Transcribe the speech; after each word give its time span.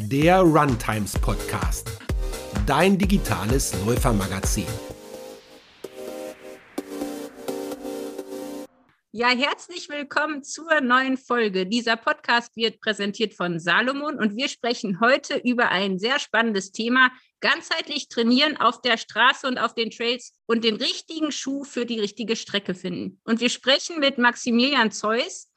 der 0.00 0.38
Runtimes 0.40 1.18
Podcast, 1.18 1.90
dein 2.66 2.96
digitales 2.96 3.74
Läufermagazin. 3.84 4.64
Ja, 9.10 9.30
herzlich 9.30 9.88
willkommen 9.88 10.44
zur 10.44 10.80
neuen 10.80 11.16
Folge. 11.16 11.66
Dieser 11.66 11.96
Podcast 11.96 12.54
wird 12.54 12.80
präsentiert 12.80 13.34
von 13.34 13.58
Salomon 13.58 14.18
und 14.20 14.36
wir 14.36 14.48
sprechen 14.48 15.00
heute 15.00 15.38
über 15.38 15.70
ein 15.70 15.98
sehr 15.98 16.20
spannendes 16.20 16.70
Thema, 16.70 17.10
ganzheitlich 17.40 18.08
trainieren 18.08 18.56
auf 18.56 18.80
der 18.80 18.98
Straße 18.98 19.48
und 19.48 19.58
auf 19.58 19.74
den 19.74 19.90
Trails 19.90 20.32
und 20.46 20.62
den 20.62 20.76
richtigen 20.76 21.32
Schuh 21.32 21.64
für 21.64 21.86
die 21.86 21.98
richtige 21.98 22.36
Strecke 22.36 22.74
finden. 22.74 23.20
Und 23.24 23.40
wir 23.40 23.50
sprechen 23.50 23.98
mit 23.98 24.16
Maximilian 24.16 24.92
Zeus. 24.92 25.47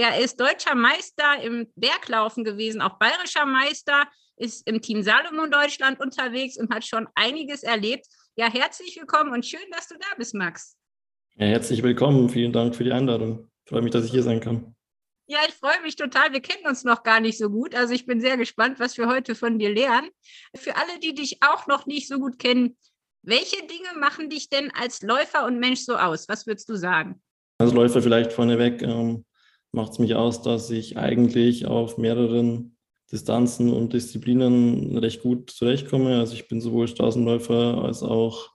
Er 0.00 0.20
ist 0.20 0.38
deutscher 0.38 0.76
Meister 0.76 1.42
im 1.42 1.66
Berglaufen 1.74 2.44
gewesen, 2.44 2.80
auch 2.80 3.00
bayerischer 3.00 3.44
Meister, 3.44 4.06
ist 4.36 4.64
im 4.68 4.80
Team 4.80 5.02
Salomon 5.02 5.50
Deutschland 5.50 5.98
unterwegs 5.98 6.56
und 6.56 6.72
hat 6.72 6.86
schon 6.86 7.08
einiges 7.16 7.64
erlebt. 7.64 8.06
Ja, 8.36 8.48
herzlich 8.48 8.96
willkommen 8.96 9.32
und 9.32 9.44
schön, 9.44 9.68
dass 9.72 9.88
du 9.88 9.96
da 9.96 10.06
bist, 10.16 10.36
Max. 10.36 10.76
Ja, 11.34 11.46
herzlich 11.46 11.82
willkommen. 11.82 12.28
Vielen 12.28 12.52
Dank 12.52 12.76
für 12.76 12.84
die 12.84 12.92
Einladung. 12.92 13.50
Ich 13.64 13.70
freue 13.70 13.82
mich, 13.82 13.90
dass 13.90 14.04
ich 14.04 14.12
hier 14.12 14.22
sein 14.22 14.38
kann. 14.38 14.76
Ja, 15.26 15.40
ich 15.48 15.54
freue 15.54 15.82
mich 15.82 15.96
total. 15.96 16.32
Wir 16.32 16.42
kennen 16.42 16.68
uns 16.68 16.84
noch 16.84 17.02
gar 17.02 17.18
nicht 17.18 17.36
so 17.36 17.50
gut. 17.50 17.74
Also 17.74 17.92
ich 17.92 18.06
bin 18.06 18.20
sehr 18.20 18.36
gespannt, 18.36 18.78
was 18.78 18.96
wir 18.98 19.08
heute 19.08 19.34
von 19.34 19.58
dir 19.58 19.74
lernen. 19.74 20.10
Für 20.54 20.76
alle, 20.76 21.00
die 21.00 21.14
dich 21.14 21.38
auch 21.42 21.66
noch 21.66 21.86
nicht 21.86 22.06
so 22.06 22.20
gut 22.20 22.38
kennen, 22.38 22.78
welche 23.24 23.66
Dinge 23.66 23.98
machen 23.98 24.30
dich 24.30 24.48
denn 24.48 24.70
als 24.80 25.02
Läufer 25.02 25.44
und 25.44 25.58
Mensch 25.58 25.80
so 25.80 25.96
aus? 25.96 26.28
Was 26.28 26.46
würdest 26.46 26.68
du 26.68 26.76
sagen? 26.76 27.20
Als 27.58 27.72
Läufer 27.72 28.00
vielleicht 28.00 28.32
vorneweg 28.32 28.80
ähm, 28.82 29.24
macht 29.78 29.92
es 29.92 29.98
mich 30.00 30.16
aus, 30.16 30.42
dass 30.42 30.70
ich 30.70 30.98
eigentlich 30.98 31.66
auf 31.66 31.98
mehreren 31.98 32.76
Distanzen 33.12 33.72
und 33.72 33.92
Disziplinen 33.92 34.98
recht 34.98 35.22
gut 35.22 35.50
zurechtkomme. 35.50 36.18
Also 36.18 36.34
ich 36.34 36.48
bin 36.48 36.60
sowohl 36.60 36.88
Straßenläufer 36.88 37.82
als 37.82 38.02
auch 38.02 38.50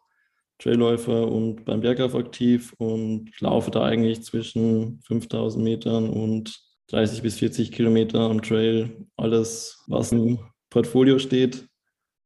Trailläufer 0.60 1.32
und 1.32 1.64
beim 1.64 1.80
Berglauf 1.80 2.14
aktiv 2.14 2.74
und 2.78 3.32
laufe 3.40 3.72
da 3.72 3.84
eigentlich 3.84 4.22
zwischen 4.24 5.02
5000 5.04 5.64
Metern 5.64 6.10
und 6.10 6.60
30 6.90 7.22
bis 7.22 7.40
40 7.40 7.72
Kilometer 7.72 8.20
am 8.20 8.42
Trail. 8.42 9.08
Alles, 9.16 9.82
was 9.88 10.12
im 10.12 10.40
Portfolio 10.70 11.20
steht. 11.20 11.66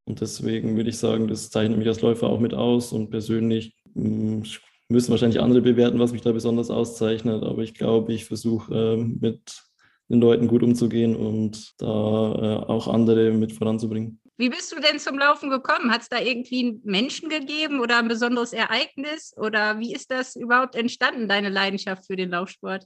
Und 0.05 0.21
deswegen 0.21 0.75
würde 0.75 0.89
ich 0.89 0.97
sagen, 0.97 1.27
das 1.27 1.51
zeichnet 1.51 1.77
mich 1.77 1.87
als 1.87 2.01
Läufer 2.01 2.27
auch 2.27 2.39
mit 2.39 2.55
aus. 2.55 2.93
Und 2.93 3.11
persönlich 3.11 3.75
hm, 3.93 4.43
müssen 4.89 5.11
wahrscheinlich 5.11 5.41
andere 5.41 5.61
bewerten, 5.61 5.99
was 5.99 6.11
mich 6.11 6.21
da 6.21 6.31
besonders 6.31 6.69
auszeichnet. 6.69 7.43
Aber 7.43 7.61
ich 7.61 7.73
glaube, 7.73 8.13
ich 8.13 8.25
versuche 8.25 8.73
äh, 8.73 8.97
mit 8.97 9.63
den 10.09 10.21
Leuten 10.21 10.47
gut 10.47 10.63
umzugehen 10.63 11.15
und 11.15 11.73
da 11.77 11.87
äh, 11.87 12.65
auch 12.67 12.87
andere 12.87 13.31
mit 13.31 13.51
voranzubringen. 13.51 14.21
Wie 14.37 14.49
bist 14.49 14.71
du 14.71 14.79
denn 14.79 14.99
zum 14.99 15.17
Laufen 15.17 15.49
gekommen? 15.49 15.91
Hat 15.91 16.01
es 16.01 16.09
da 16.09 16.19
irgendwie 16.19 16.67
einen 16.67 16.81
Menschen 16.83 17.27
gegeben 17.27 17.81
oder 17.81 17.97
ein 17.97 18.07
besonderes 18.07 18.53
Ereignis? 18.53 19.33
Oder 19.35 19.79
wie 19.79 19.93
ist 19.93 20.11
das 20.11 20.35
überhaupt 20.35 20.75
entstanden, 20.75 21.27
deine 21.27 21.49
Leidenschaft 21.49 22.05
für 22.05 22.15
den 22.15 22.29
Laufsport? 22.29 22.85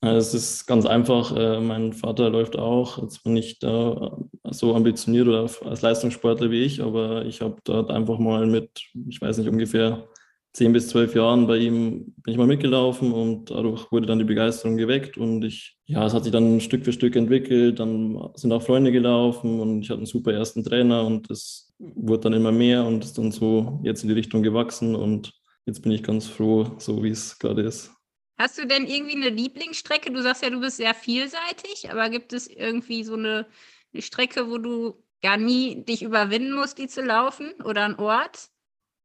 Es 0.00 0.32
ist 0.32 0.66
ganz 0.66 0.86
einfach. 0.86 1.34
Äh, 1.34 1.60
mein 1.60 1.92
Vater 1.92 2.30
läuft 2.30 2.56
auch. 2.56 3.02
Jetzt 3.02 3.24
bin 3.24 3.36
ich 3.36 3.58
da 3.58 4.18
so 4.44 4.76
ambitioniert 4.76 5.26
oder 5.26 5.50
als 5.64 5.82
Leistungssportler 5.82 6.50
wie 6.50 6.62
ich, 6.62 6.80
aber 6.80 7.24
ich 7.24 7.40
habe 7.40 7.56
dort 7.64 7.90
einfach 7.90 8.18
mal 8.18 8.46
mit, 8.46 8.70
ich 9.08 9.20
weiß 9.20 9.38
nicht, 9.38 9.48
ungefähr 9.48 10.06
zehn 10.52 10.72
bis 10.72 10.88
zwölf 10.88 11.14
Jahren 11.14 11.46
bei 11.46 11.58
ihm 11.58 12.14
bin 12.22 12.32
ich 12.32 12.36
mal 12.36 12.46
mitgelaufen 12.46 13.12
und 13.12 13.50
dadurch 13.50 13.90
wurde 13.92 14.06
dann 14.06 14.18
die 14.18 14.24
Begeisterung 14.24 14.76
geweckt 14.76 15.16
und 15.16 15.44
ich, 15.44 15.76
ja, 15.86 16.04
es 16.04 16.14
hat 16.14 16.24
sich 16.24 16.32
dann 16.32 16.60
Stück 16.60 16.84
für 16.84 16.92
Stück 16.92 17.16
entwickelt, 17.16 17.78
dann 17.78 18.30
sind 18.34 18.52
auch 18.52 18.62
Freunde 18.62 18.90
gelaufen 18.90 19.60
und 19.60 19.82
ich 19.82 19.90
hatte 19.90 19.98
einen 19.98 20.06
super 20.06 20.32
ersten 20.32 20.64
Trainer 20.64 21.04
und 21.04 21.30
es 21.30 21.74
wurde 21.78 22.22
dann 22.22 22.32
immer 22.32 22.52
mehr 22.52 22.84
und 22.84 23.04
ist 23.04 23.18
dann 23.18 23.30
so 23.30 23.80
jetzt 23.84 24.02
in 24.02 24.08
die 24.08 24.14
Richtung 24.14 24.42
gewachsen 24.42 24.94
und 24.96 25.32
jetzt 25.66 25.82
bin 25.82 25.92
ich 25.92 26.02
ganz 26.02 26.26
froh, 26.26 26.72
so 26.78 27.02
wie 27.04 27.10
es 27.10 27.38
gerade 27.38 27.62
ist. 27.62 27.90
Hast 28.38 28.56
du 28.56 28.66
denn 28.66 28.86
irgendwie 28.86 29.16
eine 29.16 29.30
Lieblingsstrecke? 29.30 30.12
Du 30.12 30.22
sagst 30.22 30.42
ja, 30.42 30.50
du 30.50 30.60
bist 30.60 30.76
sehr 30.76 30.94
vielseitig, 30.94 31.90
aber 31.90 32.08
gibt 32.08 32.32
es 32.32 32.46
irgendwie 32.46 33.02
so 33.02 33.14
eine, 33.14 33.46
eine 33.92 34.02
Strecke, 34.02 34.48
wo 34.48 34.58
du 34.58 35.02
gar 35.22 35.36
nie 35.36 35.84
dich 35.84 36.02
überwinden 36.02 36.52
musst, 36.54 36.78
die 36.78 36.86
zu 36.86 37.02
laufen 37.02 37.52
oder 37.64 37.84
ein 37.84 37.98
Ort? 37.98 38.48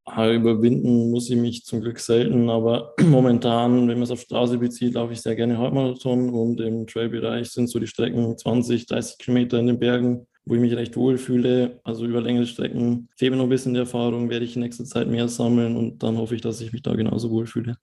Überwinden 0.06 1.12
muss 1.12 1.30
ich 1.30 1.38
mich 1.38 1.64
zum 1.64 1.82
Glück 1.82 2.00
selten, 2.00 2.50
aber 2.50 2.94
momentan, 3.02 3.88
wenn 3.88 3.96
man 3.96 4.04
es 4.04 4.12
auf 4.12 4.22
Straße 4.22 4.58
bezieht, 4.58 4.96
laufe 4.96 5.14
ich 5.14 5.22
sehr 5.22 5.36
gerne 5.36 5.58
Halbmarathon 5.58 6.30
und 6.30 6.60
im 6.60 6.86
Trailbereich 6.88 7.50
sind 7.50 7.68
so 7.68 7.80
die 7.80 7.88
Strecken 7.88 8.38
20, 8.38 8.86
30 8.86 9.18
Kilometer 9.18 9.60
in 9.60 9.68
den 9.68 9.80
Bergen, 9.80 10.28
wo 10.46 10.56
ich 10.56 10.62
mich 10.62 10.76
recht 10.76 10.98
wohl 10.98 11.18
fühle. 11.18 11.80
Also 11.86 12.06
über 12.06 12.22
längere 12.22 12.46
Strecken 12.46 13.08
fehlt 13.16 13.34
noch 13.34 13.44
ein 13.44 13.50
bisschen 13.50 13.74
die 13.74 13.80
Erfahrung, 13.80 14.30
werde 14.30 14.44
ich 14.44 14.56
in 14.56 14.62
nächster 14.62 14.84
Zeit 14.84 15.08
mehr 15.08 15.30
sammeln 15.30 15.78
und 15.78 16.04
dann 16.04 16.18
hoffe 16.18 16.36
ich, 16.36 16.42
dass 16.42 16.60
ich 16.60 16.74
mich 16.74 16.82
da 16.82 16.94
genauso 16.96 17.32
wohl 17.32 17.48
fühle. 17.48 17.78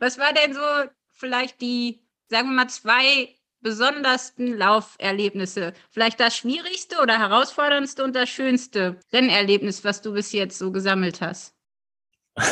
Was 0.00 0.18
war 0.18 0.32
denn 0.34 0.52
so 0.52 0.60
vielleicht 1.12 1.62
die, 1.62 2.02
sagen 2.28 2.50
wir 2.50 2.56
mal, 2.56 2.68
zwei 2.68 3.30
besondersten 3.62 4.58
Lauferlebnisse? 4.58 5.72
Vielleicht 5.90 6.20
das 6.20 6.36
schwierigste 6.36 7.00
oder 7.02 7.18
herausforderndste 7.18 8.04
und 8.04 8.14
das 8.14 8.28
schönste 8.28 9.00
Rennerlebnis, 9.14 9.82
was 9.82 10.02
du 10.02 10.12
bis 10.12 10.32
jetzt 10.32 10.58
so 10.58 10.70
gesammelt 10.70 11.22
hast? 11.22 11.53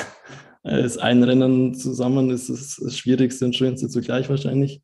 Das 0.64 0.96
Einrennen 0.96 1.74
zusammen 1.74 2.30
ist 2.30 2.48
das 2.48 2.96
Schwierigste 2.96 3.46
und 3.46 3.56
Schönste 3.56 3.88
zugleich 3.88 4.28
wahrscheinlich. 4.28 4.80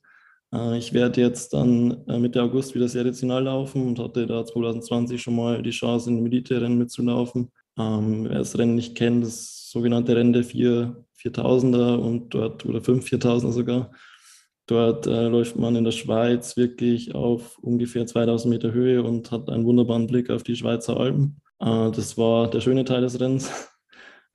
Äh, 0.53 0.79
ich 0.79 0.93
werde 0.93 1.21
jetzt 1.21 1.53
dann 1.55 2.05
äh, 2.09 2.19
Mitte 2.19 2.43
August 2.43 2.75
wieder 2.75 2.89
seriational 2.89 3.45
laufen 3.45 3.87
und 3.87 3.99
hatte 3.99 4.27
da 4.27 4.45
2020 4.45 5.21
schon 5.21 5.37
mal 5.37 5.63
die 5.63 5.71
Chance, 5.71 6.11
in 6.11 6.17
dem 6.17 6.27
Elite-Rennen 6.27 6.79
mitzulaufen. 6.79 7.51
Ähm, 7.79 8.27
wer 8.29 8.39
das 8.39 8.59
Rennen 8.59 8.75
nicht 8.75 8.97
kennt, 8.97 9.25
das 9.25 9.71
sogenannte 9.71 10.17
Rennen 10.17 10.33
der 10.33 10.45
4, 10.45 11.05
4000er 11.23 11.97
und 11.97 12.35
dort, 12.35 12.65
oder 12.67 12.81
5 12.83 13.07
4000er 13.07 13.53
sogar. 13.53 13.93
Dort 14.67 15.07
äh, 15.07 15.29
läuft 15.29 15.57
man 15.57 15.77
in 15.77 15.85
der 15.85 15.93
Schweiz 15.93 16.57
wirklich 16.57 17.15
auf 17.15 17.59
ungefähr 17.59 18.07
2000 18.07 18.53
Meter 18.53 18.73
Höhe 18.73 19.03
und 19.03 19.31
hat 19.31 19.49
einen 19.49 19.65
wunderbaren 19.65 20.07
Blick 20.07 20.31
auf 20.31 20.43
die 20.43 20.57
Schweizer 20.57 20.99
Alpen. 20.99 21.41
Das 21.61 22.17
war 22.17 22.49
der 22.49 22.61
schöne 22.61 22.85
Teil 22.85 23.01
des 23.01 23.19
Rennens. 23.19 23.51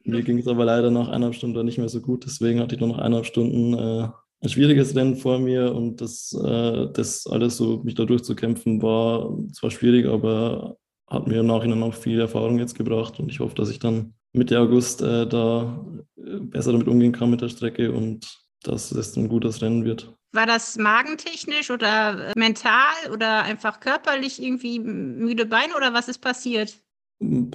Mir 0.04 0.22
ging 0.22 0.38
es 0.38 0.48
aber 0.48 0.66
leider 0.66 0.92
nach 0.92 1.08
eineinhalb 1.08 1.36
Stunden 1.36 1.66
nicht 1.66 1.78
mehr 1.78 1.90
so 1.90 2.02
gut. 2.02 2.26
Deswegen 2.26 2.60
hatte 2.60 2.76
ich 2.76 2.82
nur 2.82 2.90
noch 2.90 2.98
eineinhalb 2.98 3.26
Stunden 3.26 3.74
äh, 3.74 4.08
ein 4.44 4.50
schwieriges 4.50 4.96
Rennen 4.96 5.16
vor 5.16 5.40
mir 5.40 5.74
und 5.74 6.02
das, 6.02 6.34
äh, 6.34 6.88
das 6.92 7.26
alles 7.28 7.58
so, 7.58 7.82
mich 7.84 7.96
da 7.96 8.04
durchzukämpfen, 8.04 8.82
war 8.82 9.38
zwar 9.54 9.72
schwierig, 9.72 10.06
aber 10.06 10.78
hat 11.08 11.28
mir 11.28 11.40
im 11.40 11.48
Nachhinein 11.48 11.84
auch 11.84 11.94
viel 11.94 12.20
Erfahrung 12.20 12.60
jetzt 12.60 12.76
gebracht 12.76 13.20
und 13.20 13.30
ich 13.30 13.40
hoffe, 13.40 13.56
dass 13.56 13.70
ich 13.70 13.80
dann 13.80 14.14
Mitte 14.34 14.60
August 14.60 15.02
äh, 15.02 15.28
da 15.28 15.86
äh, 16.18 16.40
besser 16.40 16.74
damit 16.74 16.88
umgehen 16.88 17.14
kann 17.14 17.30
mit 17.30 17.42
der 17.42 17.50
Strecke 17.50 17.92
und 17.92 18.44
dass 18.64 18.92
es 18.92 19.16
ein 19.16 19.30
gutes 19.30 19.62
Rennen 19.62 19.86
wird. 19.86 20.14
War 20.34 20.48
das 20.48 20.78
magentechnisch 20.78 21.70
oder 21.70 22.30
äh, 22.30 22.34
mental 22.36 23.12
oder 23.12 23.44
einfach 23.44 23.80
körperlich 23.80 24.42
irgendwie 24.42 24.80
müde 24.80 25.46
Beine 25.46 25.76
oder 25.78 25.94
was 25.94 26.08
ist 26.08 26.20
passiert? 26.20 26.80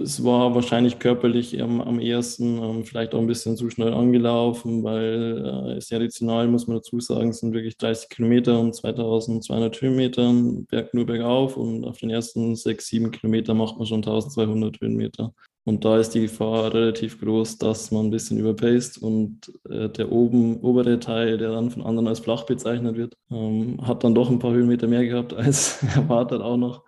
Es 0.00 0.24
war 0.24 0.54
wahrscheinlich 0.54 0.98
körperlich 0.98 1.60
am, 1.60 1.80
am 1.80 2.00
ehesten, 2.00 2.58
ähm, 2.62 2.84
vielleicht 2.84 3.14
auch 3.14 3.20
ein 3.20 3.26
bisschen 3.26 3.56
zu 3.56 3.70
schnell 3.70 3.92
angelaufen, 3.92 4.82
weil 4.82 5.76
äh, 5.76 5.80
seriational, 5.80 6.48
muss 6.48 6.66
man 6.66 6.78
dazu 6.78 7.00
sagen, 7.00 7.32
sind 7.32 7.54
wirklich 7.54 7.76
30 7.76 8.08
Kilometer 8.08 8.58
und 8.58 8.74
2200 8.74 9.80
Höhenmeter, 9.80 10.32
Berg 10.68 10.94
nur 10.94 11.06
bergauf 11.06 11.56
und 11.56 11.84
auf 11.84 11.98
den 11.98 12.10
ersten 12.10 12.56
6, 12.56 12.86
7 12.86 13.10
Kilometer 13.10 13.54
macht 13.54 13.76
man 13.78 13.86
schon 13.86 13.98
1200 13.98 14.80
Höhenmeter. 14.80 15.32
Und 15.68 15.84
da 15.84 15.98
ist 15.98 16.14
die 16.14 16.22
Gefahr 16.22 16.72
relativ 16.72 17.20
groß, 17.20 17.58
dass 17.58 17.90
man 17.90 18.06
ein 18.06 18.10
bisschen 18.10 18.38
überpaced 18.38 19.02
und 19.02 19.52
äh, 19.68 19.90
der 19.90 20.10
oben, 20.10 20.60
obere 20.62 20.98
Teil, 20.98 21.36
der 21.36 21.52
dann 21.52 21.70
von 21.70 21.82
anderen 21.82 22.08
als 22.08 22.20
flach 22.20 22.44
bezeichnet 22.44 22.96
wird, 22.96 23.18
ähm, 23.30 23.78
hat 23.86 24.02
dann 24.02 24.14
doch 24.14 24.30
ein 24.30 24.38
paar 24.38 24.52
Höhenmeter 24.52 24.86
mehr 24.86 25.04
gehabt 25.04 25.34
als 25.34 25.82
erwartet 25.94 26.40
auch 26.40 26.56
noch. 26.56 26.87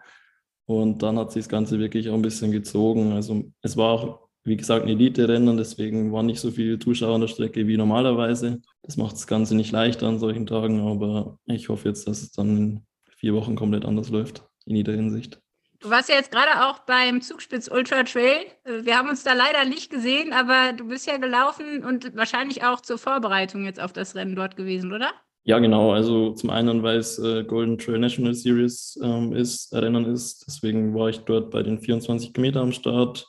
Und 0.71 1.03
dann 1.03 1.19
hat 1.19 1.33
sich 1.33 1.43
das 1.43 1.49
Ganze 1.49 1.81
wirklich 1.81 2.09
auch 2.09 2.15
ein 2.15 2.23
bisschen 2.23 2.53
gezogen. 2.53 3.11
Also 3.11 3.43
es 3.61 3.77
war 3.77 3.89
auch, 3.89 4.29
wie 4.45 4.57
gesagt, 4.57 4.85
ein 4.85 4.91
Elite-Rennen, 4.91 5.57
deswegen 5.57 6.13
waren 6.13 6.27
nicht 6.27 6.39
so 6.39 6.53
viele 6.53 6.79
Zuschauer 6.79 7.17
an 7.17 7.23
der 7.23 7.27
Strecke 7.27 7.67
wie 7.67 7.77
normalerweise. 7.77 8.63
Das 8.85 8.97
macht 8.97 9.15
das 9.15 9.27
Ganze 9.27 9.57
nicht 9.57 9.73
leichter 9.73 10.07
an 10.07 10.21
solchen 10.21 10.47
Tagen, 10.47 10.79
aber 10.87 11.41
ich 11.47 11.71
hoffe 11.71 11.89
jetzt, 11.89 12.07
dass 12.07 12.23
es 12.23 12.31
dann 12.31 12.57
in 12.57 12.87
vier 13.17 13.35
Wochen 13.35 13.57
komplett 13.57 13.85
anders 13.85 14.11
läuft, 14.11 14.45
in 14.65 14.77
jeder 14.77 14.93
Hinsicht. 14.93 15.41
Du 15.81 15.91
warst 15.91 16.09
ja 16.09 16.15
jetzt 16.15 16.31
gerade 16.31 16.65
auch 16.65 16.79
beim 16.81 17.21
Zugspitz 17.21 17.69
Ultra 17.69 18.05
Trail. 18.05 18.47
Wir 18.65 18.97
haben 18.97 19.09
uns 19.09 19.25
da 19.25 19.33
leider 19.33 19.65
nicht 19.65 19.91
gesehen, 19.91 20.33
aber 20.33 20.73
du 20.73 20.87
bist 20.87 21.09
ja 21.09 21.17
gelaufen 21.17 21.85
und 21.85 22.15
wahrscheinlich 22.15 22.63
auch 22.63 22.81
zur 22.81 22.99
Vorbereitung 22.99 23.65
jetzt 23.65 23.81
auf 23.81 23.93
das 23.93 24.15
Rennen 24.15 24.37
dort 24.37 24.55
gewesen, 24.55 24.93
oder? 24.93 25.11
Ja, 25.45 25.59
genau. 25.59 25.93
Also 25.93 26.33
zum 26.33 26.51
einen, 26.51 26.83
weil 26.83 26.99
es 26.99 27.19
äh, 27.19 27.45
Golden 27.45 27.79
Trail 27.79 27.99
National 27.99 28.35
Series 28.35 28.99
ähm, 29.03 29.33
ist, 29.33 29.73
Rennen 29.73 30.05
ist. 30.05 30.45
Deswegen 30.47 30.95
war 30.95 31.09
ich 31.09 31.21
dort 31.21 31.51
bei 31.51 31.63
den 31.63 31.81
24 31.81 32.35
Kilometern 32.35 32.65
am 32.65 32.73
Start 32.73 33.27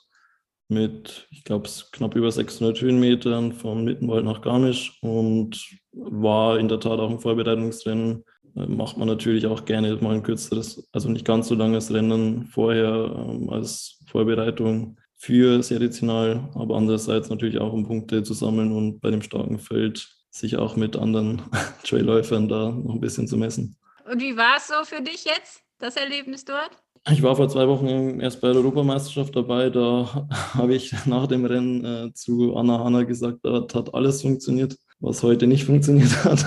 mit, 0.67 1.27
ich 1.31 1.43
glaube, 1.43 1.69
knapp 1.91 2.15
über 2.15 2.31
600 2.31 2.81
Höhenmetern 2.81 3.53
von 3.53 3.83
Mittenwald 3.83 4.25
nach 4.25 4.41
Garmisch 4.41 4.97
und 5.01 5.59
war 5.93 6.59
in 6.59 6.67
der 6.67 6.79
Tat 6.79 6.99
auch 6.99 7.11
im 7.11 7.19
Vorbereitungsrennen 7.19 8.23
äh, 8.55 8.65
macht 8.65 8.97
man 8.97 9.07
natürlich 9.07 9.47
auch 9.47 9.65
gerne 9.65 9.95
mal 10.01 10.15
ein 10.15 10.23
kürzeres, 10.23 10.87
also 10.91 11.09
nicht 11.09 11.25
ganz 11.25 11.47
so 11.47 11.55
langes 11.55 11.93
Rennen 11.93 12.45
vorher 12.47 13.27
ähm, 13.29 13.49
als 13.49 13.99
Vorbereitung 14.07 14.97
für 15.17 15.61
Serizinal, 15.61 16.49
aber 16.55 16.75
andererseits 16.75 17.29
natürlich 17.29 17.59
auch 17.59 17.73
um 17.73 17.85
Punkte 17.85 18.23
zu 18.23 18.33
sammeln 18.33 18.71
und 18.71 18.99
bei 18.99 19.11
dem 19.11 19.21
starken 19.21 19.59
Feld 19.59 20.09
sich 20.31 20.57
auch 20.57 20.75
mit 20.75 20.95
anderen 20.95 21.43
Trailläufern 21.83 22.47
da 22.47 22.71
noch 22.71 22.95
ein 22.95 23.01
bisschen 23.01 23.27
zu 23.27 23.37
messen. 23.37 23.77
Und 24.09 24.19
wie 24.19 24.35
war 24.35 24.57
es 24.57 24.67
so 24.67 24.83
für 24.83 25.03
dich 25.03 25.25
jetzt, 25.25 25.61
das 25.77 25.95
Erlebnis 25.95 26.45
dort? 26.45 26.71
Ich 27.09 27.23
war 27.23 27.35
vor 27.35 27.49
zwei 27.49 27.67
Wochen 27.67 28.19
erst 28.19 28.41
bei 28.41 28.49
der 28.49 28.57
Europameisterschaft 28.57 29.35
dabei. 29.35 29.69
Da 29.69 30.27
habe 30.53 30.75
ich 30.75 30.93
nach 31.05 31.27
dem 31.27 31.45
Rennen 31.45 31.85
äh, 31.85 32.13
zu 32.13 32.55
Anna 32.55 32.83
Hanna 32.83 33.03
gesagt, 33.03 33.39
da 33.43 33.65
hat 33.73 33.93
alles 33.93 34.21
funktioniert, 34.21 34.77
was 34.99 35.21
heute 35.21 35.47
nicht 35.47 35.65
funktioniert 35.65 36.23
hat. 36.23 36.45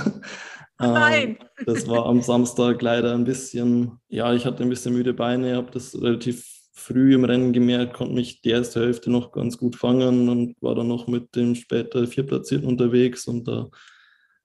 Nein. 0.79 1.39
Ähm, 1.59 1.67
das 1.67 1.87
war 1.87 2.07
am 2.07 2.21
Samstag 2.21 2.83
leider 2.83 3.15
ein 3.15 3.25
bisschen, 3.25 4.01
ja, 4.09 4.33
ich 4.33 4.45
hatte 4.45 4.63
ein 4.63 4.69
bisschen 4.69 4.95
müde 4.95 5.15
Beine, 5.15 5.57
habe 5.57 5.71
das 5.71 5.95
relativ 6.01 6.45
früh 6.75 7.15
im 7.15 7.25
Rennen 7.25 7.53
gemerkt, 7.53 7.95
konnte 7.95 8.15
mich 8.15 8.43
die 8.43 8.51
erste 8.51 8.81
Hälfte 8.81 9.11
noch 9.11 9.33
ganz 9.33 9.57
gut 9.57 9.77
fangen 9.77 10.29
und 10.29 10.61
war 10.61 10.75
dann 10.75 10.89
noch 10.89 11.07
mit 11.07 11.35
dem 11.37 11.55
später 11.55 12.07
Vierplatzierten 12.07 12.69
unterwegs 12.69 13.27
und 13.29 13.47
da 13.47 13.71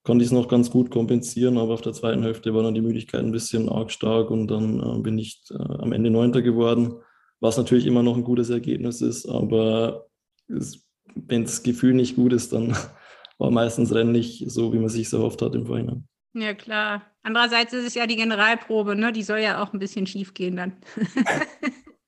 konnte 0.04 0.22
ich 0.22 0.28
es 0.28 0.32
noch 0.32 0.48
ganz 0.48 0.70
gut 0.70 0.90
kompensieren, 0.90 1.58
aber 1.58 1.74
auf 1.74 1.82
der 1.82 1.92
zweiten 1.92 2.22
Hälfte 2.22 2.54
war 2.54 2.62
dann 2.62 2.74
die 2.74 2.80
Müdigkeit 2.80 3.20
ein 3.20 3.32
bisschen 3.32 3.68
arg 3.68 3.90
stark 3.90 4.30
und 4.30 4.48
dann 4.48 4.80
äh, 4.80 5.02
bin 5.02 5.18
ich 5.18 5.42
äh, 5.50 5.56
am 5.56 5.92
Ende 5.92 6.10
Neunter 6.10 6.40
geworden, 6.40 6.94
was 7.40 7.56
natürlich 7.56 7.86
immer 7.86 8.02
noch 8.02 8.16
ein 8.16 8.24
gutes 8.24 8.48
Ergebnis 8.48 9.02
ist, 9.02 9.26
aber 9.26 10.06
wenn 10.48 11.44
das 11.44 11.62
Gefühl 11.62 11.94
nicht 11.94 12.14
gut 12.14 12.32
ist, 12.32 12.52
dann 12.52 12.76
war 13.38 13.50
meistens 13.50 13.92
Rennen 13.92 14.12
nicht 14.12 14.48
so, 14.50 14.72
wie 14.72 14.78
man 14.78 14.88
sich 14.88 15.12
erhofft 15.12 15.42
hat 15.42 15.54
im 15.54 15.66
Vorhinein. 15.66 16.06
Ja, 16.32 16.54
klar. 16.54 17.02
Andererseits 17.22 17.72
ist 17.72 17.86
es 17.86 17.94
ja 17.94 18.06
die 18.06 18.16
Generalprobe, 18.16 18.94
ne? 18.94 19.12
Die 19.12 19.24
soll 19.24 19.40
ja 19.40 19.62
auch 19.62 19.72
ein 19.72 19.80
bisschen 19.80 20.06
schief 20.06 20.32
gehen 20.32 20.56
dann. 20.56 20.76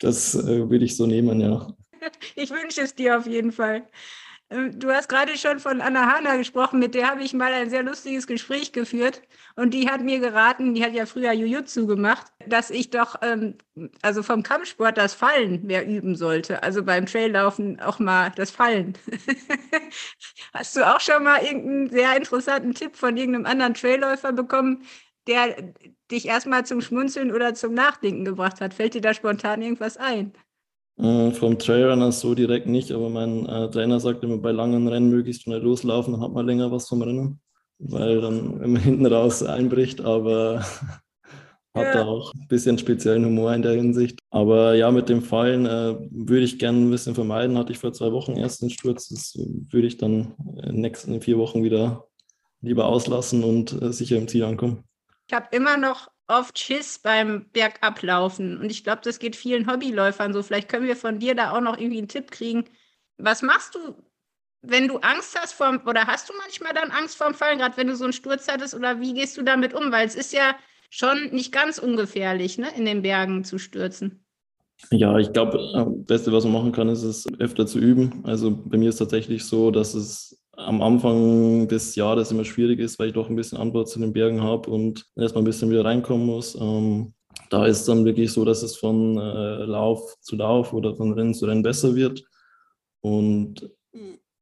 das 0.00 0.34
äh, 0.34 0.70
würde 0.70 0.84
ich 0.84 0.96
so 0.96 1.06
nehmen, 1.06 1.40
ja. 1.40 1.74
Ich 2.34 2.50
wünsche 2.50 2.82
es 2.82 2.94
dir 2.94 3.18
auf 3.18 3.26
jeden 3.26 3.52
Fall. 3.52 3.86
Ähm, 4.48 4.78
du 4.78 4.92
hast 4.92 5.08
gerade 5.08 5.36
schon 5.36 5.58
von 5.58 5.80
Anna 5.80 6.12
Hanna 6.14 6.36
gesprochen, 6.36 6.78
mit 6.78 6.94
der 6.94 7.10
habe 7.10 7.22
ich 7.22 7.32
mal 7.34 7.52
ein 7.52 7.68
sehr 7.68 7.82
lustiges 7.82 8.26
Gespräch 8.28 8.72
geführt. 8.72 9.22
Und 9.56 9.74
die 9.74 9.88
hat 9.88 10.02
mir 10.02 10.20
geraten, 10.20 10.74
die 10.74 10.84
hat 10.84 10.92
ja 10.92 11.06
früher 11.06 11.32
Jujutsu 11.32 11.86
gemacht, 11.86 12.26
dass 12.46 12.70
ich 12.70 12.90
doch, 12.90 13.16
ähm, 13.22 13.56
also 14.02 14.22
vom 14.22 14.42
Kampfsport 14.42 14.98
das 14.98 15.14
Fallen 15.14 15.66
mehr 15.66 15.86
üben 15.86 16.14
sollte. 16.14 16.62
Also 16.62 16.84
beim 16.84 17.06
Traillaufen 17.06 17.80
auch 17.80 17.98
mal 17.98 18.30
das 18.36 18.52
Fallen. 18.52 18.96
hast 20.52 20.76
du 20.76 20.86
auch 20.86 21.00
schon 21.00 21.24
mal 21.24 21.42
irgendeinen 21.42 21.90
sehr 21.90 22.16
interessanten 22.16 22.74
Tipp 22.74 22.96
von 22.96 23.16
irgendeinem 23.16 23.46
anderen 23.46 23.74
Trailläufer 23.74 24.32
bekommen, 24.32 24.84
der 25.26 25.72
dich 26.10 26.26
erstmal 26.26 26.64
zum 26.64 26.80
Schmunzeln 26.80 27.32
oder 27.32 27.54
zum 27.54 27.74
Nachdenken 27.74 28.24
gebracht 28.24 28.60
hat? 28.60 28.74
Fällt 28.74 28.94
dir 28.94 29.00
da 29.00 29.14
spontan 29.14 29.62
irgendwas 29.62 29.96
ein? 29.96 30.32
Äh, 30.98 31.30
vom 31.32 31.58
Trailrunner 31.58 32.10
so 32.12 32.34
direkt 32.34 32.66
nicht, 32.66 32.90
aber 32.90 33.10
mein 33.10 33.46
äh, 33.46 33.70
Trainer 33.70 34.00
sagt 34.00 34.24
immer, 34.24 34.38
bei 34.38 34.52
langen 34.52 34.88
Rennen 34.88 35.10
möglichst 35.10 35.42
schnell 35.42 35.60
loslaufen, 35.60 36.14
dann 36.14 36.22
hat 36.22 36.32
man 36.32 36.46
länger 36.46 36.70
was 36.72 36.88
vom 36.88 37.02
Rennen, 37.02 37.40
weil 37.78 38.20
dann 38.20 38.62
immer 38.62 38.78
hinten 38.80 39.06
raus 39.06 39.42
einbricht, 39.42 40.00
aber 40.00 40.64
hat 41.74 41.94
da 41.94 42.06
auch 42.06 42.32
ein 42.32 42.48
bisschen 42.48 42.78
speziellen 42.78 43.26
Humor 43.26 43.52
in 43.52 43.60
der 43.60 43.74
Hinsicht. 43.74 44.18
Aber 44.30 44.74
ja, 44.74 44.90
mit 44.90 45.10
dem 45.10 45.20
Fallen 45.20 45.66
äh, 45.66 45.96
würde 46.10 46.44
ich 46.44 46.58
gerne 46.58 46.78
ein 46.78 46.90
bisschen 46.90 47.14
vermeiden. 47.14 47.58
Hatte 47.58 47.72
ich 47.72 47.78
vor 47.78 47.92
zwei 47.92 48.12
Wochen 48.12 48.32
erst 48.32 48.62
den 48.62 48.70
Sturz. 48.70 49.08
Das 49.08 49.34
würde 49.36 49.86
ich 49.86 49.98
dann 49.98 50.34
in 50.62 50.72
den 50.72 50.80
nächsten 50.80 51.20
vier 51.20 51.36
Wochen 51.36 51.62
wieder 51.62 52.06
lieber 52.62 52.86
auslassen 52.86 53.44
und 53.44 53.80
äh, 53.82 53.92
sicher 53.92 54.16
im 54.16 54.28
Ziel 54.28 54.44
ankommen. 54.44 54.84
Ich 55.28 55.34
habe 55.34 55.48
immer 55.50 55.76
noch 55.76 56.08
oft 56.28 56.58
Schiss 56.58 56.98
beim 56.98 57.46
Bergablaufen. 57.52 58.58
Und 58.58 58.70
ich 58.70 58.84
glaube, 58.84 59.00
das 59.04 59.18
geht 59.18 59.36
vielen 59.36 59.70
Hobbyläufern 59.70 60.32
so. 60.32 60.42
Vielleicht 60.42 60.68
können 60.68 60.86
wir 60.86 60.96
von 60.96 61.18
dir 61.18 61.34
da 61.34 61.52
auch 61.52 61.60
noch 61.60 61.78
irgendwie 61.78 61.98
einen 61.98 62.08
Tipp 62.08 62.30
kriegen. 62.30 62.64
Was 63.18 63.42
machst 63.42 63.74
du, 63.74 63.94
wenn 64.62 64.88
du 64.88 64.98
Angst 64.98 65.38
hast 65.40 65.52
vorm, 65.52 65.82
oder 65.86 66.06
hast 66.06 66.28
du 66.28 66.32
manchmal 66.38 66.74
dann 66.74 66.90
Angst 66.90 67.16
vorm 67.16 67.34
Fallen, 67.34 67.58
gerade 67.58 67.76
wenn 67.76 67.86
du 67.86 67.96
so 67.96 68.04
einen 68.04 68.12
Sturz 68.12 68.48
hattest, 68.48 68.74
oder 68.74 69.00
wie 69.00 69.14
gehst 69.14 69.36
du 69.36 69.42
damit 69.42 69.74
um? 69.74 69.92
Weil 69.92 70.06
es 70.06 70.16
ist 70.16 70.32
ja 70.32 70.56
schon 70.90 71.30
nicht 71.30 71.52
ganz 71.52 71.78
ungefährlich, 71.78 72.58
ne, 72.58 72.68
in 72.76 72.84
den 72.84 73.02
Bergen 73.02 73.44
zu 73.44 73.58
stürzen. 73.58 74.24
Ja, 74.90 75.18
ich 75.18 75.32
glaube, 75.32 75.58
das 75.74 76.06
Beste, 76.06 76.32
was 76.32 76.44
man 76.44 76.52
machen 76.52 76.72
kann, 76.72 76.88
ist 76.88 77.02
es 77.02 77.26
öfter 77.38 77.66
zu 77.66 77.78
üben. 77.78 78.22
Also 78.24 78.50
bei 78.50 78.76
mir 78.76 78.90
ist 78.90 78.98
tatsächlich 78.98 79.44
so, 79.44 79.70
dass 79.70 79.94
es 79.94 80.45
am 80.56 80.82
Anfang 80.82 81.68
des 81.68 81.94
Jahres 81.96 82.30
immer 82.30 82.44
schwierig 82.44 82.80
ist, 82.80 82.98
weil 82.98 83.08
ich 83.08 83.14
doch 83.14 83.28
ein 83.28 83.36
bisschen 83.36 83.58
Anbau 83.58 83.84
zu 83.84 83.98
den 83.98 84.12
Bergen 84.12 84.42
habe 84.42 84.70
und 84.70 85.06
erstmal 85.14 85.42
ein 85.42 85.46
bisschen 85.46 85.70
wieder 85.70 85.84
reinkommen 85.84 86.26
muss. 86.26 86.54
Ähm, 86.54 87.14
da 87.50 87.66
ist 87.66 87.86
dann 87.86 88.04
wirklich 88.04 88.32
so, 88.32 88.44
dass 88.44 88.62
es 88.62 88.76
von 88.76 89.18
äh, 89.18 89.64
Lauf 89.64 90.16
zu 90.20 90.36
Lauf 90.36 90.72
oder 90.72 90.96
von 90.96 91.12
Rennen 91.12 91.34
zu 91.34 91.46
Rennen 91.46 91.62
besser 91.62 91.94
wird. 91.94 92.24
Und 93.00 93.70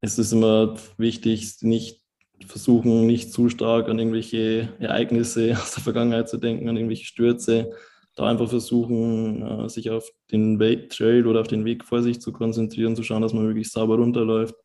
es 0.01 0.17
ist 0.17 0.31
immer 0.31 0.75
wichtig, 0.97 1.57
nicht 1.61 2.01
versuchen, 2.45 3.05
nicht 3.05 3.31
zu 3.31 3.49
stark 3.49 3.89
an 3.89 3.99
irgendwelche 3.99 4.69
Ereignisse 4.79 5.53
aus 5.61 5.73
der 5.73 5.83
Vergangenheit 5.83 6.29
zu 6.29 6.37
denken, 6.37 6.69
an 6.69 6.77
irgendwelche 6.77 7.05
Stürze, 7.05 7.71
da 8.15 8.27
einfach 8.27 8.49
versuchen, 8.49 9.41
äh, 9.41 9.69
sich 9.69 9.89
auf 9.89 10.09
den 10.31 10.57
Trail 10.89 11.27
oder 11.27 11.41
auf 11.41 11.47
den 11.47 11.65
Weg 11.65 11.83
vor 11.83 12.01
sich 12.01 12.21
zu 12.21 12.31
konzentrieren, 12.31 12.95
zu 12.95 13.03
schauen, 13.03 13.21
dass 13.21 13.33
man 13.33 13.47
wirklich 13.47 13.69
sauber 13.69 13.97
runterläuft. 13.97 14.55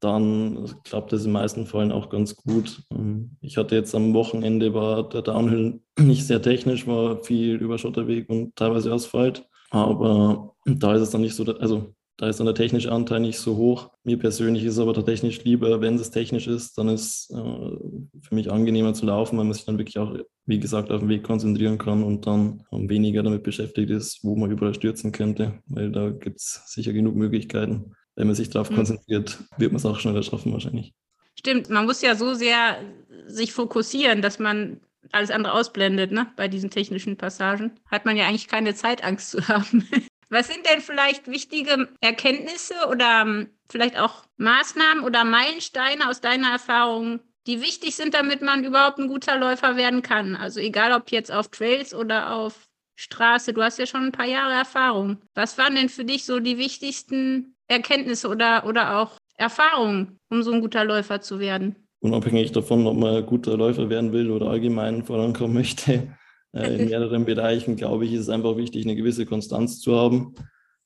Dann 0.00 0.74
klappt 0.84 1.12
das 1.12 1.20
in 1.20 1.28
den 1.28 1.34
meisten 1.34 1.66
Fällen 1.66 1.92
auch 1.92 2.08
ganz 2.08 2.34
gut. 2.34 2.82
Ähm, 2.90 3.36
ich 3.40 3.56
hatte 3.56 3.74
jetzt 3.74 3.94
am 3.94 4.14
Wochenende, 4.14 4.74
war 4.74 5.08
der 5.08 5.22
Downhill 5.22 5.80
nicht 5.98 6.26
sehr 6.26 6.42
technisch, 6.42 6.86
war 6.86 7.22
viel 7.22 7.56
über 7.56 7.78
Schotterweg 7.78 8.28
und 8.28 8.56
teilweise 8.56 8.92
Asphalt. 8.92 9.46
Aber 9.70 10.54
da 10.64 10.94
ist 10.94 11.02
es 11.02 11.10
dann 11.10 11.20
nicht 11.20 11.34
so, 11.34 11.44
also 11.44 11.94
da 12.20 12.28
ist 12.28 12.38
dann 12.38 12.44
der 12.44 12.54
technische 12.54 12.92
Anteil 12.92 13.20
nicht 13.20 13.38
so 13.38 13.56
hoch. 13.56 13.90
Mir 14.04 14.18
persönlich 14.18 14.64
ist 14.64 14.78
aber 14.78 14.92
tatsächlich 14.92 15.42
lieber, 15.44 15.80
wenn 15.80 15.94
es 15.94 16.10
technisch 16.10 16.48
ist, 16.48 16.76
dann 16.76 16.88
ist 16.88 17.30
äh, 17.30 17.36
für 17.36 18.34
mich 18.34 18.52
angenehmer 18.52 18.92
zu 18.92 19.06
laufen, 19.06 19.38
weil 19.38 19.46
man 19.46 19.54
sich 19.54 19.64
dann 19.64 19.78
wirklich 19.78 19.98
auch, 19.98 20.14
wie 20.44 20.60
gesagt, 20.60 20.90
auf 20.90 21.00
den 21.00 21.08
Weg 21.08 21.22
konzentrieren 21.22 21.78
kann 21.78 22.02
und 22.02 22.26
dann 22.26 22.62
weniger 22.70 23.22
damit 23.22 23.42
beschäftigt 23.42 23.88
ist, 23.88 24.22
wo 24.22 24.36
man 24.36 24.50
überall 24.50 24.74
stürzen 24.74 25.12
könnte, 25.12 25.62
weil 25.66 25.90
da 25.92 26.10
gibt 26.10 26.40
es 26.40 26.62
sicher 26.66 26.92
genug 26.92 27.14
Möglichkeiten. 27.16 27.92
Wenn 28.20 28.26
man 28.26 28.36
sich 28.36 28.50
darauf 28.50 28.68
mhm. 28.68 28.74
konzentriert, 28.74 29.38
wird 29.56 29.72
man 29.72 29.78
es 29.78 29.86
auch 29.86 29.98
schneller 29.98 30.22
schaffen 30.22 30.52
wahrscheinlich. 30.52 30.92
Stimmt, 31.38 31.70
man 31.70 31.86
muss 31.86 32.02
ja 32.02 32.14
so 32.14 32.34
sehr 32.34 32.76
sich 33.24 33.54
fokussieren, 33.54 34.20
dass 34.20 34.38
man 34.38 34.78
alles 35.10 35.30
andere 35.30 35.54
ausblendet, 35.54 36.12
ne? 36.12 36.26
Bei 36.36 36.46
diesen 36.46 36.68
technischen 36.68 37.16
Passagen 37.16 37.80
hat 37.90 38.04
man 38.04 38.18
ja 38.18 38.26
eigentlich 38.26 38.46
keine 38.46 38.74
Zeitangst 38.74 39.30
zu 39.30 39.40
haben. 39.48 39.88
Was 40.28 40.48
sind 40.48 40.68
denn 40.70 40.82
vielleicht 40.82 41.28
wichtige 41.28 41.88
Erkenntnisse 42.02 42.74
oder 42.90 43.22
ähm, 43.22 43.48
vielleicht 43.70 43.98
auch 43.98 44.26
Maßnahmen 44.36 45.02
oder 45.02 45.24
Meilensteine 45.24 46.06
aus 46.06 46.20
deiner 46.20 46.50
Erfahrung, 46.50 47.20
die 47.46 47.62
wichtig 47.62 47.96
sind, 47.96 48.12
damit 48.12 48.42
man 48.42 48.64
überhaupt 48.64 48.98
ein 48.98 49.08
guter 49.08 49.38
Läufer 49.38 49.76
werden 49.76 50.02
kann? 50.02 50.36
Also 50.36 50.60
egal 50.60 50.92
ob 50.92 51.10
jetzt 51.10 51.32
auf 51.32 51.48
Trails 51.48 51.94
oder 51.94 52.34
auf 52.34 52.68
Straße, 52.96 53.54
du 53.54 53.62
hast 53.62 53.78
ja 53.78 53.86
schon 53.86 54.04
ein 54.04 54.12
paar 54.12 54.26
Jahre 54.26 54.52
Erfahrung. 54.52 55.22
Was 55.32 55.56
waren 55.56 55.74
denn 55.74 55.88
für 55.88 56.04
dich 56.04 56.26
so 56.26 56.38
die 56.38 56.58
wichtigsten 56.58 57.56
Erkenntnisse 57.70 58.28
oder, 58.28 58.66
oder 58.66 58.98
auch 58.98 59.12
Erfahrungen, 59.36 60.18
um 60.28 60.42
so 60.42 60.52
ein 60.52 60.60
guter 60.60 60.84
Läufer 60.84 61.20
zu 61.20 61.38
werden? 61.38 61.76
Unabhängig 62.00 62.52
davon, 62.52 62.86
ob 62.86 62.96
man 62.96 63.16
ein 63.16 63.26
guter 63.26 63.56
Läufer 63.56 63.88
werden 63.88 64.12
will 64.12 64.30
oder 64.30 64.48
allgemein 64.48 65.04
vorankommen 65.04 65.54
möchte, 65.54 66.08
äh, 66.52 66.76
in 66.76 66.88
mehreren 66.90 67.24
Bereichen, 67.24 67.76
glaube 67.76 68.06
ich, 68.06 68.12
ist 68.12 68.22
es 68.22 68.28
einfach 68.28 68.56
wichtig, 68.56 68.84
eine 68.84 68.96
gewisse 68.96 69.24
Konstanz 69.24 69.80
zu 69.80 69.96
haben. 69.96 70.34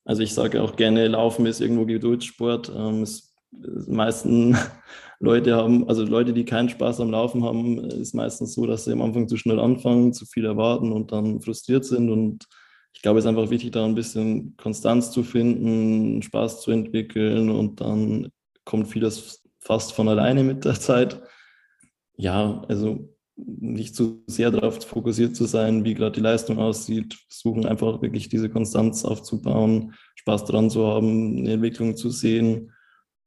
Also 0.04 0.22
ich 0.22 0.34
sage 0.34 0.62
auch 0.62 0.76
gerne, 0.76 1.08
Laufen 1.08 1.46
ist 1.46 1.60
irgendwo 1.60 1.86
Geduldssport. 1.86 2.70
Ähm, 2.76 3.02
es, 3.02 3.34
die 3.50 3.90
meisten 3.90 4.56
Leute 5.20 5.56
haben, 5.56 5.88
also 5.88 6.04
Leute, 6.04 6.34
die 6.34 6.44
keinen 6.44 6.68
Spaß 6.68 7.00
am 7.00 7.10
Laufen 7.10 7.44
haben, 7.44 7.78
ist 7.78 8.14
meistens 8.14 8.54
so, 8.54 8.66
dass 8.66 8.84
sie 8.84 8.92
am 8.92 9.00
Anfang 9.00 9.26
zu 9.26 9.38
schnell 9.38 9.58
anfangen, 9.58 10.12
zu 10.12 10.26
viel 10.26 10.44
erwarten 10.44 10.92
und 10.92 11.12
dann 11.12 11.40
frustriert 11.40 11.86
sind. 11.86 12.10
Und 12.10 12.46
glaube, 13.04 13.18
es 13.18 13.26
ist 13.26 13.28
einfach 13.28 13.50
wichtig, 13.50 13.72
da 13.72 13.84
ein 13.84 13.94
bisschen 13.94 14.56
Konstanz 14.56 15.10
zu 15.10 15.22
finden, 15.22 16.22
Spaß 16.22 16.62
zu 16.62 16.70
entwickeln 16.70 17.50
und 17.50 17.82
dann 17.82 18.30
kommt 18.64 18.88
vieles 18.88 19.42
fast 19.60 19.92
von 19.92 20.08
alleine 20.08 20.42
mit 20.42 20.64
der 20.64 20.80
Zeit. 20.80 21.20
Ja, 22.16 22.62
also 22.66 23.14
nicht 23.36 23.94
zu 23.94 24.22
sehr 24.26 24.50
darauf 24.50 24.82
fokussiert 24.86 25.36
zu 25.36 25.44
sein, 25.44 25.84
wie 25.84 25.92
gerade 25.92 26.12
die 26.12 26.20
Leistung 26.20 26.58
aussieht, 26.58 27.14
versuchen 27.28 27.66
einfach 27.66 28.00
wirklich 28.00 28.30
diese 28.30 28.48
Konstanz 28.48 29.04
aufzubauen, 29.04 29.92
Spaß 30.14 30.46
dran 30.46 30.70
zu 30.70 30.86
haben, 30.86 31.40
eine 31.40 31.52
Entwicklung 31.52 31.96
zu 31.96 32.08
sehen. 32.08 32.72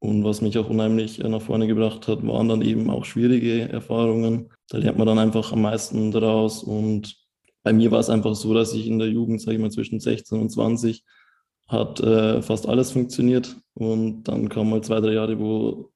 Und 0.00 0.24
was 0.24 0.40
mich 0.40 0.58
auch 0.58 0.68
unheimlich 0.68 1.18
nach 1.20 1.42
vorne 1.42 1.68
gebracht 1.68 2.08
hat, 2.08 2.26
waren 2.26 2.48
dann 2.48 2.62
eben 2.62 2.90
auch 2.90 3.04
schwierige 3.04 3.68
Erfahrungen. 3.68 4.48
Da 4.70 4.78
lernt 4.78 4.98
man 4.98 5.06
dann 5.06 5.20
einfach 5.20 5.52
am 5.52 5.62
meisten 5.62 6.10
daraus. 6.10 6.64
Und 6.64 7.27
bei 7.68 7.74
mir 7.74 7.90
war 7.90 8.00
es 8.00 8.08
einfach 8.08 8.34
so, 8.34 8.54
dass 8.54 8.72
ich 8.72 8.86
in 8.86 8.98
der 8.98 9.10
Jugend, 9.10 9.42
sage 9.42 9.56
ich 9.56 9.60
mal, 9.60 9.70
zwischen 9.70 10.00
16 10.00 10.40
und 10.40 10.48
20 10.48 11.04
hat 11.66 12.00
äh, 12.00 12.40
fast 12.40 12.66
alles 12.66 12.92
funktioniert. 12.92 13.56
Und 13.74 14.24
dann 14.24 14.48
kamen 14.48 14.70
mal 14.70 14.80
zwei, 14.80 15.00
drei 15.00 15.12
Jahre, 15.12 15.38
wo 15.38 15.90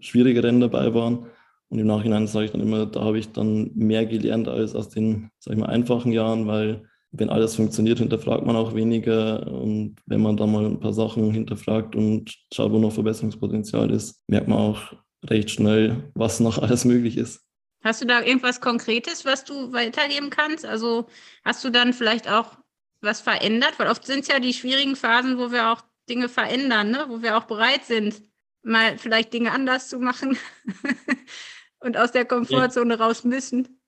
schwierige 0.00 0.42
Rennen 0.42 0.60
dabei 0.60 0.94
waren 0.94 1.26
Und 1.68 1.78
im 1.78 1.86
Nachhinein 1.86 2.26
sage 2.26 2.46
ich 2.46 2.52
dann 2.52 2.62
immer, 2.62 2.86
da 2.86 3.02
habe 3.02 3.18
ich 3.18 3.32
dann 3.32 3.70
mehr 3.74 4.06
gelernt 4.06 4.48
als 4.48 4.74
aus 4.74 4.88
den, 4.88 5.30
sag 5.40 5.52
ich 5.52 5.60
mal, 5.60 5.66
einfachen 5.66 6.10
Jahren, 6.10 6.46
weil 6.46 6.84
wenn 7.10 7.28
alles 7.28 7.54
funktioniert, 7.56 7.98
hinterfragt 7.98 8.46
man 8.46 8.56
auch 8.56 8.74
weniger. 8.74 9.46
Und 9.46 9.96
wenn 10.06 10.22
man 10.22 10.38
da 10.38 10.46
mal 10.46 10.64
ein 10.64 10.80
paar 10.80 10.94
Sachen 10.94 11.30
hinterfragt 11.32 11.96
und 11.96 12.34
schaut, 12.50 12.72
wo 12.72 12.78
noch 12.78 12.92
Verbesserungspotenzial 12.92 13.90
ist, 13.90 14.24
merkt 14.26 14.48
man 14.48 14.56
auch 14.58 14.94
recht 15.26 15.50
schnell, 15.50 16.10
was 16.14 16.40
noch 16.40 16.56
alles 16.62 16.86
möglich 16.86 17.18
ist. 17.18 17.47
Hast 17.82 18.02
du 18.02 18.06
da 18.06 18.22
irgendwas 18.22 18.60
Konkretes, 18.60 19.24
was 19.24 19.44
du 19.44 19.72
weitergeben 19.72 20.30
kannst? 20.30 20.66
Also 20.66 21.08
hast 21.44 21.64
du 21.64 21.70
dann 21.70 21.92
vielleicht 21.92 22.28
auch 22.28 22.58
was 23.00 23.20
verändert? 23.20 23.78
Weil 23.78 23.88
oft 23.88 24.04
sind 24.04 24.20
es 24.20 24.28
ja 24.28 24.40
die 24.40 24.52
schwierigen 24.52 24.96
Phasen, 24.96 25.38
wo 25.38 25.52
wir 25.52 25.70
auch 25.72 25.82
Dinge 26.08 26.28
verändern, 26.28 26.90
ne? 26.90 27.06
wo 27.08 27.22
wir 27.22 27.36
auch 27.36 27.44
bereit 27.44 27.84
sind, 27.84 28.22
mal 28.62 28.98
vielleicht 28.98 29.32
Dinge 29.32 29.52
anders 29.52 29.88
zu 29.88 29.98
machen 29.98 30.36
und 31.80 31.96
aus 31.96 32.12
der 32.12 32.24
Komfortzone 32.24 32.94
ja. 32.98 33.04
raus 33.04 33.24
müssen. 33.24 33.78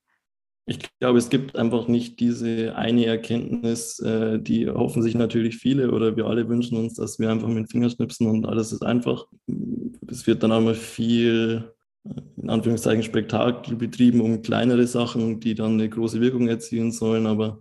Ich 0.67 0.79
glaube, 1.01 1.19
es 1.19 1.31
gibt 1.31 1.57
einfach 1.57 1.89
nicht 1.89 2.21
diese 2.21 2.77
eine 2.77 3.07
Erkenntnis, 3.07 3.99
äh, 3.99 4.39
die 4.39 4.69
hoffen 4.69 5.03
sich 5.03 5.17
natürlich 5.17 5.57
viele 5.57 5.91
oder 5.91 6.17
wir 6.17 6.27
alle 6.27 6.49
wünschen 6.49 6.79
uns, 6.79 6.95
dass 6.95 7.19
wir 7.19 7.29
einfach 7.29 7.49
mit 7.49 7.57
den 7.57 7.67
Fingerschnipsen 7.67 8.29
und 8.29 8.47
alles 8.47 8.71
ist 8.71 8.85
einfach. 8.85 9.27
Es 10.07 10.29
wird 10.29 10.45
dann 10.45 10.53
einmal 10.53 10.77
viel, 10.77 11.65
äh, 11.67 11.80
in 12.05 12.49
Anführungszeichen, 12.49 13.03
Spektakel 13.03 13.77
betrieben 13.77 14.21
um 14.21 14.43
kleinere 14.43 14.87
Sachen, 14.87 15.41
die 15.41 15.55
dann 15.55 15.75
eine 15.75 15.89
große 15.89 16.21
Wirkung 16.21 16.49
erzielen 16.49 16.93
sollen. 16.93 17.27
Aber 17.27 17.61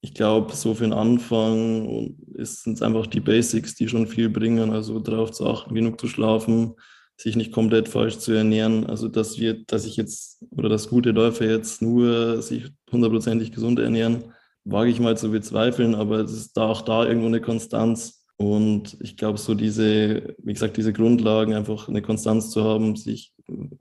ich 0.00 0.14
glaube, 0.14 0.54
so 0.54 0.74
für 0.74 0.84
den 0.84 0.92
Anfang 0.92 2.16
sind 2.34 2.74
es 2.74 2.82
einfach 2.82 3.06
die 3.06 3.20
Basics, 3.20 3.74
die 3.74 3.88
schon 3.88 4.06
viel 4.06 4.28
bringen. 4.28 4.70
Also 4.70 4.98
darauf 5.00 5.32
zu 5.32 5.46
achten, 5.46 5.74
genug 5.74 6.00
zu 6.00 6.06
schlafen, 6.06 6.74
sich 7.16 7.36
nicht 7.36 7.52
komplett 7.52 7.88
falsch 7.88 8.18
zu 8.18 8.32
ernähren. 8.32 8.86
Also 8.86 9.08
dass 9.08 9.38
wir, 9.38 9.64
dass 9.64 9.84
ich 9.84 9.96
jetzt 9.96 10.44
oder 10.50 10.68
dass 10.68 10.88
gute 10.88 11.10
Läufer 11.10 11.46
jetzt 11.46 11.82
nur 11.82 12.42
sich 12.42 12.70
hundertprozentig 12.90 13.52
gesund 13.52 13.78
ernähren, 13.78 14.32
wage 14.64 14.90
ich 14.90 15.00
mal 15.00 15.16
zu 15.16 15.30
bezweifeln, 15.30 15.94
aber 15.94 16.20
es 16.20 16.32
ist 16.32 16.56
da 16.56 16.66
auch 16.66 16.82
da 16.82 17.04
irgendwo 17.04 17.26
eine 17.26 17.40
Konstanz. 17.40 18.21
Und 18.42 18.96
ich 19.00 19.16
glaube, 19.16 19.38
so 19.38 19.54
diese, 19.54 20.34
wie 20.38 20.52
gesagt, 20.52 20.76
diese 20.76 20.92
Grundlagen, 20.92 21.54
einfach 21.54 21.88
eine 21.88 22.02
Konstanz 22.02 22.50
zu 22.50 22.64
haben, 22.64 22.96
sich 22.96 23.32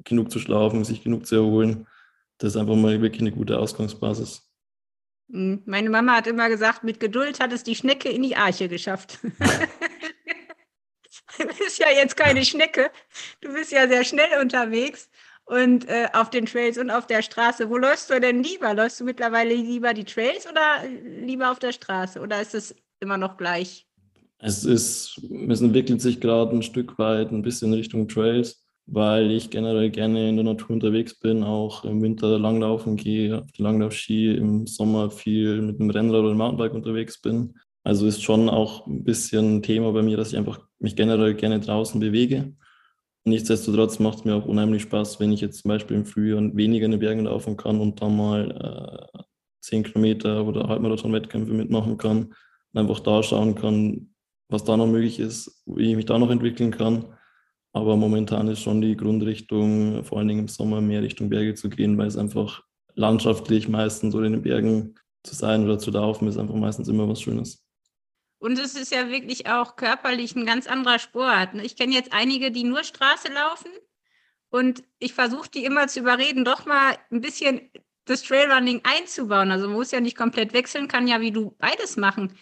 genug 0.04 0.32
zu 0.32 0.40
schlafen, 0.40 0.84
sich 0.84 1.04
genug 1.04 1.26
zu 1.26 1.36
erholen, 1.36 1.88
das 2.38 2.56
ist 2.56 2.58
einfach 2.58 2.76
mal 2.76 3.02
wirklich 3.02 3.22
eine 3.22 3.32
gute 3.32 3.58
Ausgangsbasis. 3.60 4.50
Hm, 5.32 5.64
meine 5.66 5.90
Mama 5.90 6.16
hat 6.18 6.28
immer 6.28 6.50
gesagt, 6.50 6.84
mit 6.84 7.00
Geduld 7.00 7.40
hat 7.40 7.54
es 7.54 7.64
die 7.64 7.76
Schnecke 7.76 8.10
in 8.10 8.24
die 8.24 8.36
Arche 8.36 8.68
geschafft. 8.68 9.20
du 11.38 11.48
bist 11.48 11.80
ja 11.80 11.88
jetzt 11.90 12.18
keine 12.18 12.44
Schnecke. 12.44 12.92
Du 13.42 13.54
bist 13.54 13.72
ja 13.72 13.88
sehr 13.88 14.04
schnell 14.04 14.40
unterwegs 14.42 15.10
und 15.46 15.88
äh, 15.88 16.08
auf 16.14 16.30
den 16.30 16.46
Trails 16.46 16.78
und 16.78 16.92
auf 16.92 17.08
der 17.08 17.22
Straße. 17.22 17.70
Wo 17.70 17.78
läufst 17.78 18.10
du 18.10 18.20
denn 18.20 18.44
lieber? 18.44 18.74
Läufst 18.74 19.00
du 19.00 19.04
mittlerweile 19.04 19.54
lieber 19.54 19.94
die 19.94 20.06
Trails 20.06 20.48
oder 20.48 20.84
lieber 20.86 21.52
auf 21.52 21.60
der 21.60 21.72
Straße? 21.72 22.20
Oder 22.20 22.42
ist 22.42 22.56
es 22.56 22.76
immer 23.00 23.18
noch 23.18 23.38
gleich? 23.38 23.88
Es 24.44 24.66
ist, 24.66 25.22
es 25.50 25.62
entwickelt 25.62 26.02
sich 26.02 26.20
gerade 26.20 26.56
ein 26.56 26.64
Stück 26.64 26.98
weit 26.98 27.32
ein 27.32 27.44
bisschen 27.44 27.74
Richtung 27.74 28.08
Trails, 28.08 28.66
weil 28.88 29.30
ich 29.30 29.52
generell 29.52 29.92
gerne 29.92 30.30
in 30.30 30.36
der 30.36 30.46
Natur 30.46 30.72
unterwegs 30.72 31.20
bin, 31.20 31.44
auch 31.44 31.86
im 31.86 32.02
Winter 32.02 32.40
langlaufen 32.40 32.96
gehe, 32.96 33.38
auf 33.38 33.52
die 33.52 33.62
Langlaufski, 33.62 34.36
im 34.36 34.66
Sommer 34.66 35.12
viel 35.12 35.62
mit 35.62 35.80
dem 35.80 35.92
Rennrad 35.92 36.22
oder 36.22 36.30
dem 36.30 36.40
Mountainbike 36.40 36.74
unterwegs 36.74 37.22
bin. 37.22 37.54
Also 37.84 38.08
ist 38.08 38.24
schon 38.24 38.50
auch 38.50 38.88
ein 38.88 39.04
bisschen 39.04 39.62
Thema 39.62 39.92
bei 39.92 40.02
mir, 40.02 40.18
dass 40.18 40.32
ich 40.32 40.38
einfach 40.38 40.60
mich 40.80 40.96
generell 40.96 41.36
gerne 41.36 41.60
draußen 41.60 42.00
bewege. 42.00 42.54
Nichtsdestotrotz 43.24 44.00
macht 44.00 44.20
es 44.20 44.26
mir 44.26 44.36
auch 44.36 44.46
unheimlich 44.46 44.82
Spaß, 44.82 45.20
wenn 45.20 45.32
ich 45.32 45.42
jetzt 45.42 45.62
zum 45.62 45.70
Beispiel 45.70 45.98
im 45.98 46.06
Frühjahr 46.06 46.42
weniger 46.56 46.86
in 46.86 46.92
den 46.92 47.00
Bergen 47.00 47.26
laufen 47.26 47.58
kann 47.58 47.80
und 47.80 48.02
dann 48.02 48.18
mal 48.18 49.10
äh, 49.14 49.20
10 49.62 49.84
Kilometer 49.84 50.44
oder 50.48 50.68
Halbmarathon-Wettkämpfe 50.68 51.54
mitmachen 51.54 51.98
kann 51.98 52.34
und 52.74 52.80
einfach 52.80 53.00
da 53.02 53.22
schauen 53.22 53.54
kann, 53.54 54.11
was 54.52 54.64
da 54.64 54.78
noch 54.78 54.88
möglich 54.88 55.20
ist, 55.20 55.64
wie 55.66 55.92
ich 55.92 55.96
mich 55.96 56.06
da 56.06 56.20
noch 56.20 56.30
entwickeln 56.30 56.72
kann. 56.72 57.18
Aber 57.74 57.96
momentan 57.96 58.48
ist 58.50 58.60
schon 58.60 58.82
die 58.82 58.98
Grundrichtung, 58.98 60.04
vor 60.04 60.20
allen 60.20 60.28
Dingen 60.28 60.42
im 60.42 60.48
Sommer, 60.50 60.82
mehr 60.82 61.02
Richtung 61.02 61.30
Berge 61.30 61.56
zu 61.56 61.70
gehen, 61.70 61.98
weil 61.98 62.08
es 62.08 62.18
einfach 62.18 62.64
landschaftlich 62.96 63.70
meistens 63.70 64.14
oder 64.14 64.28
in 64.28 64.34
den 64.34 64.42
Bergen 64.42 64.96
zu 65.24 65.36
sein 65.36 65.64
oder 65.64 65.80
zu 65.80 65.92
laufen, 65.92 66.28
ist 66.28 66.38
einfach 66.38 66.56
meistens 66.56 66.90
immer 66.90 67.08
was 67.08 67.22
Schönes. 67.22 67.66
Und 68.40 68.60
es 68.60 68.76
ist 68.76 68.92
ja 68.92 69.10
wirklich 69.10 69.48
auch 69.48 69.76
körperlich 69.76 70.36
ein 70.36 70.46
ganz 70.46 70.68
anderer 70.68 71.00
Sport. 71.00 71.54
Ne? 71.54 71.64
Ich 71.64 71.78
kenne 71.78 71.94
jetzt 71.94 72.12
einige, 72.12 72.52
die 72.52 72.64
nur 72.64 72.84
Straße 72.84 73.32
laufen 73.32 73.72
und 74.50 74.84
ich 75.00 75.14
versuche 75.14 75.50
die 75.50 75.64
immer 75.64 75.88
zu 75.88 76.00
überreden, 76.00 76.44
doch 76.44 76.66
mal 76.66 76.98
ein 77.12 77.22
bisschen 77.22 77.72
das 78.06 78.24
Trailrunning 78.24 78.82
einzubauen. 78.84 79.52
Also 79.52 79.68
man 79.68 79.78
muss 79.78 79.92
ja 79.92 80.02
nicht 80.02 80.18
komplett 80.18 80.54
wechseln, 80.54 80.88
kann 80.88 81.08
ja 81.08 81.22
wie 81.22 81.32
du 81.32 81.56
beides 81.60 81.98
machen. 81.98 82.34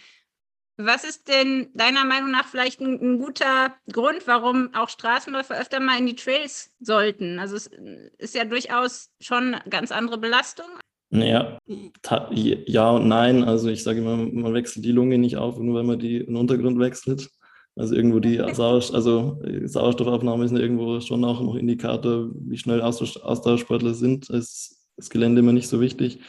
Was 0.82 1.04
ist 1.04 1.28
denn 1.28 1.68
deiner 1.74 2.06
Meinung 2.06 2.32
nach 2.32 2.46
vielleicht 2.46 2.80
ein, 2.80 3.02
ein, 3.02 3.20
guter 3.20 3.76
Grund, 3.92 4.26
warum 4.28 4.74
auch 4.74 4.88
Straßenläufer 4.88 5.60
öfter 5.60 5.82
mal 5.82 6.00
in 6.00 6.06
die 6.06 6.16
Trails 6.16 6.72
sollten? 6.80 7.38
Also 7.38 7.58
es 7.58 7.70
ist 8.18 8.34
ja 8.34 8.46
durchaus 8.46 9.10
schon 9.20 9.56
eine 9.56 9.70
ganz 9.70 9.92
andere 9.92 10.18
Belastung. 10.18 10.68
Naja, 11.10 11.58
ja 11.98 12.92
und 12.92 13.10
nein. 13.10 13.44
Also 13.44 13.68
ich 13.68 13.84
sage 13.84 14.00
immer, 14.00 14.16
man 14.16 14.54
wechselt 14.54 14.86
die 14.86 14.94
Lunge 14.94 15.18
nicht 15.18 15.36
auf, 15.36 15.60
nur 15.60 15.78
wenn 15.80 15.86
man 15.86 16.00
die, 16.00 16.26
den 16.26 16.38
Untergrund 16.38 16.80
wechselt. 16.80 17.30
Also 17.76 17.94
irgendwo 17.94 18.20
die 18.20 18.38
Sauerstoff, 18.54 18.96
also 18.96 19.42
Sauerstoffaufnahme 19.66 20.46
ist 20.46 20.54
irgendwo 20.54 21.02
schon 21.02 21.26
auch 21.26 21.42
noch 21.42 21.56
Indikator, 21.56 22.30
wie 22.34 22.58
schnell 22.58 22.82
Ausdauersportler 22.82 23.96
sind. 23.96 24.30
Es 24.30 24.46
ist 24.46 24.88
das 24.96 25.10
Gelände 25.10 25.40
immer 25.40 25.52
nicht 25.52 25.68
so 25.68 25.82
wichtig. 25.82 26.22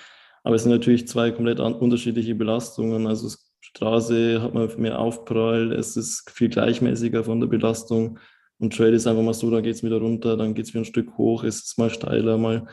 Aber 0.42 0.56
es 0.56 0.64
sind 0.64 0.72
natürlich 0.72 1.06
zwei 1.06 1.30
komplett 1.30 1.60
unterschiedliche 1.60 2.34
Belastungen. 2.34 3.06
Also 3.06 3.28
Straße 3.70 4.42
hat 4.42 4.52
man 4.52 4.68
mehr 4.78 4.98
Aufprall, 4.98 5.72
es 5.72 5.96
ist 5.96 6.28
viel 6.30 6.48
gleichmäßiger 6.48 7.24
von 7.24 7.40
der 7.40 7.46
Belastung. 7.46 8.18
Und 8.58 8.76
Trail 8.76 8.92
ist 8.92 9.06
einfach 9.06 9.22
mal 9.22 9.32
so, 9.32 9.50
da 9.50 9.60
geht 9.60 9.76
es 9.76 9.82
wieder 9.82 9.98
runter, 9.98 10.36
dann 10.36 10.54
geht 10.54 10.66
es 10.66 10.74
wieder 10.74 10.82
ein 10.82 10.86
Stück 10.86 11.16
hoch, 11.16 11.44
es 11.44 11.62
ist 11.64 11.78
mal 11.78 11.88
steiler, 11.88 12.36
mal 12.36 12.66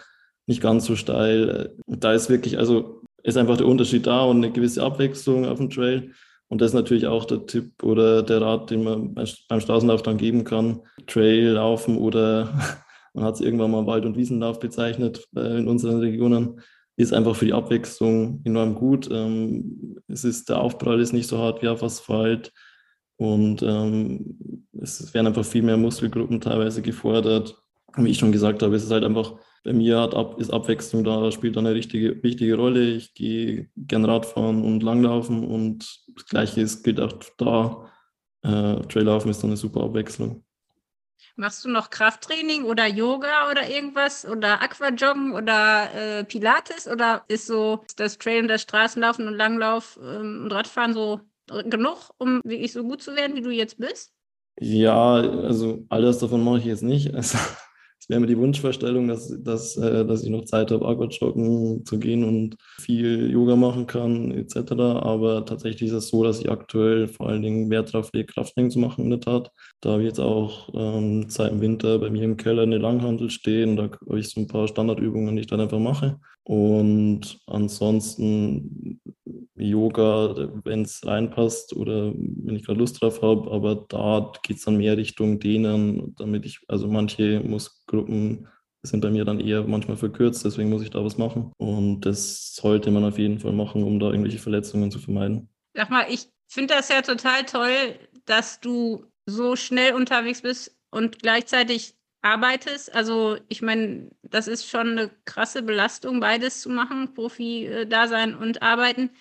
nicht 0.47 0.61
ganz 0.61 0.85
so 0.85 0.95
steil. 0.95 1.75
Da 1.85 2.13
ist 2.13 2.29
wirklich, 2.29 2.57
also 2.57 3.03
ist 3.23 3.37
einfach 3.37 3.57
der 3.57 3.67
Unterschied 3.67 4.07
da 4.07 4.23
und 4.23 4.37
eine 4.37 4.51
gewisse 4.51 4.83
Abwechslung 4.83 5.45
auf 5.45 5.59
dem 5.59 5.69
Trail. 5.69 6.11
Und 6.49 6.61
das 6.61 6.71
ist 6.71 6.75
natürlich 6.75 7.07
auch 7.07 7.25
der 7.25 7.45
Tipp 7.45 7.83
oder 7.83 8.23
der 8.23 8.41
Rat, 8.41 8.71
den 8.71 8.83
man 8.83 9.13
beim 9.13 9.59
Straßenlauf 9.61 10.01
dann 10.01 10.17
geben 10.17 10.45
kann. 10.45 10.81
Trail 11.05 11.51
laufen 11.51 11.97
oder 11.97 12.53
man 13.13 13.25
hat 13.25 13.35
es 13.35 13.41
irgendwann 13.41 13.71
mal 13.71 13.85
Wald- 13.85 14.05
und 14.05 14.17
Wiesenlauf 14.17 14.59
bezeichnet 14.59 15.27
äh, 15.35 15.59
in 15.59 15.67
unseren 15.67 15.99
Regionen, 15.99 16.61
ist 16.97 17.13
einfach 17.13 17.35
für 17.35 17.45
die 17.45 17.53
Abwechslung 17.53 18.41
enorm 18.43 18.75
gut. 18.75 19.07
Ähm, 19.11 19.97
es 20.07 20.23
ist, 20.23 20.49
der 20.49 20.59
Aufprall 20.59 20.99
ist 20.99 21.13
nicht 21.13 21.27
so 21.27 21.37
hart 21.37 21.61
wie 21.61 21.67
auf 21.67 21.83
Asphalt 21.83 22.51
und 23.17 23.61
ähm, 23.63 24.65
es 24.81 25.13
werden 25.13 25.27
einfach 25.27 25.45
viel 25.45 25.63
mehr 25.63 25.77
Muskelgruppen 25.77 26.41
teilweise 26.41 26.81
gefordert. 26.81 27.55
Wie 27.95 28.09
ich 28.09 28.17
schon 28.17 28.31
gesagt 28.31 28.61
habe, 28.61 28.75
es 28.75 28.83
ist 28.83 28.91
halt 28.91 29.03
einfach 29.03 29.35
bei 29.67 29.73
mir 29.73 29.99
hat 29.99 30.15
ist 30.39 30.53
Abwechslung 30.53 31.03
da, 31.03 31.29
spielt 31.29 31.57
eine 31.57 31.73
richtige, 31.73 32.23
wichtige 32.23 32.55
Rolle. 32.55 32.91
Ich 32.91 33.13
gehe 33.13 33.69
gern 33.75 34.05
Radfahren 34.05 34.63
und 34.63 34.81
Langlaufen 34.81 35.43
und 35.45 36.05
das 36.15 36.25
Gleiche 36.25 36.61
ist, 36.61 36.83
gilt 36.83 37.01
auch 37.01 37.19
da. 37.37 37.91
Äh, 38.43 38.79
Traillaufen 38.87 39.29
ist 39.29 39.43
dann 39.43 39.49
eine 39.49 39.57
super 39.57 39.83
Abwechslung. 39.83 40.45
Machst 41.35 41.63
du 41.65 41.69
noch 41.69 41.89
Krafttraining 41.89 42.63
oder 42.63 42.87
Yoga 42.87 43.49
oder 43.51 43.69
irgendwas 43.69 44.25
oder 44.25 44.61
Aquajoggen 44.61 45.33
oder 45.33 45.93
äh, 45.93 46.23
Pilates 46.23 46.87
oder 46.87 47.23
ist 47.27 47.47
so 47.47 47.83
das 47.95 48.17
Trail 48.17 48.41
und 48.41 48.47
das 48.47 48.61
Straßenlaufen 48.63 49.27
und 49.27 49.35
Langlauf 49.35 49.99
ähm, 50.01 50.41
und 50.43 50.51
Radfahren 50.51 50.93
so 50.93 51.21
genug, 51.47 52.11
um 52.17 52.41
wirklich 52.43 52.73
so 52.73 52.83
gut 52.83 53.01
zu 53.01 53.15
werden, 53.15 53.35
wie 53.35 53.41
du 53.41 53.51
jetzt 53.51 53.77
bist? 53.77 54.13
Ja, 54.59 55.13
also 55.13 55.85
alles 55.89 56.17
davon 56.19 56.43
mache 56.43 56.59
ich 56.59 56.65
jetzt 56.65 56.83
nicht. 56.83 57.13
Also, 57.15 57.37
es 57.99 58.09
wäre 58.09 58.19
mir 58.19 58.27
die 58.27 58.37
Wunschvorstellung, 58.37 59.07
dass, 59.07 59.33
dass, 59.43 59.75
äh, 59.77 60.05
dass 60.05 60.23
ich 60.23 60.29
noch 60.29 60.45
Zeit 60.45 60.71
habe, 60.71 60.87
Aquajoggen 60.87 61.85
zu 61.85 61.99
gehen 61.99 62.23
und 62.23 62.55
viel 62.79 63.29
Yoga 63.29 63.55
machen 63.55 63.87
kann, 63.87 64.31
etc. 64.31 64.71
Aber 65.01 65.45
tatsächlich 65.45 65.89
ist 65.89 65.95
es 65.95 66.09
so, 66.09 66.23
dass 66.23 66.39
ich 66.39 66.49
aktuell 66.49 67.07
vor 67.07 67.29
allen 67.29 67.41
Dingen 67.41 67.69
Wert 67.69 67.93
darauf 67.93 68.11
lege, 68.13 68.27
Krafttraining 68.31 68.71
zu 68.71 68.79
machen, 68.79 69.05
in 69.05 69.09
der 69.09 69.19
Tat. 69.19 69.51
Da 69.81 69.91
habe 69.91 70.03
ich 70.03 70.07
jetzt 70.07 70.19
auch 70.19 70.69
ähm, 70.73 71.25
seit 71.29 71.51
dem 71.51 71.61
Winter 71.61 71.99
bei 71.99 72.09
mir 72.09 72.23
im 72.23 72.37
Keller 72.37 72.63
eine 72.63 72.77
Langhandel 72.77 73.29
stehen. 73.29 73.75
Da 73.75 73.89
habe 74.07 74.19
ich 74.19 74.29
so 74.29 74.41
ein 74.41 74.47
paar 74.47 74.67
Standardübungen, 74.67 75.35
die 75.35 75.41
ich 75.41 75.47
dann 75.47 75.61
einfach 75.61 75.79
mache. 75.79 76.19
Und 76.47 77.39
ansonsten 77.45 79.01
Yoga, 79.57 80.49
wenn 80.63 80.83
es 80.83 81.05
reinpasst 81.05 81.75
oder 81.75 82.13
wenn 82.15 82.55
ich 82.55 82.65
gerade 82.65 82.79
Lust 82.79 83.01
drauf 83.01 83.21
habe, 83.21 83.51
aber 83.51 83.85
da 83.89 84.31
geht 84.43 84.55
es 84.55 84.63
dann 84.63 84.77
mehr 84.77 84.95
Richtung 84.95 85.41
Dehnen, 85.41 86.15
damit 86.15 86.45
ich, 86.45 86.61
also 86.69 86.87
manche 86.87 87.41
Muskelgruppen 87.41 88.47
sind 88.81 89.01
bei 89.01 89.09
mir 89.09 89.25
dann 89.25 89.41
eher 89.41 89.63
manchmal 89.63 89.97
verkürzt, 89.97 90.45
deswegen 90.45 90.69
muss 90.69 90.83
ich 90.83 90.89
da 90.89 91.03
was 91.03 91.17
machen. 91.17 91.51
Und 91.57 91.99
das 92.05 92.55
sollte 92.55 92.91
man 92.91 93.03
auf 93.03 93.19
jeden 93.19 93.39
Fall 93.39 93.51
machen, 93.51 93.83
um 93.83 93.99
da 93.99 94.05
irgendwelche 94.05 94.39
Verletzungen 94.39 94.89
zu 94.89 94.99
vermeiden. 94.99 95.49
Sag 95.73 95.89
mal, 95.89 96.05
ich 96.09 96.29
finde 96.47 96.75
das 96.75 96.87
ja 96.87 97.01
total 97.01 97.43
toll, 97.43 97.99
dass 98.25 98.61
du 98.61 99.03
so 99.25 99.57
schnell 99.57 99.95
unterwegs 99.95 100.43
bist 100.43 100.79
und 100.91 101.19
gleichzeitig 101.19 101.96
arbeitest. 102.21 102.93
Also 102.93 103.37
ich 103.47 103.61
meine, 103.61 104.09
das 104.23 104.47
ist 104.47 104.67
schon 104.67 104.91
eine 104.91 105.11
krasse 105.25 105.63
Belastung, 105.63 106.19
beides 106.19 106.61
zu 106.61 106.69
machen, 106.69 107.13
Profi-Dasein 107.13 108.35
und 108.35 108.61
Arbeiten. 108.61 109.11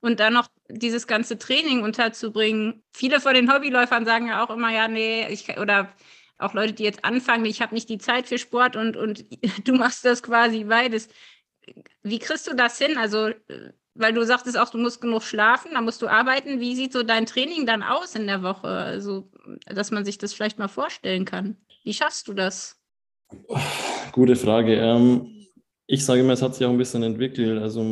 Und 0.00 0.20
dann 0.20 0.34
noch 0.34 0.48
dieses 0.68 1.06
ganze 1.06 1.38
Training 1.38 1.82
unterzubringen. 1.82 2.84
Viele 2.92 3.20
von 3.20 3.34
den 3.34 3.52
Hobbyläufern 3.52 4.04
sagen 4.04 4.28
ja 4.28 4.44
auch 4.44 4.50
immer, 4.50 4.70
ja, 4.72 4.88
nee, 4.88 5.26
ich, 5.28 5.58
oder 5.58 5.92
auch 6.38 6.54
Leute, 6.54 6.74
die 6.74 6.84
jetzt 6.84 7.04
anfangen, 7.04 7.46
ich 7.46 7.62
habe 7.62 7.74
nicht 7.74 7.88
die 7.88 7.98
Zeit 7.98 8.28
für 8.28 8.38
Sport 8.38 8.76
und, 8.76 8.96
und 8.96 9.24
du 9.66 9.72
machst 9.74 10.04
das 10.04 10.22
quasi 10.22 10.64
beides. 10.64 11.08
Wie 12.02 12.18
kriegst 12.18 12.46
du 12.46 12.54
das 12.54 12.78
hin? 12.78 12.96
Also, 12.98 13.30
weil 13.98 14.12
du 14.12 14.24
sagtest 14.24 14.58
auch, 14.58 14.68
du 14.70 14.78
musst 14.78 15.00
genug 15.00 15.22
schlafen, 15.22 15.72
dann 15.74 15.84
musst 15.84 16.02
du 16.02 16.08
arbeiten. 16.08 16.60
Wie 16.60 16.74
sieht 16.74 16.92
so 16.92 17.02
dein 17.02 17.26
Training 17.26 17.66
dann 17.66 17.82
aus 17.82 18.14
in 18.14 18.26
der 18.26 18.42
Woche? 18.42 18.68
Also, 18.68 19.30
dass 19.66 19.90
man 19.90 20.04
sich 20.04 20.18
das 20.18 20.32
vielleicht 20.32 20.58
mal 20.58 20.68
vorstellen 20.68 21.24
kann. 21.24 21.56
Wie 21.84 21.94
schaffst 21.94 22.28
du 22.28 22.34
das? 22.34 22.76
Gute 24.12 24.36
Frage. 24.36 24.74
Ähm, 24.74 25.36
ich 25.88 26.04
sage 26.04 26.20
immer, 26.20 26.32
es 26.32 26.42
hat 26.42 26.54
sich 26.54 26.66
auch 26.66 26.70
ein 26.70 26.78
bisschen 26.78 27.04
entwickelt. 27.04 27.62
Also 27.62 27.82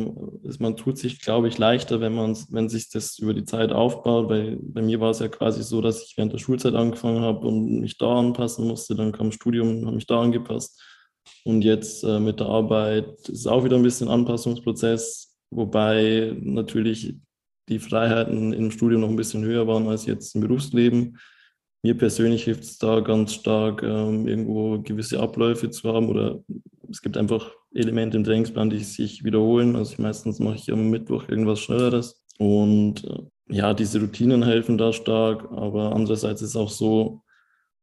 man 0.59 0.75
tut 0.75 0.97
sich, 0.97 1.21
glaube 1.21 1.47
ich, 1.47 1.57
leichter, 1.57 2.01
wenn 2.01 2.13
man, 2.13 2.37
wenn 2.49 2.67
sich 2.67 2.89
das 2.89 3.17
über 3.19 3.33
die 3.33 3.45
Zeit 3.45 3.71
aufbaut. 3.71 4.29
Weil 4.29 4.57
bei 4.61 4.81
mir 4.81 4.99
war 4.99 5.11
es 5.11 5.19
ja 5.19 5.29
quasi 5.29 5.63
so, 5.63 5.81
dass 5.81 6.03
ich 6.03 6.17
während 6.17 6.33
der 6.33 6.39
Schulzeit 6.39 6.73
angefangen 6.73 7.21
habe 7.21 7.47
und 7.47 7.79
mich 7.79 7.97
da 7.97 8.19
anpassen 8.19 8.67
musste. 8.67 8.95
Dann 8.95 9.13
kam 9.13 9.31
Studium 9.31 9.77
und 9.77 9.85
habe 9.85 9.95
mich 9.95 10.07
da 10.07 10.21
angepasst. 10.21 10.81
Und 11.45 11.63
jetzt 11.63 12.03
äh, 12.03 12.19
mit 12.19 12.39
der 12.39 12.47
Arbeit 12.47 13.29
ist 13.29 13.47
auch 13.47 13.63
wieder 13.63 13.77
ein 13.77 13.83
bisschen 13.83 14.09
Anpassungsprozess, 14.09 15.34
wobei 15.55 16.35
natürlich 16.39 17.15
die 17.69 17.79
Freiheiten 17.79 18.53
im 18.53 18.71
Studium 18.71 19.01
noch 19.01 19.09
ein 19.09 19.15
bisschen 19.15 19.43
höher 19.43 19.67
waren 19.67 19.87
als 19.87 20.05
jetzt 20.05 20.35
im 20.35 20.41
Berufsleben. 20.41 21.17
Mir 21.83 21.97
persönlich 21.97 22.43
hilft 22.43 22.63
es 22.63 22.77
da 22.77 22.99
ganz 22.99 23.33
stark, 23.33 23.83
ähm, 23.83 24.27
irgendwo 24.27 24.79
gewisse 24.81 25.19
Abläufe 25.19 25.69
zu 25.69 25.93
haben 25.93 26.09
oder 26.09 26.43
es 26.89 27.01
gibt 27.01 27.17
einfach 27.17 27.51
Elemente 27.73 28.17
im 28.17 28.23
Trainingsplan, 28.23 28.69
die 28.69 28.79
sich 28.79 29.23
wiederholen. 29.23 29.75
Also 29.75 30.01
meistens 30.01 30.39
mache 30.39 30.55
ich 30.55 30.71
am 30.71 30.89
Mittwoch 30.89 31.27
irgendwas 31.27 31.59
Schnelleres. 31.59 32.23
Und 32.37 33.03
äh, 33.03 33.23
ja, 33.49 33.73
diese 33.73 33.99
Routinen 33.99 34.43
helfen 34.43 34.77
da 34.77 34.93
stark, 34.93 35.51
aber 35.51 35.93
andererseits 35.95 36.41
ist 36.41 36.49
es 36.49 36.55
auch 36.55 36.69
so, 36.69 37.21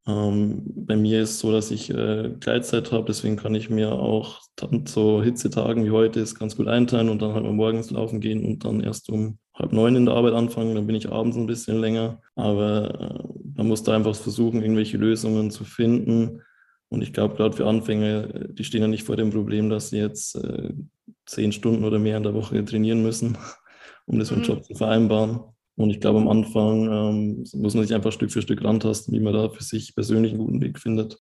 ähm, 0.06 0.62
bei 0.75 0.97
mir 0.97 1.23
ist 1.23 1.30
es 1.30 1.38
so, 1.40 1.52
dass 1.52 1.71
ich 1.71 1.90
äh, 1.90 2.30
Gleitzeit 2.40 2.92
habe, 2.92 3.04
deswegen 3.06 3.37
kann 3.37 3.54
ich 3.54 3.71
mir 3.71 3.92
auch 3.92 4.40
so 4.87 5.23
Hitzetagen 5.23 5.85
wie 5.85 5.90
heute 5.90 6.21
ist 6.21 6.38
ganz 6.38 6.56
gut 6.56 6.68
einteilen 6.68 7.09
und 7.09 7.23
dann 7.23 7.35
halt 7.35 7.44
mal 7.44 7.52
morgens 7.52 7.90
laufen 7.90 8.21
gehen 8.21 8.44
und 8.44 8.64
dann 8.64 8.80
erst 8.80 9.09
um 9.11 9.38
halb 9.54 9.73
neun 9.73 9.97
in 9.97 10.06
der 10.06 10.14
Arbeit 10.14 10.35
anfangen, 10.35 10.75
dann 10.75 10.87
bin 10.87 10.97
ich 10.97 11.11
abends 11.11 11.37
ein 11.37 11.47
bisschen 11.47 11.80
länger. 11.80 12.21
Aber 12.35 13.00
äh, 13.00 13.28
man 13.56 13.68
muss 13.68 13.82
da 13.82 13.94
einfach 13.94 14.14
versuchen, 14.14 14.62
irgendwelche 14.62 14.97
Lösungen 14.97 15.50
zu 15.50 15.64
finden, 15.64 16.42
und 16.92 17.00
ich 17.00 17.14
glaube, 17.14 17.37
gerade 17.37 17.56
für 17.56 17.66
Anfänger, 17.66 18.35
äh, 18.35 18.49
die 18.52 18.64
stehen 18.64 18.82
ja 18.82 18.87
nicht 18.87 19.04
vor 19.04 19.16
dem 19.16 19.30
Problem, 19.30 19.71
dass 19.71 19.88
sie 19.88 19.97
jetzt 19.97 20.37
äh, 20.37 20.75
zehn 21.25 21.50
Stunden 21.50 21.85
oder 21.85 21.99
mehr 21.99 22.18
in 22.18 22.23
der 22.23 22.35
Woche 22.35 22.62
trainieren 22.66 23.02
müssen, 23.02 23.38
um 24.06 24.18
das 24.18 24.30
mit 24.30 24.40
dem 24.40 24.42
mhm. 24.42 24.49
Job 24.49 24.64
zu 24.64 24.75
vereinbaren. 24.75 25.40
Und 25.82 25.90
ich 25.90 26.00
glaube, 26.00 26.20
am 26.20 26.28
Anfang 26.28 26.86
ähm, 26.86 27.44
muss 27.54 27.74
man 27.74 27.84
sich 27.84 27.94
einfach 27.94 28.12
Stück 28.12 28.30
für 28.30 28.40
Stück 28.40 28.62
rantasten, 28.62 29.12
wie 29.12 29.20
man 29.20 29.34
da 29.34 29.48
für 29.48 29.64
sich 29.64 29.94
persönlich 29.94 30.32
einen 30.32 30.44
guten 30.44 30.60
Weg 30.60 30.78
findet. 30.78 31.18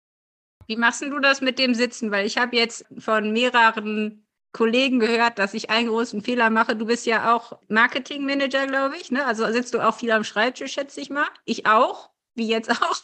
Wie 0.68 0.76
machst 0.76 1.02
du 1.02 1.20
das 1.20 1.42
mit 1.42 1.58
dem 1.58 1.74
Sitzen? 1.74 2.12
Weil 2.12 2.28
ich 2.28 2.38
habe 2.38 2.56
jetzt 2.56 2.86
von 3.00 3.34
mehreren 3.34 4.28
Kollegen 4.54 5.00
gehört, 5.00 5.40
dass 5.40 5.56
ich 5.56 5.70
einen 5.72 5.88
großen 5.88 6.22
Fehler 6.22 6.52
mache. 6.52 6.76
Du 6.76 6.86
bist 6.86 7.08
ja 7.08 7.36
auch 7.36 7.60
Marketingmanager, 7.70 8.68
glaube 8.68 8.98
ich. 8.98 9.12
Ne? 9.12 9.26
Also 9.26 9.52
sitzt 9.52 9.74
du 9.74 9.80
auch 9.80 9.96
viel 9.96 10.12
am 10.12 10.24
Schreibtisch, 10.24 10.74
schätze 10.74 11.02
ich 11.02 11.10
mal. 11.10 11.28
Ich 11.46 11.66
auch 11.66 12.12
wie 12.36 12.48
jetzt 12.48 12.70
auch. 12.72 13.02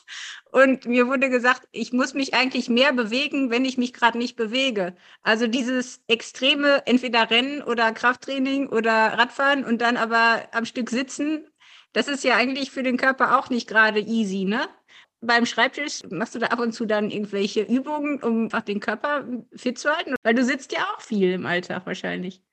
Und 0.52 0.86
mir 0.86 1.08
wurde 1.08 1.30
gesagt, 1.30 1.68
ich 1.72 1.94
muss 1.94 2.14
mich 2.14 2.34
eigentlich 2.34 2.70
mehr 2.70 2.94
bewegen, 2.94 3.50
wenn 3.50 3.66
ich 3.66 3.78
mich 3.78 3.94
gerade 3.94 4.18
nicht 4.18 4.36
bewege. 4.36 4.96
Also 5.22 5.48
dieses 5.48 6.02
extreme, 6.08 6.86
entweder 6.86 7.30
Rennen 7.30 7.62
oder 7.62 7.92
Krafttraining 7.92 8.68
oder 8.68 8.92
Radfahren 8.92 9.66
und 9.66 9.82
dann 9.82 9.98
aber 9.98 10.48
am 10.52 10.66
Stück 10.66 10.90
sitzen, 10.90 11.48
das 11.94 12.08
ist 12.08 12.24
ja 12.24 12.36
eigentlich 12.36 12.72
für 12.72 12.84
den 12.84 12.98
Körper 12.98 13.38
auch 13.38 13.50
nicht 13.50 13.68
gerade 13.68 14.00
easy, 14.00 14.46
ne? 14.46 14.68
Beim 15.20 15.48
Schreibtisch 15.48 16.04
machst 16.12 16.36
du 16.36 16.40
da 16.40 16.48
ab 16.48 16.60
und 16.60 16.74
zu 16.74 16.86
dann 16.86 17.10
irgendwelche 17.10 17.62
Übungen, 17.62 18.22
um 18.22 18.50
den 18.68 18.80
Körper 18.80 19.28
fit 19.56 19.80
zu 19.80 19.90
halten? 19.90 20.14
Weil 20.22 20.36
du 20.36 20.44
sitzt 20.44 20.74
ja 20.74 20.86
auch 20.94 21.02
viel 21.02 21.32
im 21.32 21.48
Alltag 21.48 21.88
wahrscheinlich. 21.88 22.44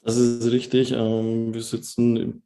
Das 0.00 0.16
ist 0.16 0.50
richtig. 0.50 0.92
Ähm, 0.92 1.52
wir 1.52 1.62
sitzen 1.62 2.42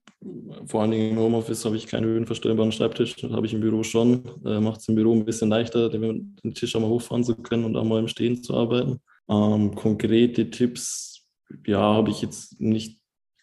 vor 0.67 0.83
allen 0.83 0.91
Dingen 0.91 1.13
im 1.13 1.19
Homeoffice 1.19 1.65
habe 1.65 1.77
ich 1.77 1.87
keinen 1.87 2.07
höhenverstellbaren 2.07 2.73
Schreibtisch, 2.73 3.17
das 3.17 3.31
habe 3.33 3.47
ich 3.47 3.55
im 3.55 3.61
Büro 3.61 3.83
schon. 3.83 4.25
Äh, 4.45 4.61
Macht 4.61 4.81
es 4.81 4.89
im 4.89 4.95
Büro 4.95 5.13
ein 5.13 5.25
bisschen 5.25 5.51
leichter, 5.51 5.89
den 5.89 6.37
Tisch 6.55 6.75
auch 6.75 6.81
mal 6.81 6.89
hochfahren 6.89 7.25
zu 7.25 7.37
können 7.37 7.65
und 7.65 7.77
auch 7.77 7.85
mal 7.85 8.01
im 8.01 8.09
Stehen 8.09 8.43
zu 8.43 8.55
arbeiten. 8.55 9.01
Ähm, 9.29 9.75
konkrete 9.75 10.51
Tipps, 10.51 11.27
ja, 11.67 11.81
habe 11.81 12.11
ich 12.11 12.23
jetzt 12.23 12.61
nicht 12.61 13.01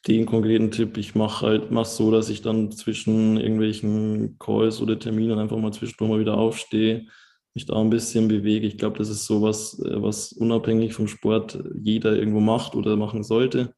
den 0.07 0.25
konkreten 0.25 0.71
Tipp. 0.71 0.97
Ich 0.97 1.15
mache 1.15 1.45
halt 1.45 1.71
mach 1.71 1.85
so, 1.85 2.11
dass 2.11 2.29
ich 2.29 2.41
dann 2.41 2.71
zwischen 2.71 3.37
irgendwelchen 3.37 4.37
Calls 4.39 4.81
oder 4.81 4.99
Terminen 4.99 5.39
einfach 5.39 5.57
mal 5.57 5.71
zwischendurch 5.71 6.11
mal 6.11 6.19
wieder 6.19 6.37
aufstehe, 6.37 7.07
mich 7.53 7.65
da 7.65 7.79
ein 7.79 7.89
bisschen 7.89 8.27
bewege. 8.27 8.67
Ich 8.67 8.77
glaube, 8.77 8.97
das 8.97 9.09
ist 9.09 9.25
sowas, 9.25 9.79
äh, 9.85 10.01
was 10.01 10.33
unabhängig 10.33 10.93
vom 10.93 11.07
Sport 11.07 11.63
jeder 11.81 12.17
irgendwo 12.17 12.39
macht 12.39 12.75
oder 12.75 12.95
machen 12.97 13.23
sollte. 13.23 13.73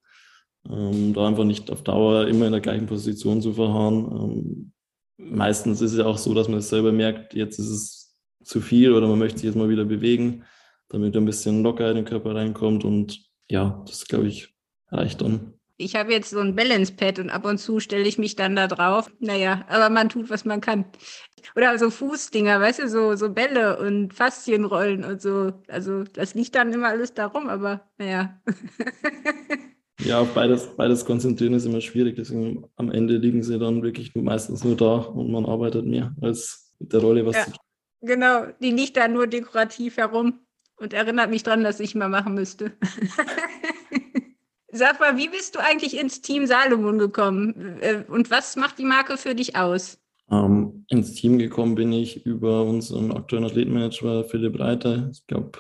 Ähm, 0.70 1.14
da 1.14 1.28
einfach 1.28 1.44
nicht 1.44 1.70
auf 1.72 1.84
Dauer 1.84 2.28
immer 2.28 2.46
in 2.46 2.52
der 2.52 2.62
gleichen 2.62 2.88
Position 2.88 3.42
zu 3.42 3.54
verharren. 3.54 4.06
Ähm, 4.12 4.72
meistens 5.18 5.82
ist 5.82 5.92
es 5.92 6.00
ja 6.00 6.06
auch 6.06 6.18
so, 6.18 6.34
dass 6.34 6.48
man 6.48 6.60
es 6.60 6.70
selber 6.70 6.92
merkt, 6.92 7.34
jetzt 7.34 7.60
ist 7.60 7.70
es 7.70 8.16
zu 8.44 8.62
viel 8.62 8.94
oder 8.94 9.08
man 9.08 9.20
möchte 9.20 9.40
sich 9.40 9.48
jetzt 9.48 9.56
mal 9.56 9.70
wieder 9.70 9.86
bewegen, 9.86 10.44
damit 10.90 11.16
ein 11.16 11.26
bisschen 11.26 11.64
locker 11.64 11.90
in 11.90 11.96
den 11.98 12.06
Körper 12.06 12.36
reinkommt. 12.36 12.84
Und 12.84 13.26
ja, 13.48 13.84
das 13.88 14.06
glaube 14.06 14.28
ich 14.28 14.56
reicht 14.90 15.22
dann. 15.22 15.54
Ich 15.78 15.96
habe 15.96 16.14
jetzt 16.14 16.30
so 16.30 16.40
ein 16.40 16.56
Balance-Pad 16.56 17.20
und 17.20 17.30
ab 17.30 17.44
und 17.44 17.58
zu 17.58 17.82
stelle 17.82 18.08
ich 18.08 18.18
mich 18.18 18.38
dann 18.38 18.56
da 18.56 18.68
drauf. 18.68 19.12
Naja, 19.20 19.66
aber 19.68 19.90
man 19.90 20.08
tut, 20.08 20.30
was 20.30 20.46
man 20.46 20.62
kann. 20.62 20.86
Oder 21.56 21.78
so 21.78 21.90
Fußdinger, 21.90 22.62
weißt 22.62 22.80
du, 22.80 22.90
so, 22.90 23.16
so 23.16 23.30
Bälle 23.30 23.78
und 23.80 24.14
Faszienrollen 24.14 25.04
und 25.04 25.22
so. 25.22 25.52
Also 25.68 26.04
das 26.04 26.34
liegt 26.34 26.56
dann 26.56 26.72
immer 26.72 26.88
alles 26.88 27.14
darum, 27.14 27.50
aber 27.50 27.90
naja. 27.98 28.42
Ja, 30.00 30.20
auf 30.20 30.34
beides, 30.34 30.68
beides 30.76 31.06
konzentrieren 31.06 31.54
ist 31.54 31.66
immer 31.66 31.82
schwierig. 31.82 32.16
Deswegen 32.16 32.66
am 32.76 32.92
Ende 32.92 33.18
liegen 33.18 33.44
sie 33.44 33.58
dann 33.58 33.82
wirklich 33.82 34.14
meistens 34.16 34.64
nur 34.64 34.76
da 34.76 34.96
und 34.96 35.32
man 35.32 35.46
arbeitet 35.46 35.86
mehr 35.86 36.14
als 36.22 36.74
mit 36.80 36.92
der 36.92 37.00
Rolle 37.00 37.26
was 37.26 37.36
ja, 37.36 37.46
Genau, 38.02 38.46
die 38.62 38.72
liegt 38.72 38.98
da 38.98 39.08
nur 39.08 39.28
dekorativ 39.28 39.98
herum 39.98 40.40
und 40.78 40.94
erinnert 40.94 41.30
mich 41.30 41.44
dran, 41.44 41.64
dass 41.64 41.80
ich 41.80 41.96
mal 41.96 42.10
machen 42.10 42.36
müsste. 42.36 42.74
Sag 44.72 45.00
mal, 45.00 45.18
wie 45.18 45.30
bist 45.30 45.56
du 45.56 45.60
eigentlich 45.60 45.98
ins 45.98 46.22
Team 46.22 46.46
Salomon 46.46 47.00
gekommen 47.00 47.80
äh, 47.80 48.04
und 48.08 48.30
was 48.30 48.58
macht 48.58 48.78
die 48.78 48.84
Marke 48.84 49.18
für 49.18 49.34
dich 49.34 49.56
aus? 49.56 49.98
Ähm, 50.30 50.86
ins 50.90 51.14
Team 51.14 51.38
gekommen 51.40 51.76
bin 51.76 51.94
ich 51.94 52.26
über 52.26 52.64
unseren 52.64 53.12
aktuellen 53.12 53.46
Athletenmanager 53.46 54.26
Philipp 54.26 54.60
Reiter. 54.60 55.10
Ich 55.12 55.26
glaube, 55.28 55.60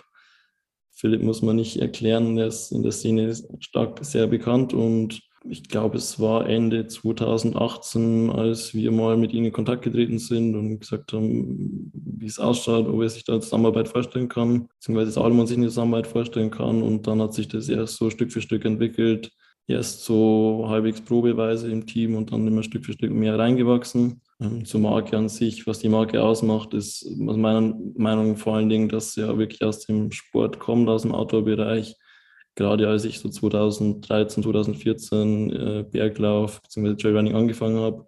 Philipp 1.06 1.22
muss 1.22 1.44
man 1.44 1.58
nicht 1.58 1.78
erklären, 1.78 2.36
der 2.36 2.48
ist 2.48 2.72
in 2.72 2.82
der 2.82 2.92
Szene 2.92 3.32
stark 3.60 4.04
sehr 4.04 4.26
bekannt 4.26 4.74
und 4.74 5.22
ich 5.48 5.70
glaube, 5.70 5.98
es 5.98 6.20
war 6.20 6.50
Ende 6.50 6.88
2018, 6.88 8.32
als 8.32 8.74
wir 8.74 8.92
mal 8.92 9.16
mit 9.16 9.32
ihm 9.32 9.46
in 9.46 9.52
Kontakt 9.52 9.84
getreten 9.84 10.18
sind 10.18 10.56
und 10.56 10.80
gesagt 10.80 11.14
haben, 11.14 11.92
wie 11.94 12.26
es 12.26 12.40
ausschaut, 12.40 12.88
ob 12.88 13.04
er 13.04 13.10
sich 13.10 13.24
da 13.24 13.40
Zusammenarbeit 13.40 13.88
vorstellen 13.88 14.30
kann, 14.30 14.68
beziehungsweise 14.80 15.12
Salomon 15.12 15.46
sich 15.46 15.58
eine 15.58 15.68
Zusammenarbeit 15.68 16.08
vorstellen 16.08 16.50
kann. 16.50 16.82
Und 16.82 17.06
dann 17.06 17.22
hat 17.22 17.36
sich 17.36 17.48
das 17.48 17.70
erst 17.70 17.98
so 17.98 18.10
Stück 18.10 18.32
für 18.32 18.42
Stück 18.42 18.66
entwickelt. 18.66 19.30
Erst 19.68 20.06
so 20.06 20.66
halbwegs 20.68 21.02
probeweise 21.02 21.72
im 21.72 21.86
Team 21.86 22.16
und 22.16 22.32
dann 22.32 22.48
immer 22.48 22.64
Stück 22.64 22.84
für 22.84 22.94
Stück 22.94 23.12
mehr 23.12 23.38
reingewachsen. 23.38 24.22
Ähm, 24.42 24.66
zur 24.66 24.82
Marke 24.82 25.18
an 25.18 25.30
sich, 25.30 25.66
was 25.66 25.80
die 25.80 25.90
Marke 25.90 26.22
ausmacht, 26.22 26.74
ist 26.74 27.06
aus 27.06 27.38
meiner 27.38 27.74
Meinung 27.96 28.36
vor 28.36 28.56
allen 28.56 28.70
Dingen, 28.70 28.90
dass 28.90 29.14
sie 29.14 29.22
ja 29.22 29.38
wirklich 29.38 29.64
aus 29.64 29.86
dem 29.86 30.12
Sport 30.12 30.60
kommt, 30.60 30.90
aus 30.90 31.04
dem 31.04 31.14
Outdoor-Bereich. 31.14 31.96
Gerade 32.56 32.88
als 32.88 33.06
ich 33.06 33.20
so 33.20 33.30
2013, 33.30 34.44
2014 34.44 35.52
äh, 35.52 35.86
Berglauf 35.90 36.62
bzw. 36.62 36.96
Trailrunning 36.96 37.36
angefangen 37.36 37.80
habe, 37.80 38.08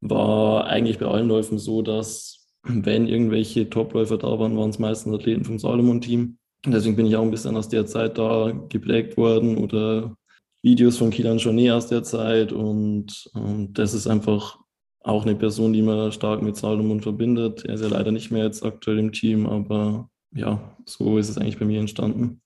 war 0.00 0.66
eigentlich 0.66 0.98
bei 0.98 1.06
allen 1.06 1.28
Läufen 1.28 1.58
so, 1.58 1.82
dass 1.82 2.48
wenn 2.62 3.08
irgendwelche 3.08 3.68
Topläufer 3.70 4.18
da 4.18 4.38
waren, 4.38 4.56
waren 4.56 4.70
es 4.70 4.78
meistens 4.78 5.14
Athleten 5.14 5.44
vom 5.44 5.58
Salomon-Team. 5.58 6.38
Deswegen 6.64 6.96
bin 6.96 7.06
ich 7.06 7.16
auch 7.16 7.22
ein 7.22 7.30
bisschen 7.30 7.56
aus 7.56 7.68
der 7.68 7.86
Zeit 7.86 8.18
da 8.18 8.52
geprägt 8.68 9.16
worden 9.16 9.56
oder 9.56 10.16
Videos 10.62 10.98
von 10.98 11.10
Kilian 11.10 11.38
Jornet 11.38 11.70
aus 11.70 11.86
der 11.86 12.02
Zeit 12.02 12.52
und, 12.52 13.30
und 13.34 13.78
das 13.78 13.94
ist 13.94 14.08
einfach 14.08 14.58
auch 15.06 15.22
eine 15.22 15.36
Person, 15.36 15.72
die 15.72 15.82
man 15.82 16.10
stark 16.10 16.42
mit 16.42 16.56
Salomon 16.56 17.00
verbindet. 17.00 17.64
Er 17.64 17.74
ist 17.74 17.80
ja 17.80 17.88
leider 17.88 18.10
nicht 18.10 18.32
mehr 18.32 18.44
jetzt 18.44 18.64
aktuell 18.64 18.98
im 18.98 19.12
Team, 19.12 19.46
aber 19.46 20.10
ja, 20.34 20.76
so 20.84 21.16
ist 21.16 21.28
es 21.28 21.38
eigentlich 21.38 21.58
bei 21.58 21.64
mir 21.64 21.78
entstanden. 21.78 22.42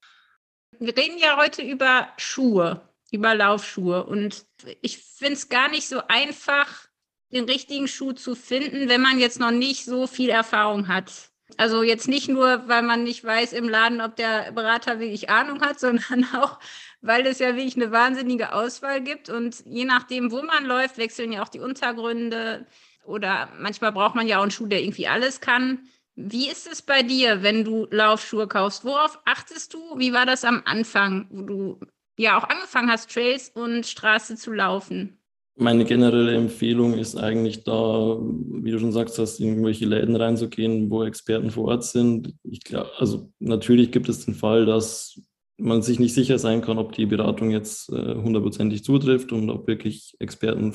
Wir 0.79 0.95
reden 0.97 1.19
ja 1.19 1.39
heute 1.39 1.63
über 1.63 2.09
Schuhe, 2.19 2.83
über 3.11 3.35
Laufschuhe 3.35 4.05
und 4.05 4.45
ich 4.83 4.99
finde 4.99 5.35
es 5.35 5.49
gar 5.49 5.71
nicht 5.71 5.89
so 5.89 6.03
einfach, 6.09 6.89
den 7.33 7.45
richtigen 7.45 7.89
Schuh 7.89 8.13
zu 8.13 8.35
finden, 8.35 8.89
wenn 8.89 9.01
man 9.01 9.19
jetzt 9.19 9.41
noch 9.41 9.53
nicht 9.53 9.85
so 9.85 10.07
viel 10.07 10.29
Erfahrung 10.29 10.89
hat. 10.89 11.31
Also 11.57 11.83
jetzt 11.83 12.09
nicht 12.09 12.29
nur, 12.29 12.69
weil 12.69 12.83
man 12.83 13.05
nicht 13.05 13.25
weiß 13.25 13.53
im 13.55 13.69
Laden, 13.69 14.01
ob 14.01 14.17
der 14.17 14.53
Berater 14.53 15.01
wirklich 15.01 15.31
Ahnung 15.31 15.63
hat, 15.63 15.81
sondern 15.81 16.27
auch, 16.35 16.59
weil 17.03 17.27
es 17.27 17.39
ja 17.39 17.57
wirklich 17.57 17.77
eine 17.77 17.93
wahnsinnige 17.93 18.53
Auswahl 18.53 19.01
gibt. 19.01 19.31
Und 19.31 19.63
je 19.67 19.85
nachdem, 19.85 20.31
wo 20.31 20.43
man 20.43 20.65
läuft, 20.67 20.99
wechseln 20.99 21.33
ja 21.33 21.43
auch 21.43 21.49
die 21.49 21.61
Untergründe. 21.61 22.67
Oder 23.05 23.49
manchmal 23.59 23.93
braucht 23.93 24.15
man 24.15 24.27
ja 24.27 24.39
auch 24.39 24.43
einen 24.43 24.51
Schuh, 24.51 24.67
der 24.67 24.83
irgendwie 24.83 25.09
alles 25.09 25.41
kann. 25.41 25.81
Wie 26.17 26.49
ist 26.49 26.71
es 26.71 26.83
bei 26.83 27.03
dir, 27.03 27.43
wenn 27.43 27.65
du 27.65 27.87
Laufschuhe 27.91 28.47
kaufst? 28.47 28.85
Worauf 28.85 29.19
achtest 29.25 29.73
du? 29.73 29.79
Wie 29.97 30.13
war 30.13 30.27
das 30.27 30.45
am 30.45 30.63
Anfang, 30.67 31.27
wo 31.31 31.43
du 31.43 31.81
ja 32.19 32.39
auch 32.39 32.45
angefangen 32.45 32.91
hast, 32.91 33.11
Trails 33.11 33.49
und 33.49 33.87
Straße 33.87 34.37
zu 34.37 34.53
laufen? 34.53 35.17
Meine 35.57 35.85
generelle 35.85 36.35
Empfehlung 36.35 36.95
ist 36.95 37.17
eigentlich 37.17 37.65
da, 37.65 38.19
wie 38.19 38.71
du 38.71 38.79
schon 38.79 38.93
sagst, 38.93 39.19
dass 39.19 39.41
in 39.41 39.49
irgendwelche 39.49 39.85
Läden 39.87 40.17
reinzugehen, 40.17 40.91
wo 40.91 41.05
Experten 41.05 41.51
vor 41.51 41.69
Ort 41.69 41.85
sind. 41.85 42.35
Ich 42.45 42.61
glaube, 42.61 42.91
also 42.99 43.31
natürlich 43.39 43.91
gibt 43.91 44.09
es 44.09 44.25
den 44.25 44.35
Fall, 44.35 44.65
dass 44.65 45.21
man 45.61 45.83
sich 45.83 45.99
nicht 45.99 46.15
sicher 46.15 46.39
sein 46.39 46.61
kann, 46.63 46.79
ob 46.79 46.93
die 46.93 47.07
Beratung 47.07 47.51
jetzt 47.51 47.91
äh, 47.91 48.15
hundertprozentig 48.15 48.85
zutrifft 48.85 49.33
und 49.33 49.51
ob 49.51 49.67
wirklich 49.67 50.17
Experten 50.19 50.75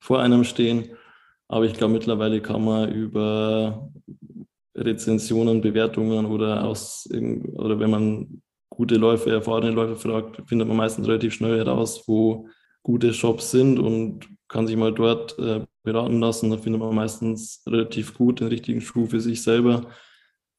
vor 0.00 0.20
einem 0.20 0.44
stehen. 0.44 0.90
Aber 1.48 1.64
ich 1.64 1.74
glaube, 1.74 1.92
mittlerweile 1.92 2.40
kann 2.40 2.64
man 2.64 2.90
über 2.92 3.90
Rezensionen, 4.74 5.60
Bewertungen 5.60 6.26
oder 6.26 6.64
aus 6.64 7.08
oder 7.54 7.78
wenn 7.78 7.90
man 7.90 8.42
gute 8.70 8.96
Läufer, 8.96 9.30
erfahrene 9.30 9.70
Läufer 9.70 9.96
fragt, 9.96 10.42
findet 10.48 10.66
man 10.66 10.78
meistens 10.78 11.06
relativ 11.06 11.34
schnell 11.34 11.58
heraus, 11.58 12.04
wo 12.06 12.48
gute 12.82 13.12
Shops 13.12 13.50
sind 13.50 13.78
und 13.78 14.28
kann 14.48 14.66
sich 14.66 14.76
mal 14.76 14.92
dort 14.92 15.38
äh, 15.38 15.64
beraten 15.82 16.20
lassen. 16.20 16.50
Da 16.50 16.56
findet 16.56 16.80
man 16.80 16.94
meistens 16.94 17.62
relativ 17.66 18.14
gut 18.14 18.40
den 18.40 18.48
richtigen 18.48 18.80
Schuh 18.80 19.06
für 19.06 19.20
sich 19.20 19.42
selber. 19.42 19.88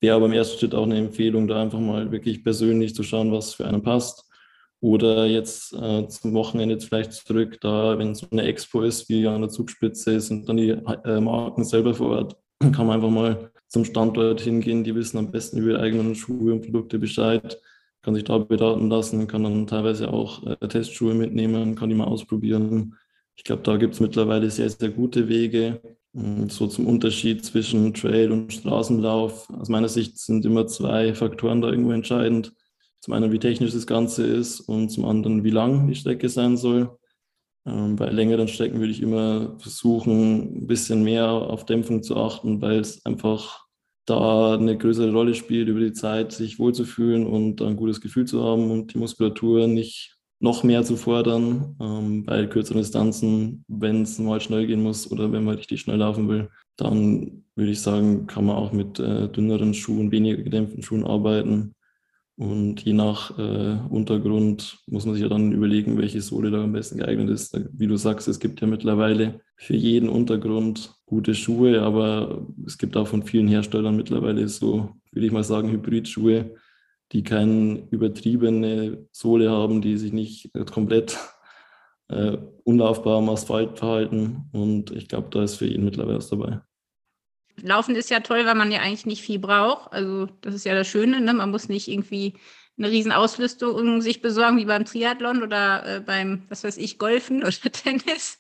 Wäre 0.03 0.17
aber 0.17 0.25
im 0.25 0.33
ersten 0.33 0.59
Schritt 0.59 0.75
auch 0.75 0.83
eine 0.83 0.97
Empfehlung, 0.97 1.47
da 1.47 1.61
einfach 1.61 1.79
mal 1.79 2.11
wirklich 2.11 2.43
persönlich 2.43 2.93
zu 2.93 3.03
schauen, 3.03 3.31
was 3.31 3.53
für 3.53 3.65
einen 3.65 3.83
passt. 3.83 4.29
Oder 4.81 5.27
jetzt 5.27 5.71
äh, 5.71 6.05
zum 6.09 6.33
Wochenende 6.33 6.77
vielleicht 6.81 7.13
zurück, 7.13 7.57
da, 7.61 7.97
wenn 7.97 8.13
so 8.13 8.27
eine 8.29 8.43
Expo 8.43 8.81
ist, 8.81 9.07
wie 9.07 9.25
an 9.25 9.39
der 9.39 9.49
Zugspitze, 9.49 10.19
sind 10.19 10.49
dann 10.49 10.57
die 10.57 10.71
äh, 10.71 11.21
Marken 11.21 11.63
selber 11.63 11.93
vor 11.93 12.09
Ort. 12.17 12.35
Kann 12.59 12.85
man 12.85 12.97
einfach 12.97 13.09
mal 13.11 13.49
zum 13.69 13.85
Standort 13.85 14.41
hingehen. 14.41 14.83
Die 14.83 14.93
wissen 14.93 15.19
am 15.19 15.31
besten 15.31 15.59
über 15.59 15.71
ihre 15.71 15.79
eigenen 15.79 16.15
Schuhe 16.15 16.51
und 16.51 16.63
Produkte 16.65 16.99
Bescheid 16.99 17.57
kann 18.01 18.13
sich 18.13 18.25
da 18.25 18.39
beraten 18.39 18.89
lassen, 18.89 19.27
kann 19.27 19.45
dann 19.45 19.67
teilweise 19.67 20.11
auch 20.11 20.45
äh, 20.45 20.67
Testschuhe 20.67 21.13
mitnehmen, 21.13 21.75
kann 21.75 21.87
die 21.87 21.95
mal 21.95 22.03
ausprobieren. 22.03 22.97
Ich 23.37 23.45
glaube, 23.45 23.63
da 23.63 23.77
gibt 23.77 23.93
es 23.93 24.01
mittlerweile 24.01 24.51
sehr, 24.51 24.69
sehr 24.69 24.89
gute 24.89 25.29
Wege. 25.29 25.79
So 26.13 26.67
zum 26.67 26.86
Unterschied 26.86 27.43
zwischen 27.43 27.93
Trail 27.95 28.32
und 28.32 28.54
Straßenlauf. 28.54 29.49
Aus 29.49 29.69
meiner 29.69 29.89
Sicht 29.89 30.19
sind 30.19 30.45
immer 30.45 30.67
zwei 30.67 31.15
Faktoren 31.15 31.62
da 31.62 31.69
irgendwo 31.69 31.91
entscheidend. 31.91 32.54
Zum 32.99 33.15
einen, 33.15 33.32
wie 33.32 33.39
technisch 33.39 33.73
das 33.73 33.88
Ganze 33.88 34.26
ist 34.26 34.62
und 34.62 34.89
zum 34.89 35.06
anderen, 35.06 35.43
wie 35.43 35.49
lang 35.49 35.88
die 35.88 35.95
Strecke 35.95 36.30
sein 36.30 36.56
soll. 36.56 36.97
Ähm, 37.65 37.95
bei 37.95 38.10
längeren 38.10 38.47
Strecken 38.47 38.80
würde 38.80 38.91
ich 38.91 39.02
immer 39.02 39.58
versuchen, 39.58 40.63
ein 40.63 40.67
bisschen 40.67 41.04
mehr 41.04 41.30
auf 41.30 41.65
Dämpfung 41.65 42.04
zu 42.04 42.15
achten, 42.15 42.62
weil 42.62 42.80
es 42.80 43.04
einfach 43.06 43.65
da 44.06 44.54
eine 44.54 44.78
größere 44.78 45.12
Rolle 45.12 45.34
spielt, 45.34 45.67
über 45.67 45.80
die 45.80 45.93
Zeit 45.93 46.32
sich 46.32 46.60
wohlzufühlen 46.60 47.26
und 47.26 47.62
ein 47.62 47.76
gutes 47.76 48.02
Gefühl 48.02 48.26
zu 48.26 48.43
haben 48.43 48.69
und 48.69 48.93
die 48.93 48.99
Muskulatur 48.99 49.65
nicht 49.67 50.17
noch 50.43 50.63
mehr 50.63 50.84
zu 50.84 50.97
fordern. 50.97 51.75
Ähm, 51.79 52.25
bei 52.25 52.45
kürzeren 52.45 52.82
Distanzen, 52.82 53.63
wenn 53.69 54.01
es 54.01 54.19
mal 54.19 54.41
schnell 54.41 54.67
gehen 54.67 54.84
muss 54.84 55.10
oder 55.10 55.32
wenn 55.32 55.45
man 55.45 55.56
richtig 55.56 55.82
schnell 55.82 55.97
laufen 55.97 56.27
will, 56.27 56.49
dann 56.75 57.45
würde 57.56 57.71
ich 57.71 57.82
sagen, 57.82 58.27
kann 58.27 58.45
man 58.45 58.58
auch 58.58 58.73
mit 58.73 58.99
äh, 58.99 59.29
dünneren 59.29 59.73
Schuhen, 59.73 60.12
weniger 60.12 60.43
gedämpften 60.43 60.84
Schuhen 60.84 61.06
arbeiten. 61.06 61.75
Und 62.36 62.82
je 62.82 62.93
nach 62.93 63.38
äh, 63.38 63.77
Untergrund 63.89 64.79
muss 64.88 65.06
man 65.06 65.13
sich 65.13 65.23
ja 65.23 65.29
dann 65.29 65.53
überlegen, 65.53 65.97
welche 65.97 66.21
Sohle 66.21 66.51
da 66.51 66.63
am 66.63 66.73
besten 66.73 66.97
geeignet 66.97 67.29
ist. 67.29 67.58
Wie 67.71 67.88
du 67.88 67.95
sagst, 67.95 68.27
es 68.27 68.39
gibt 68.39 68.60
ja 68.60 68.67
mittlerweile 68.67 69.39
für 69.56 69.75
jeden 69.75 70.10
Untergrund 70.10 70.93
gute 71.06 71.36
Schuhe, 71.36 71.82
aber 71.84 72.45
es 72.65 72.77
gibt 72.77 72.97
auch 72.97 73.08
von 73.08 73.23
vielen 73.23 73.47
Herstellern 73.47 73.95
mittlerweile 73.95 74.47
so, 74.49 74.89
würde 75.12 75.25
ich 75.25 75.32
mal 75.32 75.43
sagen, 75.43 75.71
Hybridschuhe, 75.71 76.56
die 77.13 77.23
keine 77.23 77.88
übertriebene 77.91 79.08
Sohle 79.12 79.52
haben, 79.52 79.82
die 79.82 79.97
sich 79.97 80.12
nicht 80.12 80.52
komplett 80.71 81.17
äh, 82.10 82.38
unlaufbar 82.63 83.17
am 83.17 83.30
Asphalt 83.30 83.78
verhalten. 83.78 84.49
Und 84.52 84.91
ich 84.91 85.08
glaube, 85.08 85.30
da 85.30 85.43
ist 85.43 85.56
für 85.56 85.67
jeden 85.67 85.86
mittlerweile 85.86 86.17
was 86.17 86.30
dabei. 86.30 86.60
Laufen 87.62 87.95
ist 87.95 88.10
ja 88.10 88.19
toll, 88.19 88.45
weil 88.45 88.56
man 88.56 88.71
ja 88.71 88.82
eigentlich 88.82 89.06
nicht 89.06 89.21
viel 89.21 89.39
braucht. 89.39 89.93
Also 89.93 90.28
das 90.41 90.56
ist 90.56 90.65
ja 90.65 90.73
das 90.73 90.88
Schöne, 90.88 91.21
ne? 91.21 91.34
man 91.34 91.52
muss 91.52 91.69
nicht 91.69 91.88
irgendwie 91.88 92.34
eine 92.78 92.89
riesen 92.89 93.12
Ausrüstung 93.12 94.02
sich 94.02 94.21
besorgen 94.21 94.58
wie 94.58 94.65
beim 94.65 94.86
Triathlon 94.86 95.43
oder 95.43 95.97
äh, 95.97 95.99
beim, 95.99 96.43
was 96.49 96.63
weiß 96.63 96.78
ich, 96.78 96.97
Golfen 96.97 97.43
oder 97.43 97.71
Tennis. 97.71 98.39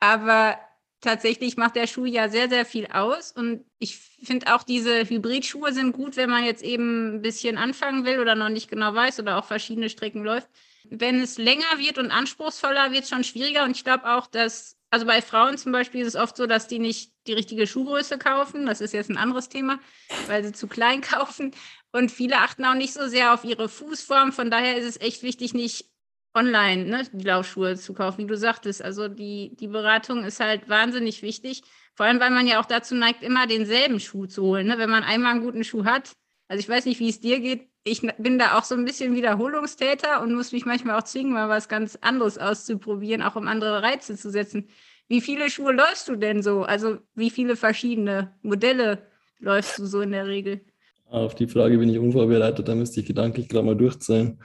Aber 0.00 0.56
tatsächlich 1.06 1.56
macht 1.56 1.76
der 1.76 1.86
Schuh 1.86 2.04
ja 2.04 2.28
sehr, 2.28 2.48
sehr 2.48 2.64
viel 2.64 2.86
aus. 2.88 3.32
Und 3.32 3.64
ich 3.78 3.96
finde 3.96 4.54
auch 4.54 4.62
diese 4.62 5.08
Hybridschuhe 5.08 5.72
sind 5.72 5.92
gut, 5.92 6.16
wenn 6.16 6.28
man 6.28 6.44
jetzt 6.44 6.62
eben 6.62 7.16
ein 7.16 7.22
bisschen 7.22 7.56
anfangen 7.56 8.04
will 8.04 8.20
oder 8.20 8.34
noch 8.34 8.48
nicht 8.48 8.68
genau 8.68 8.94
weiß 8.94 9.20
oder 9.20 9.38
auch 9.38 9.44
verschiedene 9.44 9.88
Strecken 9.88 10.24
läuft. 10.24 10.48
Wenn 10.90 11.20
es 11.20 11.38
länger 11.38 11.78
wird 11.78 11.98
und 11.98 12.10
anspruchsvoller, 12.10 12.92
wird 12.92 13.04
es 13.04 13.10
schon 13.10 13.24
schwieriger. 13.24 13.64
Und 13.64 13.76
ich 13.76 13.84
glaube 13.84 14.06
auch, 14.06 14.26
dass 14.26 14.76
also 14.90 15.06
bei 15.06 15.20
Frauen 15.20 15.58
zum 15.58 15.72
Beispiel 15.72 16.02
ist 16.02 16.14
es 16.14 16.16
oft 16.16 16.36
so, 16.36 16.46
dass 16.46 16.68
die 16.68 16.78
nicht 16.78 17.12
die 17.26 17.32
richtige 17.32 17.66
Schuhgröße 17.66 18.18
kaufen. 18.18 18.66
Das 18.66 18.80
ist 18.80 18.92
jetzt 18.92 19.10
ein 19.10 19.16
anderes 19.16 19.48
Thema, 19.48 19.78
weil 20.26 20.44
sie 20.44 20.52
zu 20.52 20.68
klein 20.68 21.00
kaufen. 21.02 21.52
Und 21.92 22.10
viele 22.10 22.38
achten 22.38 22.64
auch 22.64 22.74
nicht 22.74 22.92
so 22.92 23.06
sehr 23.08 23.32
auf 23.32 23.44
ihre 23.44 23.68
Fußform. 23.68 24.32
Von 24.32 24.50
daher 24.50 24.76
ist 24.76 24.86
es 24.86 25.00
echt 25.00 25.22
wichtig, 25.22 25.54
nicht 25.54 25.90
online 26.36 26.84
ne, 26.84 27.02
die 27.12 27.24
Laufschuhe 27.24 27.76
zu 27.76 27.94
kaufen, 27.94 28.18
wie 28.18 28.26
du 28.26 28.36
sagtest. 28.36 28.82
Also 28.82 29.08
die, 29.08 29.56
die 29.56 29.68
Beratung 29.68 30.24
ist 30.24 30.38
halt 30.38 30.68
wahnsinnig 30.68 31.22
wichtig. 31.22 31.62
Vor 31.94 32.06
allem, 32.06 32.20
weil 32.20 32.30
man 32.30 32.46
ja 32.46 32.60
auch 32.60 32.66
dazu 32.66 32.94
neigt, 32.94 33.22
immer 33.22 33.46
denselben 33.46 33.98
Schuh 33.98 34.26
zu 34.26 34.42
holen. 34.42 34.66
Ne? 34.66 34.78
Wenn 34.78 34.90
man 34.90 35.02
einmal 35.02 35.32
einen 35.32 35.42
guten 35.42 35.64
Schuh 35.64 35.84
hat, 35.84 36.12
also 36.48 36.60
ich 36.60 36.68
weiß 36.68 36.84
nicht, 36.84 37.00
wie 37.00 37.08
es 37.08 37.20
dir 37.20 37.40
geht. 37.40 37.68
Ich 37.82 38.02
bin 38.18 38.38
da 38.38 38.58
auch 38.58 38.64
so 38.64 38.74
ein 38.74 38.84
bisschen 38.84 39.14
Wiederholungstäter 39.14 40.20
und 40.20 40.34
muss 40.34 40.52
mich 40.52 40.66
manchmal 40.66 40.98
auch 40.98 41.04
zwingen, 41.04 41.32
mal 41.32 41.48
was 41.48 41.68
ganz 41.68 41.96
anderes 42.00 42.36
auszuprobieren, 42.36 43.22
auch 43.22 43.36
um 43.36 43.48
andere 43.48 43.82
Reize 43.82 44.16
zu 44.16 44.30
setzen. 44.30 44.68
Wie 45.08 45.20
viele 45.20 45.50
Schuhe 45.50 45.72
läufst 45.72 46.08
du 46.08 46.16
denn 46.16 46.42
so? 46.42 46.62
Also 46.62 46.98
wie 47.14 47.30
viele 47.30 47.56
verschiedene 47.56 48.34
Modelle 48.42 49.06
läufst 49.38 49.78
du 49.78 49.86
so 49.86 50.00
in 50.00 50.12
der 50.12 50.26
Regel? 50.26 50.60
Auf 51.08 51.36
die 51.36 51.46
Frage 51.46 51.78
bin 51.78 51.88
ich 51.88 51.98
unvorbereitet, 51.98 52.66
da 52.66 52.74
müsste 52.74 53.00
ich 53.00 53.06
gedanklich 53.06 53.48
gerade 53.48 53.66
mal 53.66 53.76
durchzählen. 53.76 54.40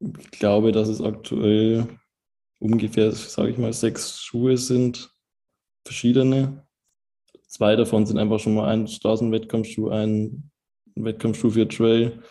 Ich 0.00 0.30
glaube, 0.32 0.72
dass 0.72 0.88
es 0.88 1.00
aktuell 1.00 1.86
ungefähr, 2.58 3.12
sage 3.12 3.50
ich 3.50 3.58
mal, 3.58 3.72
sechs 3.72 4.20
Schuhe 4.20 4.56
sind, 4.58 5.10
verschiedene. 5.84 6.66
Zwei 7.46 7.76
davon 7.76 8.06
sind 8.06 8.18
einfach 8.18 8.40
schon 8.40 8.54
mal 8.54 8.68
ein 8.68 8.86
Straßenwettkampfschuh, 8.86 9.88
ein 9.88 10.50
Wettkampfschuh 10.96 11.50
für 11.50 11.68
Trail. 11.68 12.22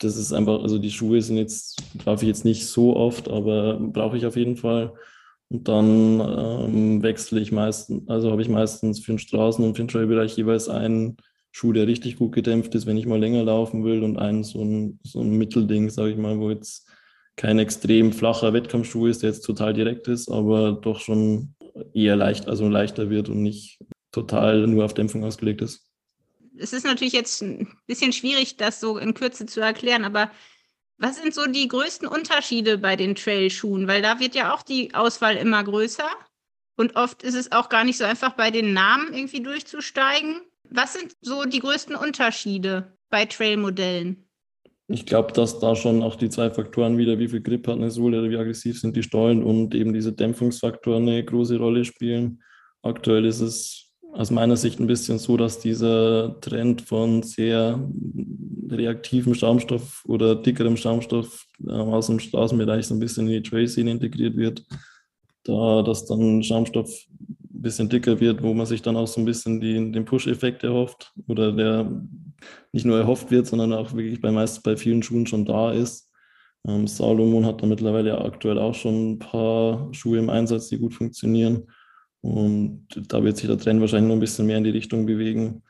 Das 0.00 0.16
ist 0.16 0.32
einfach, 0.32 0.60
also 0.60 0.78
die 0.78 0.90
Schuhe 0.90 1.22
sind 1.22 1.36
jetzt, 1.36 1.82
laufe 2.04 2.24
ich 2.24 2.28
jetzt 2.28 2.44
nicht 2.44 2.66
so 2.66 2.96
oft, 2.96 3.28
aber 3.28 3.78
brauche 3.78 4.16
ich 4.16 4.26
auf 4.26 4.36
jeden 4.36 4.56
Fall. 4.56 4.92
Und 5.48 5.68
dann 5.68 6.20
ähm, 6.20 7.02
wechsle 7.02 7.40
ich 7.40 7.52
meistens, 7.52 8.08
also 8.08 8.30
habe 8.30 8.42
ich 8.42 8.48
meistens 8.48 9.00
für 9.00 9.12
den 9.12 9.18
Straßen- 9.18 9.64
und 9.64 9.76
für 9.76 9.84
den 9.84 9.88
Trailbereich 9.88 10.36
jeweils 10.36 10.68
einen 10.68 11.16
Schuh, 11.56 11.72
der 11.72 11.86
richtig 11.86 12.16
gut 12.16 12.32
gedämpft 12.32 12.74
ist, 12.74 12.84
wenn 12.84 12.96
ich 12.96 13.06
mal 13.06 13.20
länger 13.20 13.44
laufen 13.44 13.84
will, 13.84 14.02
und 14.02 14.18
einen 14.18 14.42
so 14.42 14.64
ein, 14.64 14.98
so 15.04 15.20
ein 15.20 15.30
Mittelding, 15.30 15.88
sage 15.88 16.10
ich 16.10 16.16
mal, 16.16 16.40
wo 16.40 16.50
jetzt 16.50 16.90
kein 17.36 17.60
extrem 17.60 18.12
flacher 18.12 18.52
Wettkampfschuh 18.52 19.06
ist, 19.06 19.22
der 19.22 19.30
jetzt 19.30 19.42
total 19.42 19.72
direkt 19.72 20.08
ist, 20.08 20.28
aber 20.28 20.72
doch 20.72 20.98
schon 20.98 21.54
eher 21.92 22.16
leicht, 22.16 22.48
also 22.48 22.68
leichter 22.68 23.08
wird 23.08 23.28
und 23.28 23.40
nicht 23.44 23.78
total 24.10 24.66
nur 24.66 24.84
auf 24.84 24.94
Dämpfung 24.94 25.22
ausgelegt 25.22 25.62
ist. 25.62 25.86
Es 26.56 26.72
ist 26.72 26.84
natürlich 26.84 27.12
jetzt 27.12 27.40
ein 27.40 27.68
bisschen 27.86 28.12
schwierig, 28.12 28.56
das 28.56 28.80
so 28.80 28.98
in 28.98 29.14
Kürze 29.14 29.46
zu 29.46 29.60
erklären, 29.60 30.04
aber 30.04 30.32
was 30.98 31.22
sind 31.22 31.34
so 31.34 31.46
die 31.46 31.68
größten 31.68 32.08
Unterschiede 32.08 32.78
bei 32.78 32.96
den 32.96 33.14
Trailschuhen? 33.14 33.86
Weil 33.86 34.02
da 34.02 34.18
wird 34.18 34.34
ja 34.34 34.52
auch 34.52 34.62
die 34.62 34.92
Auswahl 34.92 35.36
immer 35.36 35.62
größer 35.62 36.08
und 36.76 36.96
oft 36.96 37.22
ist 37.22 37.34
es 37.34 37.52
auch 37.52 37.68
gar 37.68 37.84
nicht 37.84 37.98
so 37.98 38.04
einfach, 38.04 38.32
bei 38.32 38.50
den 38.50 38.72
Namen 38.72 39.14
irgendwie 39.14 39.40
durchzusteigen. 39.40 40.40
Was 40.70 40.94
sind 40.94 41.14
so 41.20 41.44
die 41.44 41.60
größten 41.60 41.94
Unterschiede 41.94 42.96
bei 43.10 43.26
Trailmodellen? 43.26 44.24
Ich 44.88 45.06
glaube, 45.06 45.32
dass 45.32 45.60
da 45.60 45.74
schon 45.74 46.02
auch 46.02 46.16
die 46.16 46.28
zwei 46.28 46.50
Faktoren 46.50 46.98
wieder, 46.98 47.18
wie 47.18 47.28
viel 47.28 47.40
Grip 47.40 47.66
hat 47.66 47.76
eine 47.76 47.90
Sohle 47.90 48.20
oder 48.20 48.30
wie 48.30 48.36
aggressiv 48.36 48.78
sind 48.78 48.96
die 48.96 49.02
Stollen 49.02 49.42
und 49.42 49.74
eben 49.74 49.94
diese 49.94 50.12
Dämpfungsfaktoren 50.12 51.08
eine 51.08 51.24
große 51.24 51.56
Rolle 51.56 51.84
spielen. 51.84 52.42
Aktuell 52.82 53.24
ist 53.24 53.40
es 53.40 53.92
aus 54.12 54.30
meiner 54.30 54.56
Sicht 54.56 54.78
ein 54.80 54.86
bisschen 54.86 55.18
so, 55.18 55.36
dass 55.36 55.58
dieser 55.58 56.38
Trend 56.40 56.82
von 56.82 57.22
sehr 57.22 57.82
reaktivem 58.68 59.34
Schaumstoff 59.34 60.04
oder 60.06 60.36
dickerem 60.36 60.76
Schaumstoff 60.76 61.46
äh, 61.66 61.72
aus 61.72 62.06
dem 62.06 62.20
Straßenbereich 62.20 62.86
so 62.86 62.94
ein 62.94 63.00
bisschen 63.00 63.26
in 63.26 63.42
die 63.42 63.48
Trail-Szene 63.48 63.90
integriert 63.90 64.36
wird. 64.36 64.64
Da 65.44 65.82
das 65.82 66.06
dann 66.06 66.42
Schaumstoff 66.42 66.90
bisschen 67.64 67.88
dicker 67.88 68.20
wird, 68.20 68.42
wo 68.42 68.54
man 68.54 68.66
sich 68.66 68.82
dann 68.82 68.96
auch 68.96 69.08
so 69.08 69.20
ein 69.20 69.24
bisschen 69.24 69.60
die, 69.60 69.74
den 69.90 70.04
Push-Effekt 70.04 70.62
erhofft 70.62 71.12
oder 71.26 71.52
der 71.52 71.90
nicht 72.72 72.86
nur 72.86 72.98
erhofft 72.98 73.30
wird, 73.30 73.46
sondern 73.46 73.72
auch 73.72 73.92
wirklich 73.92 74.20
bei 74.20 74.30
meist 74.30 74.62
bei 74.62 74.76
vielen 74.76 75.02
Schuhen 75.02 75.26
schon 75.26 75.44
da 75.44 75.72
ist. 75.72 76.10
Ähm, 76.66 76.86
Salomon 76.86 77.44
hat 77.44 77.62
da 77.62 77.66
mittlerweile 77.66 78.18
aktuell 78.18 78.58
auch 78.58 78.74
schon 78.74 79.12
ein 79.12 79.18
paar 79.18 79.92
Schuhe 79.92 80.18
im 80.18 80.30
Einsatz, 80.30 80.68
die 80.68 80.78
gut 80.78 80.94
funktionieren. 80.94 81.64
Und 82.20 82.86
da 83.08 83.22
wird 83.22 83.36
sich 83.36 83.48
der 83.48 83.58
Trend 83.58 83.80
wahrscheinlich 83.80 84.08
noch 84.08 84.16
ein 84.16 84.20
bisschen 84.20 84.46
mehr 84.46 84.58
in 84.58 84.64
die 84.64 84.70
Richtung 84.70 85.04
bewegen. 85.04 85.62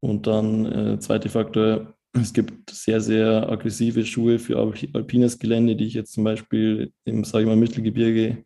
Und 0.00 0.26
dann 0.26 0.66
äh, 0.66 0.98
zweiter 0.98 1.28
Faktor, 1.28 1.94
es 2.14 2.32
gibt 2.32 2.70
sehr, 2.70 3.00
sehr 3.00 3.48
aggressive 3.48 4.04
Schuhe 4.04 4.38
für 4.38 4.58
alpines 4.58 5.38
Gelände, 5.38 5.76
die 5.76 5.86
ich 5.86 5.94
jetzt 5.94 6.12
zum 6.12 6.24
Beispiel 6.24 6.92
im, 7.04 7.24
sage 7.24 7.44
ich 7.44 7.48
mal, 7.48 7.56
Mittelgebirge 7.56 8.44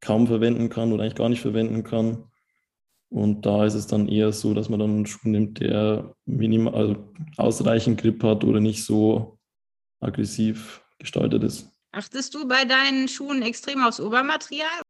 kaum 0.00 0.26
verwenden 0.26 0.68
kann 0.68 0.92
oder 0.92 1.02
eigentlich 1.02 1.14
gar 1.14 1.28
nicht 1.28 1.40
verwenden 1.40 1.84
kann. 1.84 2.24
Und 3.10 3.46
da 3.46 3.64
ist 3.64 3.74
es 3.74 3.86
dann 3.86 4.08
eher 4.08 4.32
so, 4.32 4.52
dass 4.52 4.68
man 4.68 4.80
dann 4.80 4.90
einen 4.90 5.06
Schuh 5.06 5.28
nimmt, 5.28 5.60
der 5.60 6.14
minimal, 6.26 6.74
also 6.74 7.12
ausreichend 7.36 8.00
Grip 8.00 8.22
hat 8.22 8.44
oder 8.44 8.60
nicht 8.60 8.84
so 8.84 9.38
aggressiv 10.00 10.84
gestaltet 10.98 11.42
ist. 11.42 11.70
Achtest 11.92 12.34
du 12.34 12.46
bei 12.46 12.64
deinen 12.64 13.08
Schuhen 13.08 13.42
extrem 13.42 13.82
aufs 13.82 14.00
Obermaterial? 14.00 14.82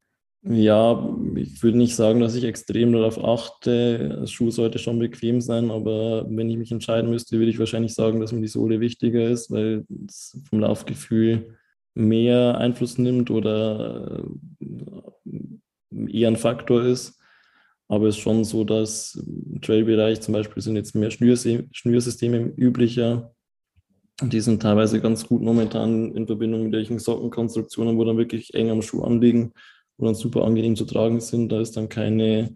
Ja, 0.42 1.16
ich 1.34 1.62
würde 1.62 1.78
nicht 1.78 1.96
sagen, 1.96 2.20
dass 2.20 2.34
ich 2.34 2.44
extrem 2.44 2.92
darauf 2.92 3.22
achte. 3.22 4.18
Das 4.20 4.30
Schuh 4.30 4.50
sollte 4.50 4.78
schon 4.78 4.98
bequem 4.98 5.40
sein, 5.40 5.70
aber 5.70 6.26
wenn 6.28 6.48
ich 6.48 6.56
mich 6.56 6.72
entscheiden 6.72 7.10
müsste, 7.10 7.38
würde 7.38 7.50
ich 7.50 7.58
wahrscheinlich 7.58 7.94
sagen, 7.94 8.20
dass 8.20 8.32
mir 8.32 8.40
die 8.40 8.48
Sohle 8.48 8.80
wichtiger 8.80 9.28
ist, 9.28 9.50
weil 9.50 9.84
es 10.06 10.40
vom 10.48 10.60
Laufgefühl 10.60 11.56
mehr 11.98 12.58
Einfluss 12.58 12.96
nimmt 12.96 13.30
oder 13.30 14.22
äh, 14.60 16.06
eher 16.10 16.28
ein 16.28 16.36
Faktor 16.36 16.84
ist. 16.84 17.18
Aber 17.88 18.06
es 18.06 18.16
ist 18.16 18.22
schon 18.22 18.44
so, 18.44 18.64
dass 18.64 19.14
im 19.14 19.60
Trailbereich 19.60 20.20
zum 20.20 20.34
Beispiel 20.34 20.62
sind 20.62 20.76
jetzt 20.76 20.94
mehr 20.94 21.10
Schnürsysteme 21.10 22.52
üblicher. 22.56 23.34
Die 24.22 24.40
sind 24.40 24.60
teilweise 24.62 25.00
ganz 25.00 25.26
gut 25.26 25.42
momentan 25.42 26.14
in 26.14 26.26
Verbindung 26.26 26.64
mit 26.64 26.72
welchen 26.72 26.98
Sockenkonstruktionen, 26.98 27.96
wo 27.96 28.04
dann 28.04 28.18
wirklich 28.18 28.52
eng 28.54 28.70
am 28.70 28.82
Schuh 28.82 29.02
anliegen, 29.02 29.52
wo 29.96 30.06
dann 30.06 30.14
super 30.14 30.44
angenehm 30.44 30.76
zu 30.76 30.84
tragen 30.84 31.20
sind. 31.20 31.50
Da 31.50 31.60
ist 31.60 31.76
dann 31.76 31.88
keine 31.88 32.54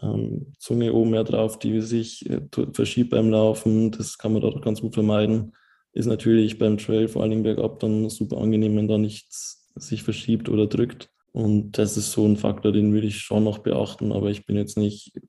ähm, 0.00 0.52
Zunge 0.58 0.92
oben 0.94 1.10
mehr 1.10 1.24
drauf, 1.24 1.58
die 1.58 1.80
sich 1.80 2.28
äh, 2.30 2.40
verschiebt 2.72 3.10
beim 3.10 3.30
Laufen. 3.30 3.90
Das 3.90 4.18
kann 4.18 4.32
man 4.32 4.42
dort 4.42 4.62
ganz 4.62 4.80
gut 4.80 4.94
vermeiden 4.94 5.52
ist 5.94 6.06
natürlich 6.06 6.58
beim 6.58 6.76
Trail, 6.76 7.08
vor 7.08 7.22
allen 7.22 7.30
Dingen 7.30 7.42
bergab, 7.44 7.80
dann 7.80 8.10
super 8.10 8.38
angenehm, 8.38 8.76
wenn 8.76 8.88
da 8.88 8.98
nichts 8.98 9.72
sich 9.76 10.02
verschiebt 10.02 10.48
oder 10.48 10.66
drückt. 10.66 11.08
Und 11.32 11.78
das 11.78 11.96
ist 11.96 12.12
so 12.12 12.26
ein 12.26 12.36
Faktor, 12.36 12.72
den 12.72 12.92
würde 12.92 13.06
ich 13.06 13.18
schon 13.18 13.44
noch 13.44 13.58
beachten, 13.58 14.12
aber 14.12 14.30
ich 14.30 14.46
bin 14.46 14.56
jetzt 14.56 14.76
nicht, 14.76 15.20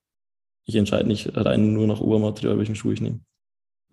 ich 0.65 0.75
entscheide 0.75 1.07
nicht 1.07 1.35
rein 1.35 1.73
nur 1.73 1.87
nach 1.87 2.01
Obermaterial, 2.01 2.57
welchen 2.57 2.75
Schuh 2.75 2.91
ich 2.91 3.01
nehme. 3.01 3.21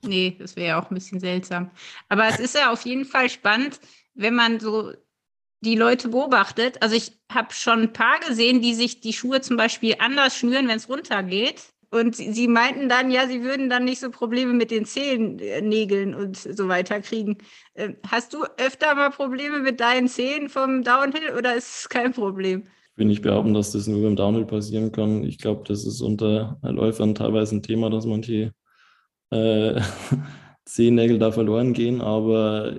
Nee, 0.04 0.36
das 0.38 0.56
wäre 0.56 0.68
ja 0.68 0.82
auch 0.82 0.90
ein 0.90 0.94
bisschen 0.94 1.20
seltsam. 1.20 1.70
Aber 2.08 2.26
es 2.26 2.40
ist 2.40 2.54
ja 2.54 2.72
auf 2.72 2.84
jeden 2.84 3.04
Fall 3.04 3.30
spannend, 3.30 3.80
wenn 4.14 4.34
man 4.34 4.58
so 4.58 4.92
die 5.60 5.76
Leute 5.76 6.08
beobachtet. 6.08 6.82
Also 6.82 6.96
ich 6.96 7.12
habe 7.30 7.54
schon 7.54 7.82
ein 7.82 7.92
paar 7.92 8.18
gesehen, 8.20 8.60
die 8.60 8.74
sich 8.74 9.00
die 9.00 9.12
Schuhe 9.12 9.40
zum 9.40 9.56
Beispiel 9.56 9.96
anders 10.00 10.36
schnüren, 10.36 10.68
wenn 10.68 10.76
es 10.76 10.88
runtergeht. 10.88 11.71
Und 11.92 12.16
sie 12.16 12.48
meinten 12.48 12.88
dann, 12.88 13.10
ja, 13.10 13.28
sie 13.28 13.42
würden 13.42 13.68
dann 13.68 13.84
nicht 13.84 14.00
so 14.00 14.10
Probleme 14.10 14.54
mit 14.54 14.70
den 14.70 14.86
Zehennägeln 14.86 16.14
und 16.14 16.38
so 16.38 16.66
weiter 16.66 17.02
kriegen. 17.02 17.36
Ähm, 17.74 17.96
hast 18.08 18.32
du 18.32 18.44
öfter 18.56 18.94
mal 18.94 19.10
Probleme 19.10 19.58
mit 19.58 19.78
deinen 19.78 20.08
Zehen 20.08 20.48
vom 20.48 20.84
Downhill 20.84 21.36
oder 21.36 21.54
ist 21.54 21.80
es 21.80 21.88
kein 21.90 22.14
Problem? 22.14 22.62
Ich 22.92 22.98
will 22.98 23.08
nicht 23.08 23.20
behaupten, 23.20 23.52
dass 23.52 23.72
das 23.72 23.88
nur 23.88 24.00
beim 24.00 24.16
Downhill 24.16 24.46
passieren 24.46 24.90
kann. 24.90 25.22
Ich 25.22 25.36
glaube, 25.36 25.64
das 25.68 25.84
ist 25.84 26.00
unter 26.00 26.58
Läufern 26.62 27.14
teilweise 27.14 27.56
ein 27.56 27.62
Thema, 27.62 27.90
dass 27.90 28.06
manche 28.06 28.54
äh, 29.28 29.78
Zehennägel 30.64 31.18
da 31.18 31.30
verloren 31.30 31.74
gehen. 31.74 32.00
Aber 32.00 32.74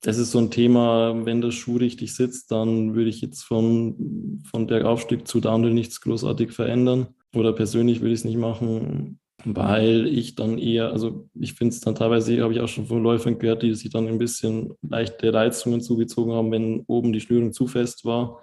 das 0.00 0.16
ist 0.16 0.30
so 0.30 0.38
ein 0.38 0.50
Thema, 0.50 1.26
wenn 1.26 1.42
der 1.42 1.50
Schuh 1.50 1.76
richtig 1.76 2.14
sitzt, 2.14 2.50
dann 2.50 2.94
würde 2.94 3.10
ich 3.10 3.20
jetzt 3.20 3.42
von, 3.42 4.42
von 4.50 4.66
Bergaufstieg 4.66 5.28
zu 5.28 5.40
Downhill 5.40 5.74
nichts 5.74 6.00
großartig 6.00 6.52
verändern 6.52 7.08
oder 7.34 7.52
persönlich 7.52 8.00
würde 8.00 8.12
ich 8.12 8.20
es 8.20 8.24
nicht 8.24 8.36
machen, 8.38 9.20
weil 9.44 10.06
ich 10.06 10.34
dann 10.34 10.58
eher, 10.58 10.92
also 10.92 11.28
ich 11.34 11.54
finde 11.54 11.74
es 11.74 11.80
dann 11.80 11.94
teilweise, 11.94 12.42
habe 12.42 12.52
ich 12.52 12.60
auch 12.60 12.68
schon 12.68 12.86
von 12.86 13.02
Läufern 13.02 13.38
gehört, 13.38 13.62
die 13.62 13.74
sich 13.74 13.90
dann 13.90 14.06
ein 14.06 14.18
bisschen 14.18 14.74
leichte 14.82 15.32
Reizungen 15.32 15.80
zugezogen 15.80 16.32
haben, 16.34 16.52
wenn 16.52 16.84
oben 16.86 17.12
die 17.12 17.20
Schnürung 17.20 17.52
zu 17.52 17.66
fest 17.66 18.04
war. 18.04 18.42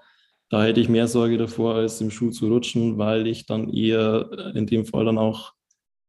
Da 0.49 0.63
hätte 0.63 0.81
ich 0.81 0.89
mehr 0.89 1.07
Sorge 1.07 1.37
davor, 1.37 1.75
als 1.75 2.01
im 2.01 2.11
Schuh 2.11 2.31
zu 2.31 2.47
rutschen, 2.47 2.97
weil 2.97 3.27
ich 3.27 3.45
dann 3.45 3.69
eher 3.71 4.51
in 4.55 4.65
dem 4.65 4.85
Fall 4.85 5.05
dann 5.05 5.17
auch, 5.17 5.53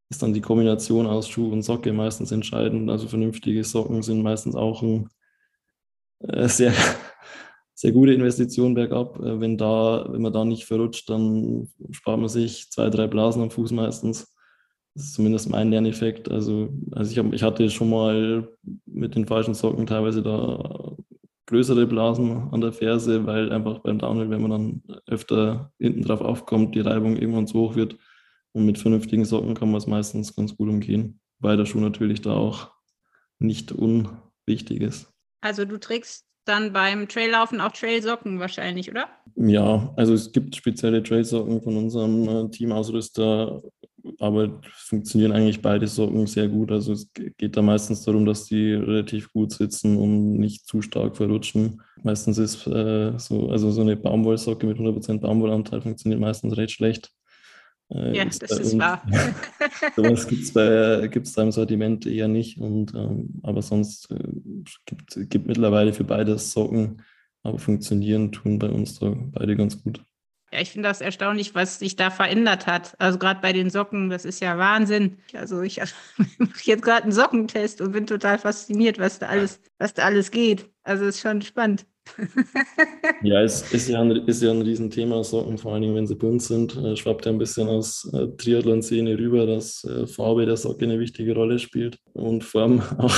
ist 0.08 0.22
dann 0.22 0.34
die 0.34 0.40
Kombination 0.40 1.06
aus 1.06 1.28
Schuh 1.28 1.52
und 1.52 1.62
Socke 1.62 1.92
meistens 1.92 2.32
entscheidend. 2.32 2.90
Also 2.90 3.06
vernünftige 3.06 3.62
Socken 3.64 4.02
sind 4.02 4.22
meistens 4.22 4.56
auch 4.56 4.82
ein 4.82 5.08
äh, 6.20 6.48
sehr 6.48 6.72
sehr 7.80 7.92
gute 7.92 8.12
Investition 8.12 8.74
bergab. 8.74 9.18
Äh, 9.20 9.40
wenn, 9.40 9.56
da, 9.56 10.06
wenn 10.10 10.20
man 10.20 10.34
da 10.34 10.44
nicht 10.44 10.66
verrutscht, 10.66 11.08
dann 11.08 11.66
spart 11.90 12.20
man 12.20 12.28
sich 12.28 12.70
zwei, 12.70 12.90
drei 12.90 13.06
Blasen 13.06 13.42
am 13.42 13.50
Fuß 13.50 13.72
meistens. 13.72 14.34
Das 14.94 15.04
ist 15.04 15.14
zumindest 15.14 15.48
mein 15.48 15.70
Lerneffekt. 15.70 16.30
Also, 16.30 16.68
also 16.92 17.10
ich, 17.10 17.18
hab, 17.18 17.32
ich 17.32 17.42
hatte 17.42 17.70
schon 17.70 17.88
mal 17.88 18.46
mit 18.84 19.14
den 19.14 19.26
falschen 19.26 19.54
Socken 19.54 19.86
teilweise 19.86 20.22
da 20.22 20.94
größere 21.46 21.86
Blasen 21.86 22.50
an 22.52 22.60
der 22.60 22.74
Ferse, 22.74 23.24
weil 23.24 23.50
einfach 23.50 23.78
beim 23.78 23.98
Downhill, 23.98 24.28
wenn 24.28 24.42
man 24.42 24.50
dann 24.50 24.82
öfter 25.06 25.72
hinten 25.78 26.02
drauf 26.02 26.20
aufkommt, 26.20 26.74
die 26.74 26.80
Reibung 26.80 27.16
irgendwann 27.16 27.46
zu 27.46 27.60
hoch 27.60 27.76
wird. 27.76 27.96
Und 28.52 28.66
mit 28.66 28.78
vernünftigen 28.78 29.24
Socken 29.24 29.54
kann 29.54 29.70
man 29.70 29.78
es 29.78 29.86
meistens 29.86 30.36
ganz 30.36 30.54
gut 30.54 30.68
umgehen, 30.68 31.20
weil 31.38 31.56
der 31.56 31.64
Schuh 31.64 31.80
natürlich 31.80 32.20
da 32.20 32.34
auch 32.34 32.72
nicht 33.38 33.72
unwichtig 33.72 34.82
ist. 34.82 35.10
Also 35.40 35.64
du 35.64 35.78
trägst 35.78 36.29
dann 36.50 36.72
beim 36.72 37.08
Traillaufen 37.08 37.60
auch 37.60 37.72
Trailsocken 37.72 38.38
wahrscheinlich, 38.40 38.90
oder? 38.90 39.06
Ja, 39.36 39.92
also 39.96 40.12
es 40.12 40.32
gibt 40.32 40.56
spezielle 40.56 41.02
Trailsocken 41.02 41.62
von 41.62 41.76
unserem 41.76 42.28
äh, 42.28 42.50
Teamausrüster, 42.50 43.62
aber 44.18 44.60
funktionieren 44.74 45.32
eigentlich 45.32 45.62
beide 45.62 45.86
Socken 45.86 46.26
sehr 46.26 46.48
gut. 46.48 46.72
Also 46.72 46.92
es 46.92 47.10
geht 47.12 47.56
da 47.56 47.62
meistens 47.62 48.02
darum, 48.04 48.26
dass 48.26 48.44
die 48.44 48.72
relativ 48.72 49.32
gut 49.32 49.52
sitzen 49.52 49.96
und 49.96 50.34
nicht 50.34 50.66
zu 50.66 50.82
stark 50.82 51.16
verrutschen. 51.16 51.80
Meistens 52.02 52.38
ist 52.38 52.66
äh, 52.66 53.18
so, 53.18 53.50
also 53.50 53.70
so 53.70 53.82
eine 53.82 53.96
Baumwollsocke 53.96 54.66
mit 54.66 54.78
100% 54.78 55.20
Baumwollanteil 55.20 55.80
funktioniert 55.80 56.20
meistens 56.20 56.56
recht 56.56 56.72
schlecht. 56.72 57.12
Äh, 57.92 58.16
ja, 58.16 58.24
das 58.24 58.38
ist 58.38 58.78
wahr. 58.78 59.02
Sowas 59.96 60.26
gibt 60.28 60.42
es 60.56 61.10
gibt's 61.10 61.32
da 61.32 61.42
im 61.42 61.52
Sortiment 61.52 62.06
eher 62.06 62.28
nicht. 62.28 62.58
Und, 62.58 62.94
ähm, 62.94 63.40
aber 63.42 63.62
sonst 63.62 64.10
äh, 64.10 64.16
gibt 64.88 65.16
es 65.16 65.44
mittlerweile 65.44 65.92
für 65.92 66.04
beide 66.04 66.38
Socken, 66.38 67.02
aber 67.42 67.58
funktionieren 67.58 68.32
tun 68.32 68.58
bei 68.58 68.68
uns 68.68 68.98
da 68.98 69.14
beide 69.16 69.56
ganz 69.56 69.82
gut. 69.82 70.04
Ja, 70.52 70.60
ich 70.60 70.72
finde 70.72 70.88
das 70.88 71.00
erstaunlich, 71.00 71.54
was 71.54 71.78
sich 71.78 71.94
da 71.94 72.10
verändert 72.10 72.66
hat. 72.66 72.94
Also 72.98 73.18
gerade 73.18 73.40
bei 73.40 73.52
den 73.52 73.70
Socken, 73.70 74.10
das 74.10 74.24
ist 74.24 74.40
ja 74.40 74.58
Wahnsinn. 74.58 75.18
Also 75.32 75.62
ich 75.62 75.80
mache 76.38 76.64
jetzt 76.64 76.82
gerade 76.82 77.04
einen 77.04 77.12
Sockentest 77.12 77.80
und 77.80 77.92
bin 77.92 78.06
total 78.06 78.38
fasziniert, 78.38 78.98
was 78.98 79.20
da 79.20 79.26
alles, 79.26 79.60
was 79.78 79.94
da 79.94 80.04
alles 80.04 80.30
geht. 80.30 80.68
Also 80.82 81.04
ist 81.04 81.20
schon 81.20 81.42
spannend. 81.42 81.86
ja, 83.22 83.42
es 83.42 83.72
ist 83.72 83.88
ja, 83.88 84.00
ein, 84.00 84.10
ist 84.10 84.42
ja 84.42 84.50
ein 84.50 84.62
Riesenthema, 84.62 85.22
Socken, 85.24 85.58
vor 85.58 85.72
allen 85.72 85.82
Dingen, 85.82 85.94
wenn 85.94 86.06
sie 86.06 86.14
bunt 86.14 86.42
sind. 86.42 86.76
Äh, 86.76 86.96
schwappt 86.96 87.26
ja 87.26 87.32
ein 87.32 87.38
bisschen 87.38 87.68
aus 87.68 88.10
äh, 88.12 88.28
Triathlon-Szene 88.36 89.18
rüber, 89.18 89.46
dass 89.46 89.84
äh, 89.84 90.06
Farbe 90.06 90.46
der 90.46 90.56
Socke 90.56 90.84
eine 90.84 90.98
wichtige 90.98 91.34
Rolle 91.34 91.58
spielt 91.58 91.98
und 92.12 92.44
Form 92.44 92.82
auch. 92.98 93.14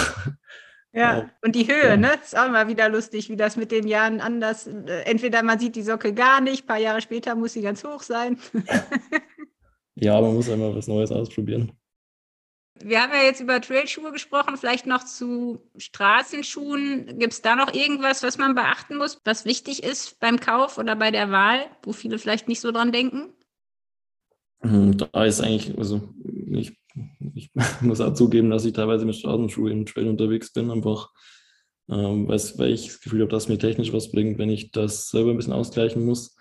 Ja, 0.95 1.31
und 1.43 1.55
die 1.55 1.67
Höhe, 1.67 1.89
ja. 1.89 1.97
ne? 1.97 2.11
Ist 2.23 2.37
auch 2.37 2.47
immer 2.47 2.69
wieder 2.69 2.89
lustig, 2.89 3.31
wie 3.31 3.37
das 3.37 3.57
mit 3.57 3.73
den 3.73 3.87
Jahren 3.89 4.21
anders. 4.21 4.67
Entweder 4.67 5.43
man 5.43 5.59
sieht 5.59 5.75
die 5.75 5.83
Socke 5.83 6.13
gar 6.13 6.41
nicht, 6.43 6.65
ein 6.65 6.67
paar 6.67 6.79
Jahre 6.79 7.01
später 7.01 7.35
muss 7.35 7.55
sie 7.55 7.63
ganz 7.63 7.83
hoch 7.83 8.03
sein. 8.03 8.39
ja, 9.95 10.21
man 10.21 10.35
muss 10.35 10.51
einmal 10.51 10.75
was 10.75 10.89
Neues 10.89 11.11
ausprobieren. 11.11 11.73
Wir 12.85 13.03
haben 13.03 13.13
ja 13.13 13.23
jetzt 13.23 13.41
über 13.41 13.61
Trailschuhe 13.61 14.13
gesprochen, 14.13 14.57
vielleicht 14.57 14.87
noch 14.87 15.05
zu 15.05 15.61
Straßenschuhen. 15.77 17.19
Gibt 17.19 17.33
es 17.33 17.43
da 17.43 17.57
noch 17.57 17.73
irgendwas, 17.73 18.23
was 18.23 18.39
man 18.39 18.55
beachten 18.55 18.97
muss, 18.97 19.21
was 19.25 19.45
wichtig 19.45 19.83
ist 19.83 20.19
beim 20.21 20.41
Kauf 20.41 20.79
oder 20.79 20.97
bei 20.97 21.11
der 21.11 21.31
Wahl, 21.31 21.67
wo 21.83 21.93
viele 21.93 22.19
vielleicht 22.19 22.49
nicht 22.49 22.61
so 22.61 22.73
dran 22.73 22.93
denken? 22.93 23.33
Hm, 24.63 24.97
da 24.97 25.25
ist 25.25 25.41
eigentlich, 25.41 25.77
also 25.79 26.09
ich, 26.51 26.79
ich 27.35 27.51
muss 27.81 28.01
auch 28.01 28.15
zugeben, 28.15 28.51
dass 28.51 28.65
ich 28.65 28.73
teilweise 28.73 29.05
mit 29.05 29.17
Straßenschuhen 29.17 29.73
im 29.73 29.87
Trail 29.87 30.09
unterwegs 30.09 30.53
bin, 30.53 30.71
einfach 30.71 31.11
ähm, 31.89 32.29
weil 32.29 32.71
ich 32.71 32.87
das 32.87 33.01
Gefühl 33.01 33.23
habe, 33.23 33.31
dass 33.31 33.49
mir 33.49 33.59
technisch 33.59 33.93
was 33.93 34.13
bringt, 34.13 34.39
wenn 34.39 34.51
ich 34.51 34.71
das 34.71 35.11
selber 35.11 35.31
ein 35.31 35.37
bisschen 35.37 35.53
ausgleichen 35.53 36.05
muss. 36.05 36.37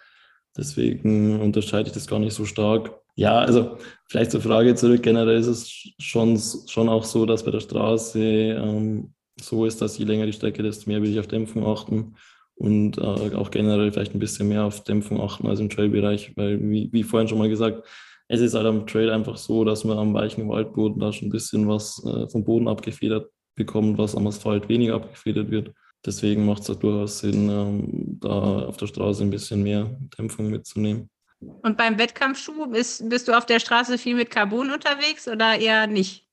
Deswegen 0.55 1.39
unterscheide 1.41 1.87
ich 1.87 1.93
das 1.93 2.07
gar 2.07 2.19
nicht 2.19 2.33
so 2.33 2.45
stark. 2.45 3.00
Ja, 3.15 3.39
also 3.39 3.77
vielleicht 4.07 4.31
zur 4.31 4.41
Frage 4.41 4.75
zurück. 4.75 5.03
Generell 5.03 5.37
ist 5.37 5.47
es 5.47 5.93
schon, 5.99 6.39
schon 6.67 6.89
auch 6.89 7.03
so, 7.03 7.25
dass 7.25 7.43
bei 7.43 7.51
der 7.51 7.59
Straße 7.59 8.19
ähm, 8.19 9.13
so 9.39 9.65
ist, 9.65 9.81
dass 9.81 9.97
je 9.97 10.05
länger 10.05 10.25
die 10.25 10.33
Strecke, 10.33 10.63
desto 10.63 10.89
mehr 10.89 11.01
will 11.01 11.11
ich 11.11 11.19
auf 11.19 11.27
Dämpfung 11.27 11.65
achten. 11.65 12.15
und 12.55 12.97
äh, 12.97 13.01
auch 13.01 13.51
generell 13.51 13.91
vielleicht 13.91 14.13
ein 14.15 14.19
bisschen 14.19 14.47
mehr 14.49 14.65
auf 14.65 14.83
Dämpfung 14.83 15.19
achten 15.21 15.47
als 15.47 15.59
im 15.59 15.69
Trail-Bereich, 15.69 16.33
weil 16.37 16.59
wie, 16.61 16.89
wie 16.93 17.03
vorhin 17.03 17.27
schon 17.27 17.39
mal 17.39 17.49
gesagt, 17.49 17.87
es 18.27 18.39
ist 18.39 18.53
halt 18.53 18.65
am 18.67 18.87
Trail 18.87 19.09
einfach 19.11 19.37
so, 19.37 19.65
dass 19.65 19.83
man 19.83 19.97
am 19.97 20.13
weichen 20.13 20.47
Waldboden 20.47 20.99
da 20.99 21.11
schon 21.11 21.27
ein 21.27 21.31
bisschen 21.31 21.67
was 21.67 22.03
äh, 22.05 22.29
vom 22.29 22.43
Boden 22.45 22.67
abgefedert 22.67 23.29
bekommt, 23.55 23.97
was 23.97 24.15
am 24.15 24.27
Asphalt 24.27 24.69
weniger 24.69 24.95
abgefedert 24.95 25.51
wird. 25.51 25.73
Deswegen 26.05 26.45
macht 26.45 26.63
es 26.63 26.69
halt 26.69 26.83
durchaus 26.83 27.19
Sinn, 27.19 27.49
ähm, 27.49 28.17
da 28.21 28.65
auf 28.65 28.77
der 28.77 28.87
Straße 28.87 29.23
ein 29.23 29.31
bisschen 29.31 29.63
mehr 29.63 29.97
Dämpfung 30.17 30.49
mitzunehmen. 30.49 31.09
Und 31.41 31.77
beim 31.77 31.97
Wettkampfschuh 31.97 32.67
bist, 32.67 33.09
bist 33.09 33.27
du 33.27 33.37
auf 33.37 33.45
der 33.45 33.59
Straße 33.59 33.97
viel 33.97 34.15
mit 34.15 34.29
Carbon 34.29 34.71
unterwegs 34.71 35.27
oder 35.27 35.57
eher 35.57 35.87
nicht? 35.87 36.27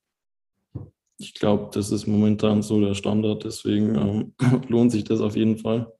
Ich 1.17 1.33
glaube, 1.33 1.69
das 1.73 1.91
ist 1.91 2.07
momentan 2.07 2.61
so 2.61 2.79
der 2.79 2.93
Standard, 2.93 3.43
deswegen 3.43 3.95
ähm, 3.95 4.33
lohnt 4.69 4.91
sich 4.91 5.03
das 5.03 5.19
auf 5.19 5.35
jeden 5.35 5.57
Fall, 5.57 5.91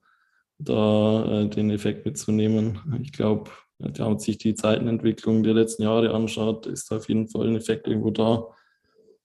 da 0.60 1.42
äh, 1.42 1.50
den 1.50 1.72
Effekt 1.72 2.06
mitzunehmen. 2.06 2.80
Ich 3.02 3.12
glaube, 3.12 3.52
wenn 3.80 3.94
man 3.98 4.20
sich 4.20 4.38
die 4.38 4.56
Zeitenentwicklung 4.56 5.44
der 5.44 5.54
letzten 5.54 5.84
Jahre 5.84 6.14
anschaut, 6.14 6.68
ist 6.68 6.92
da 6.92 6.98
auf 6.98 7.10
jeden 7.10 7.28
Fall 7.28 7.48
ein 7.48 7.56
Effekt 7.56 7.88
irgendwo 7.88 8.12
da. 8.12 8.48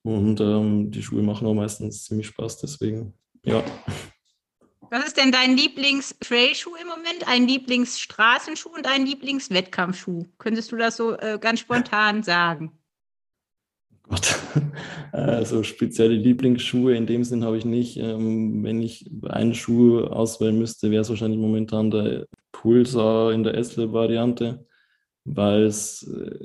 Und 0.03 0.41
ähm, 0.41 0.91
die 0.91 1.03
Schuhe 1.03 1.23
machen 1.23 1.47
auch 1.47 1.55
meistens 1.55 2.05
ziemlich 2.05 2.27
Spaß, 2.29 2.59
deswegen 2.59 3.15
ja. 3.45 3.63
Was 4.95 5.07
ist 5.07 5.17
denn 5.17 5.33
dein 5.33 5.57
Lieblings-Trail-Schuh 5.57 6.77
im 6.81 6.87
Moment, 6.87 7.27
ein 7.27 7.49
Lieblingsstraßenschuh 7.49 8.69
und 8.69 8.87
ein 8.87 9.05
Lieblingswettkampfschuh? 9.05 10.27
Könntest 10.39 10.71
du 10.71 10.77
das 10.77 10.97
so 10.97 11.19
äh, 11.19 11.37
ganz 11.41 11.59
spontan 11.59 12.23
sagen? 12.23 12.79
Gott, 14.05 14.37
also 15.13 15.65
spezielle 15.65 16.15
Lieblingsschuhe 16.15 16.95
in 16.95 17.09
dem 17.09 17.25
Sinn 17.25 17.43
habe 17.43 17.59
ich 17.59 17.65
nicht. 17.65 17.97
Ähm, 17.97 18.63
wenn 18.63 18.81
ich 18.81 19.11
einen 19.25 19.57
Schuh 19.57 20.05
auswählen 20.05 20.57
müsste, 20.57 20.93
wäre 20.93 21.03
es 21.03 21.09
wahrscheinlich 21.09 21.41
momentan 21.41 21.91
der 21.91 22.27
Pulsar 22.53 23.33
in 23.33 23.43
der 23.43 23.57
S-Variante 23.57 24.65
weil 25.25 25.65
es 25.65 26.03
äh, 26.03 26.39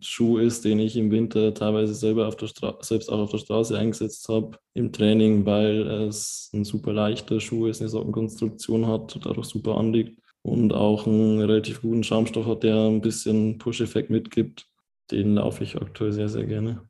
Schuh 0.00 0.38
ist, 0.38 0.64
den 0.64 0.78
ich 0.80 0.96
im 0.96 1.10
Winter 1.10 1.54
teilweise 1.54 1.94
selber 1.94 2.26
auf 2.26 2.36
der 2.36 2.48
selbst 2.80 3.10
auch 3.10 3.20
auf 3.20 3.30
der 3.30 3.38
Straße 3.38 3.78
eingesetzt 3.78 4.28
habe 4.28 4.58
im 4.74 4.92
Training, 4.92 5.46
weil 5.46 5.82
es 6.08 6.50
ein 6.52 6.64
super 6.64 6.92
leichter 6.92 7.40
Schuh 7.40 7.66
ist, 7.66 7.80
eine 7.80 7.88
Sockenkonstruktion 7.88 8.86
hat, 8.86 9.18
dadurch 9.22 9.46
super 9.46 9.76
anliegt 9.76 10.18
und 10.42 10.72
auch 10.72 11.06
einen 11.06 11.40
relativ 11.40 11.82
guten 11.82 12.02
Schaumstoff 12.02 12.46
hat, 12.46 12.64
der 12.64 12.76
ein 12.76 13.00
bisschen 13.00 13.58
Push-Effekt 13.58 14.10
mitgibt. 14.10 14.66
Den 15.10 15.36
laufe 15.36 15.64
ich 15.64 15.76
aktuell 15.76 16.12
sehr, 16.12 16.28
sehr 16.28 16.44
gerne. 16.44 16.82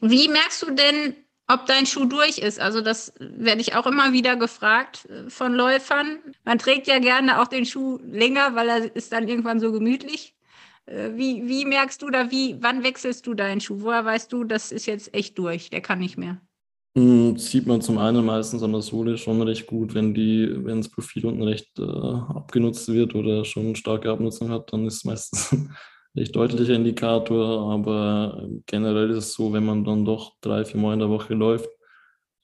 Wie 0.00 0.28
merkst 0.28 0.62
du 0.62 0.74
denn, 0.74 1.14
ob 1.48 1.66
dein 1.66 1.86
Schuh 1.86 2.06
durch 2.06 2.38
ist. 2.38 2.60
Also 2.60 2.80
das 2.80 3.12
werde 3.18 3.60
ich 3.60 3.74
auch 3.74 3.86
immer 3.86 4.12
wieder 4.12 4.36
gefragt 4.36 5.06
äh, 5.06 5.28
von 5.28 5.52
Läufern. 5.52 6.18
Man 6.44 6.58
trägt 6.58 6.86
ja 6.86 6.98
gerne 6.98 7.40
auch 7.40 7.48
den 7.48 7.66
Schuh 7.66 7.98
länger, 8.04 8.54
weil 8.54 8.68
er 8.68 8.96
ist 8.96 9.12
dann 9.12 9.28
irgendwann 9.28 9.60
so 9.60 9.72
gemütlich. 9.72 10.34
Äh, 10.86 11.10
wie, 11.14 11.48
wie 11.48 11.64
merkst 11.64 12.02
du 12.02 12.10
da, 12.10 12.30
wie, 12.30 12.56
wann 12.60 12.82
wechselst 12.82 13.26
du 13.26 13.34
deinen 13.34 13.60
Schuh? 13.60 13.78
Woher 13.80 14.04
weißt 14.04 14.32
du, 14.32 14.44
das 14.44 14.72
ist 14.72 14.86
jetzt 14.86 15.14
echt 15.14 15.38
durch, 15.38 15.70
der 15.70 15.80
kann 15.80 15.98
nicht 15.98 16.18
mehr? 16.18 16.40
Hm, 16.96 17.38
sieht 17.38 17.66
man 17.66 17.80
zum 17.80 17.96
einen 17.96 18.24
meistens 18.24 18.62
an 18.62 18.72
der 18.72 18.82
Sohle 18.82 19.16
schon 19.16 19.40
recht 19.40 19.66
gut, 19.66 19.94
wenn 19.94 20.12
die, 20.12 20.52
wenn 20.64 20.78
das 20.78 20.90
Profil 20.90 21.24
unten 21.24 21.42
recht 21.42 21.78
äh, 21.78 21.82
abgenutzt 21.82 22.88
wird 22.88 23.14
oder 23.14 23.46
schon 23.46 23.74
starke 23.76 24.10
Abnutzung 24.10 24.50
hat, 24.50 24.72
dann 24.72 24.86
ist 24.86 24.96
es 24.96 25.04
meistens 25.04 25.52
ein 25.52 25.74
recht 26.16 26.36
deutlicher 26.36 26.74
Indikator. 26.74 27.72
Aber 27.72 28.46
generell 28.66 29.10
ist 29.10 29.18
es 29.18 29.32
so, 29.32 29.54
wenn 29.54 29.64
man 29.64 29.84
dann 29.84 30.04
doch 30.04 30.34
drei, 30.42 30.66
vier 30.66 30.80
Mal 30.80 30.92
in 30.92 30.98
der 30.98 31.08
Woche 31.08 31.32
läuft, 31.32 31.70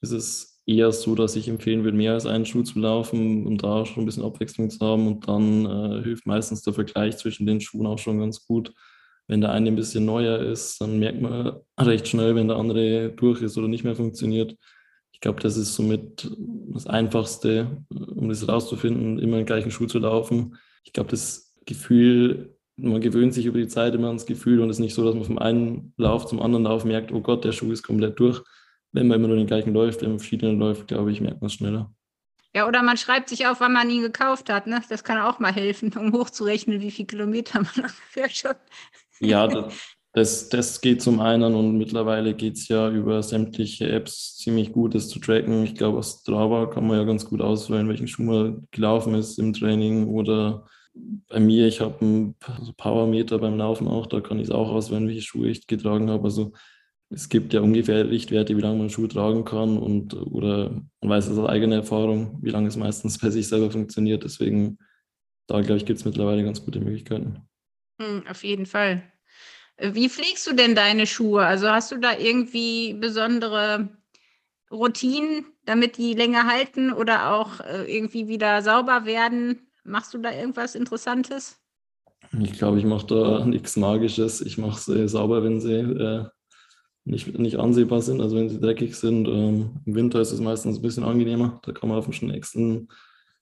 ist 0.00 0.12
es 0.12 0.47
eher 0.68 0.92
so, 0.92 1.14
dass 1.14 1.34
ich 1.34 1.48
empfehlen 1.48 1.82
würde, 1.82 1.96
mehr 1.96 2.12
als 2.12 2.26
einen 2.26 2.44
Schuh 2.44 2.62
zu 2.62 2.78
laufen 2.78 3.46
und 3.46 3.64
da 3.64 3.86
schon 3.86 4.02
ein 4.02 4.06
bisschen 4.06 4.24
Abwechslung 4.24 4.68
zu 4.68 4.78
haben. 4.84 5.06
Und 5.06 5.26
dann 5.26 5.64
äh, 5.64 6.02
hilft 6.02 6.26
meistens 6.26 6.62
der 6.62 6.74
Vergleich 6.74 7.16
zwischen 7.16 7.46
den 7.46 7.60
Schuhen 7.60 7.86
auch 7.86 7.98
schon 7.98 8.20
ganz 8.20 8.46
gut. 8.46 8.74
Wenn 9.26 9.40
der 9.40 9.50
eine 9.52 9.68
ein 9.68 9.76
bisschen 9.76 10.04
neuer 10.04 10.40
ist, 10.40 10.80
dann 10.80 10.98
merkt 10.98 11.22
man 11.22 11.56
recht 11.80 12.06
schnell, 12.06 12.34
wenn 12.34 12.48
der 12.48 12.58
andere 12.58 13.10
durch 13.10 13.40
ist 13.40 13.56
oder 13.56 13.68
nicht 13.68 13.84
mehr 13.84 13.96
funktioniert. 13.96 14.56
Ich 15.12 15.20
glaube, 15.20 15.40
das 15.40 15.56
ist 15.56 15.74
somit 15.74 16.30
das 16.38 16.86
Einfachste, 16.86 17.84
um 17.88 18.28
das 18.28 18.46
herauszufinden, 18.46 19.18
immer 19.18 19.38
den 19.38 19.46
gleichen 19.46 19.70
Schuh 19.70 19.86
zu 19.86 19.98
laufen. 19.98 20.56
Ich 20.84 20.92
glaube, 20.92 21.10
das 21.10 21.54
Gefühl, 21.64 22.54
man 22.76 23.00
gewöhnt 23.00 23.34
sich 23.34 23.46
über 23.46 23.58
die 23.58 23.68
Zeit 23.68 23.94
immer 23.94 24.08
ans 24.08 24.26
Gefühl 24.26 24.60
und 24.60 24.70
es 24.70 24.76
ist 24.76 24.80
nicht 24.80 24.94
so, 24.94 25.04
dass 25.04 25.14
man 25.14 25.24
vom 25.24 25.38
einen 25.38 25.94
Lauf 25.96 26.26
zum 26.26 26.40
anderen 26.40 26.64
Lauf 26.64 26.84
merkt, 26.84 27.10
oh 27.10 27.20
Gott, 27.20 27.44
der 27.44 27.52
Schuh 27.52 27.72
ist 27.72 27.82
komplett 27.82 28.20
durch 28.20 28.42
wenn 28.92 29.08
man 29.08 29.18
immer 29.18 29.28
nur 29.28 29.36
den 29.36 29.46
gleichen 29.46 29.72
läuft, 29.72 30.02
wenn 30.02 30.10
man 30.10 30.18
verschiedene 30.18 30.52
läuft, 30.52 30.88
glaube 30.88 31.12
ich, 31.12 31.20
merkt 31.20 31.40
man 31.40 31.46
es 31.46 31.54
schneller. 31.54 31.92
Ja, 32.54 32.66
oder 32.66 32.82
man 32.82 32.96
schreibt 32.96 33.28
sich 33.28 33.46
auf, 33.46 33.60
wann 33.60 33.72
man 33.72 33.90
ihn 33.90 34.02
gekauft 34.02 34.50
hat. 34.50 34.66
Ne? 34.66 34.82
Das 34.88 35.04
kann 35.04 35.18
auch 35.18 35.38
mal 35.38 35.52
helfen, 35.52 35.92
um 35.96 36.12
hochzurechnen, 36.12 36.80
wie 36.80 36.90
viele 36.90 37.06
Kilometer 37.06 37.60
man 37.60 37.70
ungefähr 37.76 38.30
schon. 38.30 38.54
Ja, 39.20 39.70
das, 40.14 40.48
das 40.48 40.80
geht 40.80 41.02
zum 41.02 41.20
einen 41.20 41.54
und 41.54 41.76
mittlerweile 41.76 42.34
geht 42.34 42.56
es 42.56 42.68
ja 42.68 42.90
über 42.90 43.22
sämtliche 43.22 43.90
Apps 43.90 44.36
ziemlich 44.38 44.72
gut, 44.72 44.94
das 44.94 45.08
zu 45.08 45.18
tracken. 45.18 45.62
Ich 45.64 45.74
glaube, 45.74 45.98
aus 45.98 46.20
Strava 46.22 46.66
kann 46.66 46.86
man 46.86 46.96
ja 46.96 47.04
ganz 47.04 47.26
gut 47.26 47.40
auswählen, 47.40 47.88
welchen 47.88 48.08
Schuh 48.08 48.22
man 48.22 48.66
gelaufen 48.70 49.14
ist 49.14 49.38
im 49.38 49.52
Training 49.52 50.08
oder 50.08 50.66
bei 51.28 51.38
mir, 51.38 51.66
ich 51.66 51.80
habe 51.80 52.00
einen 52.00 52.34
Powermeter 52.76 53.38
beim 53.38 53.58
Laufen 53.58 53.86
auch, 53.86 54.06
da 54.06 54.20
kann 54.20 54.38
ich 54.38 54.48
es 54.48 54.50
auch 54.50 54.70
auswählen, 54.70 55.06
welche 55.06 55.22
Schuhe 55.22 55.48
ich 55.48 55.66
getragen 55.66 56.10
habe. 56.10 56.24
Also 56.24 56.52
es 57.10 57.28
gibt 57.28 57.54
ja 57.54 57.60
ungefähr 57.60 58.10
Richtwerte, 58.10 58.56
wie 58.56 58.60
lange 58.60 58.78
man 58.78 58.90
Schuhe 58.90 59.08
tragen 59.08 59.44
kann 59.44 59.78
und 59.78 60.14
oder 60.14 60.70
man 61.00 61.10
weiß 61.10 61.30
aus 61.30 61.48
eigener 61.48 61.76
Erfahrung, 61.76 62.38
wie 62.42 62.50
lange 62.50 62.68
es 62.68 62.76
meistens 62.76 63.18
bei 63.18 63.30
sich 63.30 63.48
selber 63.48 63.70
funktioniert. 63.70 64.24
Deswegen, 64.24 64.78
da 65.46 65.60
glaube 65.60 65.78
ich, 65.78 65.86
gibt 65.86 65.98
es 65.98 66.04
mittlerweile 66.04 66.44
ganz 66.44 66.64
gute 66.64 66.80
Möglichkeiten. 66.80 67.48
Hm, 68.00 68.24
auf 68.28 68.44
jeden 68.44 68.66
Fall. 68.66 69.02
Wie 69.80 70.08
pflegst 70.08 70.46
du 70.46 70.54
denn 70.54 70.74
deine 70.74 71.06
Schuhe? 71.06 71.46
Also 71.46 71.68
hast 71.68 71.92
du 71.92 71.98
da 71.98 72.16
irgendwie 72.16 72.94
besondere 72.94 73.88
Routinen, 74.70 75.46
damit 75.64 75.96
die 75.96 76.14
länger 76.14 76.46
halten 76.46 76.92
oder 76.92 77.32
auch 77.32 77.60
äh, 77.60 77.84
irgendwie 77.84 78.28
wieder 78.28 78.60
sauber 78.60 79.06
werden? 79.06 79.70
Machst 79.84 80.12
du 80.12 80.18
da 80.18 80.32
irgendwas 80.32 80.74
Interessantes? 80.74 81.58
Ich 82.42 82.52
glaube, 82.52 82.78
ich 82.78 82.84
mache 82.84 83.06
da 83.06 83.46
nichts 83.46 83.76
Magisches. 83.76 84.42
Ich 84.42 84.58
mache 84.58 84.78
sie 84.78 85.08
sauber, 85.08 85.42
wenn 85.42 85.60
sie 85.60 85.74
äh, 85.74 86.26
nicht, 87.08 87.38
nicht 87.38 87.56
ansehbar 87.58 88.02
sind, 88.02 88.20
also 88.20 88.36
wenn 88.36 88.48
sie 88.48 88.60
dreckig 88.60 88.94
sind. 88.94 89.26
Ähm, 89.28 89.80
Im 89.86 89.94
Winter 89.94 90.20
ist 90.20 90.32
es 90.32 90.40
meistens 90.40 90.78
ein 90.78 90.82
bisschen 90.82 91.04
angenehmer. 91.04 91.60
Da 91.64 91.72
kann 91.72 91.88
man 91.88 91.98
auf 91.98 92.06
den 92.06 92.28
nächsten, 92.28 92.88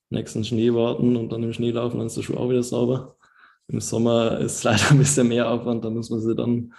nächsten 0.09 0.45
Schnee 0.45 0.73
warten 0.73 1.17
und 1.17 1.31
dann 1.33 1.43
im 1.43 1.53
Schnee 1.53 1.73
laufen, 1.73 1.99
dann 1.99 2.07
ist 2.07 2.17
der 2.17 2.23
Schuh 2.23 2.37
auch 2.37 2.49
wieder 2.49 2.63
sauber. 2.63 3.17
Im 3.69 3.81
Sommer 3.81 4.39
ist 4.39 4.59
es 4.59 4.65
leider 4.65 4.91
ein 4.91 4.99
bisschen 4.99 5.29
mehr 5.29 5.51
Aufwand, 5.51 5.85
da 5.85 5.91
muss 5.91 6.11
man 6.11 6.21
sie 6.21 6.35
dann 6.35 6.73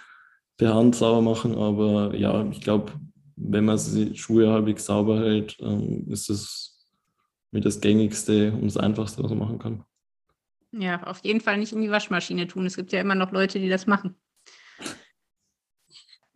per 0.56 0.74
Hand 0.74 0.96
sauber 0.96 1.20
machen. 1.20 1.54
Aber 1.56 2.14
ja, 2.14 2.48
ich 2.50 2.60
glaube, 2.60 2.92
wenn 3.36 3.66
man 3.66 3.78
die 3.78 4.16
Schuhe 4.16 4.50
halbwegs 4.50 4.86
sauber 4.86 5.20
hält, 5.20 5.56
ähm, 5.60 6.06
ist 6.08 6.30
es 6.30 6.86
mit 7.50 7.64
das 7.64 7.80
Gängigste 7.80 8.52
und 8.52 8.64
das 8.64 8.76
Einfachste, 8.76 9.22
was 9.22 9.30
man 9.30 9.38
machen 9.38 9.58
kann. 9.58 9.84
Ja, 10.72 11.02
auf 11.04 11.20
jeden 11.24 11.40
Fall 11.40 11.58
nicht 11.58 11.72
in 11.72 11.80
die 11.80 11.90
Waschmaschine 11.90 12.46
tun. 12.46 12.66
Es 12.66 12.76
gibt 12.76 12.92
ja 12.92 13.00
immer 13.00 13.14
noch 13.14 13.32
Leute, 13.32 13.58
die 13.58 13.70
das 13.70 13.86
machen. 13.86 14.16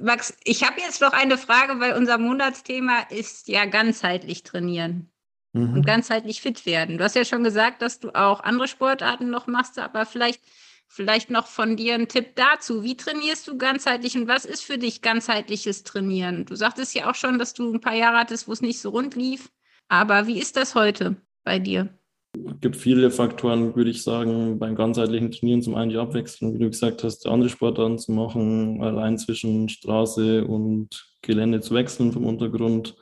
Max, 0.02 0.36
ich 0.44 0.64
habe 0.64 0.80
jetzt 0.80 1.00
noch 1.00 1.12
eine 1.12 1.38
Frage, 1.38 1.78
weil 1.78 1.94
unser 1.94 2.18
Monatsthema 2.18 3.06
ist 3.10 3.46
ja 3.46 3.66
ganzheitlich 3.66 4.42
trainieren 4.42 5.12
mhm. 5.52 5.74
und 5.74 5.86
ganzheitlich 5.86 6.40
fit 6.40 6.66
werden. 6.66 6.98
Du 6.98 7.04
hast 7.04 7.14
ja 7.14 7.24
schon 7.24 7.44
gesagt, 7.44 7.82
dass 7.82 8.00
du 8.00 8.10
auch 8.10 8.40
andere 8.40 8.66
Sportarten 8.66 9.30
noch 9.30 9.46
machst, 9.46 9.78
aber 9.78 10.04
vielleicht, 10.04 10.42
vielleicht 10.88 11.30
noch 11.30 11.46
von 11.46 11.76
dir 11.76 11.94
ein 11.94 12.08
Tipp 12.08 12.34
dazu. 12.34 12.82
Wie 12.82 12.96
trainierst 12.96 13.46
du 13.46 13.56
ganzheitlich 13.56 14.16
und 14.16 14.26
was 14.26 14.44
ist 14.44 14.64
für 14.64 14.76
dich 14.76 15.02
ganzheitliches 15.02 15.84
Trainieren? 15.84 16.46
Du 16.46 16.56
sagtest 16.56 16.94
ja 16.94 17.08
auch 17.08 17.14
schon, 17.14 17.38
dass 17.38 17.54
du 17.54 17.72
ein 17.72 17.80
paar 17.80 17.94
Jahre 17.94 18.18
hattest, 18.18 18.48
wo 18.48 18.52
es 18.52 18.60
nicht 18.60 18.80
so 18.80 18.90
rund 18.90 19.14
lief. 19.14 19.50
Aber 19.88 20.26
wie 20.26 20.40
ist 20.40 20.56
das 20.56 20.74
heute 20.74 21.16
bei 21.44 21.60
dir? 21.60 21.96
Es 22.34 22.60
gibt 22.60 22.76
viele 22.76 23.10
Faktoren, 23.10 23.76
würde 23.76 23.90
ich 23.90 24.02
sagen, 24.02 24.58
beim 24.58 24.74
ganzheitlichen 24.74 25.30
Trainieren. 25.30 25.62
Zum 25.62 25.74
einen 25.74 25.90
die 25.90 25.98
Abwechslung, 25.98 26.54
wie 26.54 26.58
du 26.58 26.70
gesagt 26.70 27.04
hast, 27.04 27.26
andere 27.26 27.50
Sportarten 27.50 27.98
zu 27.98 28.12
machen, 28.12 28.82
allein 28.82 29.18
zwischen 29.18 29.68
Straße 29.68 30.46
und 30.46 31.12
Gelände 31.20 31.60
zu 31.60 31.74
wechseln 31.74 32.12
vom 32.12 32.24
Untergrund, 32.24 32.96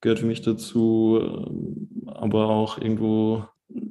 gehört 0.00 0.20
für 0.20 0.26
mich 0.26 0.42
dazu. 0.42 1.20
Aber 2.06 2.48
auch 2.48 2.78
irgendwo 2.78 3.44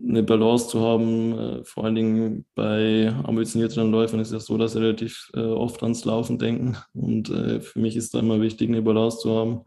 eine 0.07 0.23
Balance 0.23 0.69
zu 0.69 0.79
haben, 0.79 1.37
äh, 1.37 1.63
vor 1.65 1.83
allen 1.83 1.95
Dingen 1.95 2.45
bei 2.55 3.13
ambitionierteren 3.23 3.91
Läufern 3.91 4.21
ist 4.21 4.29
es 4.29 4.33
ja 4.33 4.39
so, 4.39 4.57
dass 4.57 4.73
sie 4.73 4.79
relativ 4.79 5.29
äh, 5.33 5.41
oft 5.41 5.83
ans 5.83 6.05
Laufen 6.05 6.39
denken. 6.39 6.77
Und 6.93 7.29
äh, 7.29 7.59
für 7.59 7.79
mich 7.79 7.97
ist 7.97 8.13
da 8.13 8.19
immer 8.19 8.39
wichtig, 8.41 8.69
eine 8.69 8.81
Balance 8.81 9.19
zu 9.19 9.35
haben. 9.35 9.61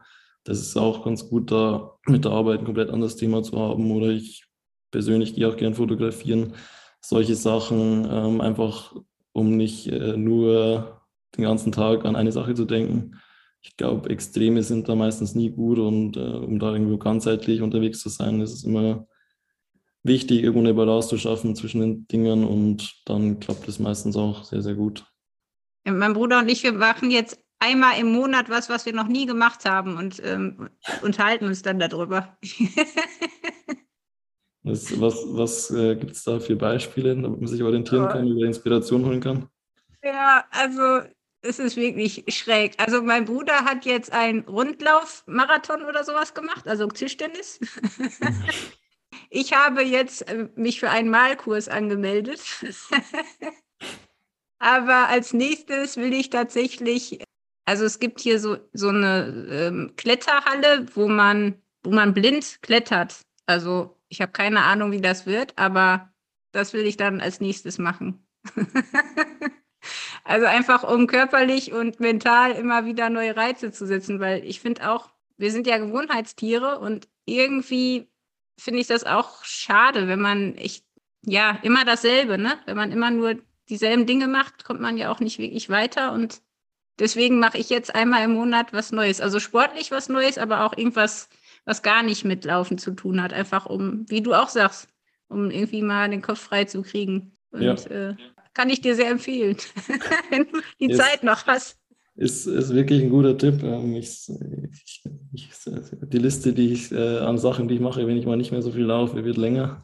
Das 0.44 0.58
ist 0.60 0.78
auch 0.78 1.04
ganz 1.04 1.28
gut, 1.28 1.50
da 1.50 1.98
mit 2.06 2.24
der 2.24 2.32
Arbeit 2.32 2.60
ein 2.60 2.64
komplett 2.64 2.88
anderes 2.88 3.16
Thema 3.16 3.42
zu 3.42 3.58
haben. 3.58 3.90
Oder 3.90 4.08
ich 4.08 4.47
persönlich 4.90 5.34
gehe 5.34 5.48
auch 5.48 5.56
gern 5.56 5.74
fotografieren. 5.74 6.54
Solche 7.00 7.34
Sachen, 7.34 8.08
ähm, 8.10 8.40
einfach 8.40 8.94
um 9.32 9.56
nicht 9.56 9.86
äh, 9.88 10.16
nur 10.16 11.02
den 11.36 11.44
ganzen 11.44 11.72
Tag 11.72 12.04
an 12.04 12.16
eine 12.16 12.32
Sache 12.32 12.54
zu 12.54 12.64
denken. 12.64 13.20
Ich 13.60 13.76
glaube, 13.76 14.10
Extreme 14.10 14.62
sind 14.62 14.88
da 14.88 14.94
meistens 14.94 15.34
nie 15.34 15.50
gut 15.50 15.78
und 15.78 16.16
äh, 16.16 16.20
um 16.20 16.58
da 16.58 16.72
irgendwo 16.72 16.96
ganzheitlich 16.96 17.60
unterwegs 17.60 18.00
zu 18.00 18.08
sein, 18.08 18.40
ist 18.40 18.52
es 18.52 18.64
immer 18.64 19.06
wichtig, 20.02 20.42
irgendwo 20.42 20.60
eine 20.60 20.74
Balance 20.74 21.08
zu 21.08 21.18
schaffen 21.18 21.54
zwischen 21.56 21.80
den 21.80 22.08
Dingen 22.08 22.44
und 22.44 23.02
dann 23.04 23.40
klappt 23.40 23.68
es 23.68 23.78
meistens 23.78 24.16
auch 24.16 24.44
sehr, 24.44 24.62
sehr 24.62 24.74
gut. 24.74 25.04
Mein 25.84 26.12
Bruder 26.12 26.40
und 26.40 26.48
ich, 26.48 26.62
wir 26.62 26.72
machen 26.72 27.10
jetzt 27.10 27.38
einmal 27.58 27.98
im 27.98 28.12
Monat 28.12 28.48
was, 28.48 28.68
was 28.68 28.86
wir 28.86 28.92
noch 28.92 29.08
nie 29.08 29.26
gemacht 29.26 29.64
haben 29.64 29.96
und 29.96 30.20
ähm, 30.24 30.68
unterhalten 31.02 31.46
uns 31.46 31.62
dann 31.62 31.78
darüber. 31.78 32.36
was 34.68 35.00
was, 35.00 35.14
was 35.28 35.70
äh, 35.70 35.96
gibt 35.96 36.12
es 36.12 36.24
da 36.24 36.40
für 36.40 36.56
Beispiele, 36.56 37.14
damit 37.14 37.40
man 37.40 37.48
sich 37.48 37.62
orientieren 37.62 38.08
kann, 38.08 38.26
über 38.28 38.46
Inspiration 38.46 39.04
holen 39.04 39.20
kann? 39.20 39.48
Ja, 40.02 40.44
also 40.50 41.00
es 41.42 41.58
ist 41.58 41.76
wirklich 41.76 42.24
schräg. 42.28 42.74
Also 42.78 43.02
mein 43.02 43.24
Bruder 43.24 43.64
hat 43.64 43.84
jetzt 43.84 44.12
einen 44.12 44.40
Rundlauf-Marathon 44.40 45.84
oder 45.84 46.04
sowas 46.04 46.34
gemacht, 46.34 46.66
also 46.66 46.86
Tischtennis. 46.88 47.60
ich 49.30 49.52
habe 49.52 49.82
jetzt 49.82 50.28
äh, 50.28 50.48
mich 50.56 50.80
für 50.80 50.90
einen 50.90 51.10
Malkurs 51.10 51.68
angemeldet. 51.68 52.40
Aber 54.58 55.08
als 55.08 55.32
nächstes 55.32 55.96
will 55.96 56.12
ich 56.12 56.30
tatsächlich, 56.30 57.22
also 57.64 57.84
es 57.84 58.00
gibt 58.00 58.20
hier 58.20 58.40
so, 58.40 58.58
so 58.72 58.88
eine 58.88 59.46
ähm, 59.50 59.92
Kletterhalle, 59.96 60.86
wo 60.94 61.06
man, 61.06 61.62
wo 61.84 61.90
man 61.90 62.12
blind 62.12 62.58
klettert. 62.62 63.20
Also 63.46 63.97
ich 64.08 64.20
habe 64.20 64.32
keine 64.32 64.62
Ahnung, 64.62 64.92
wie 64.92 65.00
das 65.00 65.26
wird, 65.26 65.56
aber 65.56 66.12
das 66.52 66.72
will 66.72 66.86
ich 66.86 66.96
dann 66.96 67.20
als 67.20 67.40
nächstes 67.40 67.78
machen. 67.78 68.26
also 70.24 70.46
einfach 70.46 70.84
um 70.84 71.06
körperlich 71.06 71.72
und 71.72 72.00
mental 72.00 72.52
immer 72.52 72.84
wieder 72.84 73.10
neue 73.10 73.36
Reize 73.36 73.72
zu 73.72 73.86
setzen, 73.86 74.20
weil 74.20 74.44
ich 74.44 74.60
finde 74.60 74.90
auch, 74.90 75.10
wir 75.36 75.52
sind 75.52 75.66
ja 75.66 75.78
Gewohnheitstiere 75.78 76.78
und 76.80 77.08
irgendwie 77.26 78.08
finde 78.58 78.80
ich 78.80 78.86
das 78.86 79.04
auch 79.04 79.44
schade, 79.44 80.08
wenn 80.08 80.20
man 80.20 80.56
echt, 80.56 80.84
ja, 81.24 81.58
immer 81.62 81.84
dasselbe, 81.84 82.38
ne? 82.38 82.58
Wenn 82.66 82.76
man 82.76 82.92
immer 82.92 83.10
nur 83.10 83.36
dieselben 83.68 84.06
Dinge 84.06 84.26
macht, 84.28 84.64
kommt 84.64 84.80
man 84.80 84.96
ja 84.96 85.10
auch 85.10 85.20
nicht 85.20 85.38
wirklich 85.38 85.68
weiter. 85.68 86.12
Und 86.12 86.42
deswegen 86.98 87.38
mache 87.38 87.58
ich 87.58 87.70
jetzt 87.70 87.94
einmal 87.94 88.24
im 88.24 88.32
Monat 88.32 88.72
was 88.72 88.92
Neues. 88.92 89.20
Also 89.20 89.40
sportlich 89.40 89.90
was 89.90 90.08
Neues, 90.08 90.38
aber 90.38 90.64
auch 90.64 90.76
irgendwas, 90.76 91.28
was 91.68 91.82
gar 91.82 92.02
nicht 92.02 92.24
mit 92.24 92.46
Laufen 92.46 92.78
zu 92.78 92.92
tun 92.92 93.22
hat. 93.22 93.34
Einfach 93.34 93.66
um, 93.66 94.06
wie 94.08 94.22
du 94.22 94.32
auch 94.32 94.48
sagst, 94.48 94.88
um 95.28 95.50
irgendwie 95.50 95.82
mal 95.82 96.08
den 96.08 96.22
Kopf 96.22 96.40
frei 96.40 96.64
zu 96.64 96.80
kriegen. 96.80 97.36
Und 97.50 97.62
ja. 97.62 97.74
äh, 97.74 98.16
kann 98.54 98.70
ich 98.70 98.80
dir 98.80 98.94
sehr 98.94 99.10
empfehlen, 99.10 99.58
wenn 100.30 100.44
du 100.50 100.60
die 100.80 100.90
ist, 100.90 100.98
Zeit 100.98 101.22
noch 101.22 101.46
hast. 101.46 101.78
Ist, 102.16 102.46
ist 102.46 102.72
wirklich 102.72 103.02
ein 103.02 103.10
guter 103.10 103.36
Tipp. 103.36 103.62
Ähm, 103.62 103.94
ich, 103.96 104.30
ich, 104.72 105.04
ich, 105.34 105.50
die 106.08 106.18
Liste, 106.18 106.54
die 106.54 106.72
ich 106.72 106.90
äh, 106.90 107.18
an 107.18 107.36
Sachen, 107.36 107.68
die 107.68 107.74
ich 107.74 107.80
mache, 107.82 108.06
wenn 108.06 108.16
ich 108.16 108.24
mal 108.24 108.38
nicht 108.38 108.50
mehr 108.50 108.62
so 108.62 108.72
viel 108.72 108.84
laufe, 108.84 109.22
wird 109.22 109.36
länger. 109.36 109.82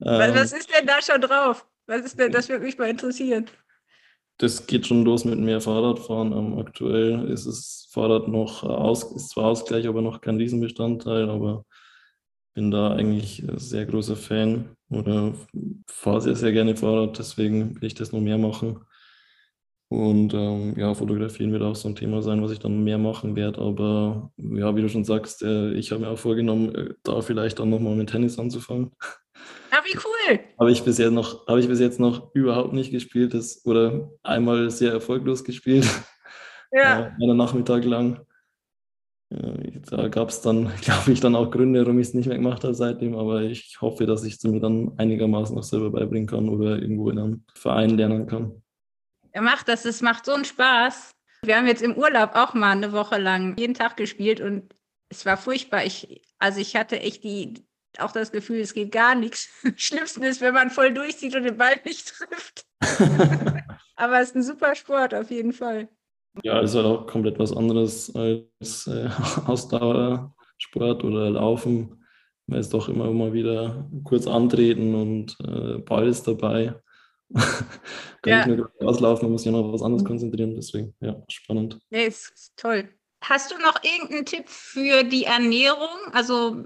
Was, 0.00 0.34
was 0.34 0.52
ähm, 0.52 0.58
ist 0.58 0.70
denn 0.76 0.86
da 0.86 1.00
schon 1.00 1.20
drauf? 1.20 1.64
Was 1.86 2.04
ist 2.04 2.18
denn, 2.18 2.32
das 2.32 2.48
würde 2.48 2.64
mich 2.64 2.76
mal 2.78 2.90
interessieren. 2.90 3.46
Das 4.38 4.66
geht 4.66 4.86
schon 4.86 5.04
los 5.04 5.24
mit 5.24 5.38
mehr 5.38 5.60
Fahrradfahren. 5.60 6.32
Ähm, 6.32 6.58
aktuell 6.58 7.28
ist 7.30 7.46
das 7.46 7.88
Fahrrad 7.90 8.28
noch 8.28 8.62
äh, 8.64 8.66
aus, 8.66 9.04
ist 9.14 9.30
zwar 9.30 9.46
Ausgleich, 9.46 9.86
aber 9.88 10.02
noch 10.02 10.20
kein 10.20 10.36
Riesenbestandteil, 10.36 11.30
aber 11.30 11.64
bin 12.54 12.70
da 12.70 12.92
eigentlich 12.94 13.44
sehr 13.56 13.86
großer 13.86 14.16
Fan 14.16 14.76
oder 14.90 15.34
fahre 15.86 16.22
sehr, 16.22 16.36
sehr 16.36 16.52
gerne 16.52 16.76
Fahrrad, 16.76 17.18
deswegen 17.18 17.80
will 17.80 17.86
ich 17.86 17.94
das 17.94 18.12
noch 18.12 18.20
mehr 18.20 18.38
machen. 18.38 18.80
Und 19.88 20.34
ähm, 20.34 20.74
ja, 20.76 20.94
fotografieren 20.94 21.52
wird 21.52 21.62
auch 21.62 21.76
so 21.76 21.88
ein 21.88 21.94
Thema 21.94 22.20
sein, 22.20 22.42
was 22.42 22.50
ich 22.50 22.58
dann 22.58 22.82
mehr 22.82 22.98
machen 22.98 23.36
werde. 23.36 23.60
Aber 23.60 24.32
ja, 24.36 24.74
wie 24.74 24.82
du 24.82 24.88
schon 24.88 25.04
sagst, 25.04 25.42
äh, 25.42 25.74
ich 25.74 25.92
habe 25.92 26.00
mir 26.02 26.08
auch 26.08 26.18
vorgenommen, 26.18 26.74
äh, 26.74 26.94
da 27.04 27.20
vielleicht 27.22 27.60
dann 27.60 27.70
nochmal 27.70 27.94
mit 27.94 28.10
Tennis 28.10 28.38
anzufangen. 28.38 28.90
Ah, 29.70 29.82
wie 29.84 29.96
cool. 29.96 30.40
Habe 30.58 30.70
ich 30.70 30.82
bis 30.82 30.98
jetzt 30.98 31.12
noch, 31.12 31.46
habe 31.46 31.60
ich 31.60 31.68
bis 31.68 31.80
jetzt 31.80 32.00
noch 32.00 32.34
überhaupt 32.34 32.72
nicht 32.72 32.90
gespielt 32.90 33.34
das, 33.34 33.64
oder 33.64 34.10
einmal 34.22 34.70
sehr 34.70 34.92
erfolglos 34.92 35.44
gespielt. 35.44 35.86
Ja. 36.72 37.00
Äh, 37.00 37.22
einen 37.22 37.36
Nachmittag 37.36 37.84
lang. 37.84 38.26
Äh, 39.30 39.80
da 39.90 40.08
gab 40.08 40.28
es 40.28 40.40
dann, 40.40 40.72
glaube 40.82 41.12
ich, 41.12 41.20
dann 41.20 41.34
auch 41.34 41.50
Gründe, 41.50 41.80
warum 41.84 41.98
ich 41.98 42.08
es 42.08 42.14
nicht 42.14 42.26
mehr 42.26 42.36
gemacht 42.36 42.64
habe 42.64 42.74
seitdem, 42.74 43.16
aber 43.16 43.42
ich 43.42 43.80
hoffe, 43.80 44.06
dass 44.06 44.24
ich 44.24 44.34
es 44.34 44.44
mir 44.44 44.60
dann 44.60 44.92
einigermaßen 44.98 45.54
noch 45.54 45.64
selber 45.64 45.90
beibringen 45.90 46.28
kann 46.28 46.48
oder 46.48 46.78
irgendwo 46.78 47.10
in 47.10 47.18
einem 47.18 47.44
Verein 47.54 47.90
lernen 47.90 48.26
kann. 48.26 48.62
Er 49.32 49.42
macht 49.42 49.68
das, 49.68 49.84
es 49.84 50.00
macht 50.00 50.24
so 50.24 50.32
einen 50.32 50.44
Spaß. 50.44 51.10
Wir 51.42 51.56
haben 51.56 51.66
jetzt 51.66 51.82
im 51.82 51.96
Urlaub 51.96 52.30
auch 52.34 52.54
mal 52.54 52.72
eine 52.72 52.92
Woche 52.92 53.18
lang 53.18 53.56
jeden 53.58 53.74
Tag 53.74 53.96
gespielt 53.96 54.40
und 54.40 54.74
es 55.08 55.26
war 55.26 55.36
furchtbar. 55.36 55.84
Ich, 55.84 56.22
also 56.38 56.60
ich 56.60 56.74
hatte 56.74 57.00
echt 57.00 57.22
die, 57.24 57.65
auch 58.00 58.12
das 58.12 58.32
Gefühl, 58.32 58.60
es 58.60 58.74
geht 58.74 58.92
gar 58.92 59.14
nichts. 59.14 59.48
Schlimmsten 59.76 60.22
ist, 60.22 60.40
wenn 60.40 60.54
man 60.54 60.70
voll 60.70 60.92
durchzieht 60.92 61.34
und 61.34 61.44
den 61.44 61.56
Ball 61.56 61.76
nicht 61.84 62.06
trifft. 62.08 62.66
Aber 63.96 64.20
es 64.20 64.30
ist 64.30 64.36
ein 64.36 64.42
super 64.42 64.74
Sport 64.74 65.14
auf 65.14 65.30
jeden 65.30 65.52
Fall. 65.52 65.88
Ja, 66.42 66.60
es 66.60 66.70
ist 66.70 66.76
halt 66.76 66.86
auch 66.86 67.06
komplett 67.06 67.38
was 67.38 67.56
anderes 67.56 68.14
als 68.14 68.86
äh, 68.86 69.08
Ausdauersport 69.46 71.04
oder 71.04 71.30
Laufen. 71.30 72.04
Man 72.46 72.60
ist 72.60 72.74
doch 72.74 72.88
immer 72.88 73.10
mal 73.10 73.32
wieder 73.32 73.88
kurz 74.04 74.26
antreten 74.26 74.94
und 74.94 75.36
äh, 75.40 75.78
Ball 75.78 76.06
ist 76.06 76.28
dabei. 76.28 76.74
Kann 77.32 78.32
ja. 78.32 78.40
ich 78.40 78.46
nur 78.46 78.70
auslaufen, 78.80 79.24
man 79.24 79.32
muss 79.32 79.42
sich 79.42 79.50
noch 79.50 79.64
auf 79.64 79.72
was 79.72 79.82
anderes 79.82 80.04
konzentrieren. 80.04 80.54
Deswegen, 80.54 80.94
ja, 81.00 81.20
spannend. 81.28 81.78
Nee, 81.90 82.06
ist 82.06 82.52
toll. 82.56 82.88
Hast 83.22 83.50
du 83.50 83.58
noch 83.58 83.82
irgendeinen 83.82 84.26
Tipp 84.26 84.48
für 84.48 85.02
die 85.02 85.24
Ernährung? 85.24 85.88
Also 86.12 86.62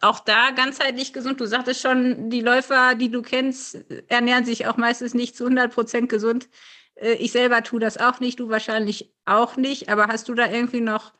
auch 0.00 0.20
da 0.20 0.50
ganzheitlich 0.50 1.12
gesund. 1.12 1.40
Du 1.40 1.46
sagtest 1.46 1.80
schon, 1.80 2.28
die 2.28 2.40
Läufer, 2.40 2.94
die 2.96 3.10
du 3.10 3.22
kennst, 3.22 3.76
ernähren 4.08 4.44
sich 4.44 4.66
auch 4.66 4.76
meistens 4.76 5.14
nicht 5.14 5.36
zu 5.36 5.44
100 5.44 5.72
Prozent 5.72 6.08
gesund. 6.08 6.48
Äh, 6.96 7.14
ich 7.14 7.32
selber 7.32 7.62
tue 7.62 7.80
das 7.80 7.98
auch 7.98 8.20
nicht, 8.20 8.40
du 8.40 8.48
wahrscheinlich 8.50 9.14
auch 9.24 9.56
nicht. 9.56 9.88
Aber 9.88 10.08
hast 10.08 10.28
du 10.28 10.34
da 10.34 10.50
irgendwie 10.50 10.80
noch 10.80 11.14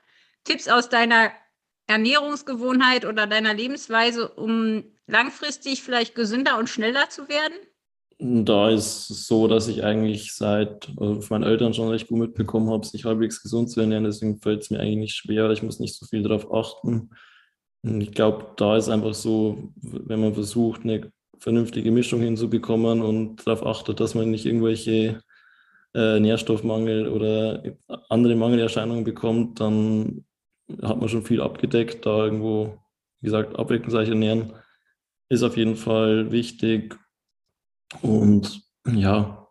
Tipps 0.44 0.68
aus 0.68 0.88
deiner 0.88 1.32
Ernährungsgewohnheit 1.86 3.04
oder 3.04 3.26
deiner 3.26 3.54
Lebensweise, 3.54 4.28
um 4.28 4.84
langfristig 5.06 5.82
vielleicht 5.82 6.14
gesünder 6.14 6.58
und 6.58 6.68
schneller 6.68 7.08
zu 7.08 7.28
werden? 7.28 7.54
Da 8.18 8.70
ist 8.70 9.10
es 9.10 9.26
so, 9.26 9.46
dass 9.46 9.68
ich 9.68 9.84
eigentlich 9.84 10.34
seit 10.34 10.90
also 10.96 11.20
von 11.20 11.40
meinen 11.40 11.50
Eltern 11.50 11.74
schon 11.74 11.88
recht 11.88 12.08
gut 12.08 12.18
mitbekommen 12.18 12.70
habe, 12.70 12.86
sich 12.86 13.04
halbwegs 13.04 13.42
gesund 13.42 13.70
zu 13.70 13.80
ernähren. 13.80 14.04
Deswegen 14.04 14.40
fällt 14.40 14.62
es 14.62 14.70
mir 14.70 14.80
eigentlich 14.80 14.96
nicht 14.96 15.14
schwer. 15.16 15.50
Ich 15.50 15.62
muss 15.62 15.80
nicht 15.80 15.94
so 15.94 16.06
viel 16.06 16.22
darauf 16.22 16.52
achten. 16.52 17.10
Und 17.82 18.00
ich 18.00 18.12
glaube, 18.12 18.46
da 18.56 18.76
ist 18.76 18.88
einfach 18.88 19.14
so, 19.14 19.70
wenn 19.82 20.20
man 20.20 20.34
versucht, 20.34 20.82
eine 20.84 21.12
vernünftige 21.38 21.90
Mischung 21.90 22.20
hinzubekommen 22.22 23.02
und 23.02 23.46
darauf 23.46 23.66
achtet, 23.66 24.00
dass 24.00 24.14
man 24.14 24.30
nicht 24.30 24.46
irgendwelche 24.46 25.20
äh, 25.94 26.18
Nährstoffmangel 26.18 27.08
oder 27.08 27.62
andere 28.08 28.34
Mangelerscheinungen 28.34 29.04
bekommt, 29.04 29.60
dann 29.60 30.24
hat 30.82 30.98
man 30.98 31.08
schon 31.08 31.22
viel 31.22 31.42
abgedeckt. 31.42 32.06
Da 32.06 32.24
irgendwo, 32.24 32.78
wie 33.20 33.26
gesagt, 33.26 33.58
abwechslungsreich 33.58 34.08
ernähren 34.08 34.54
ist 35.28 35.42
auf 35.42 35.56
jeden 35.56 35.76
Fall 35.76 36.30
wichtig. 36.32 36.98
Und 38.02 38.62
ja, 38.86 39.48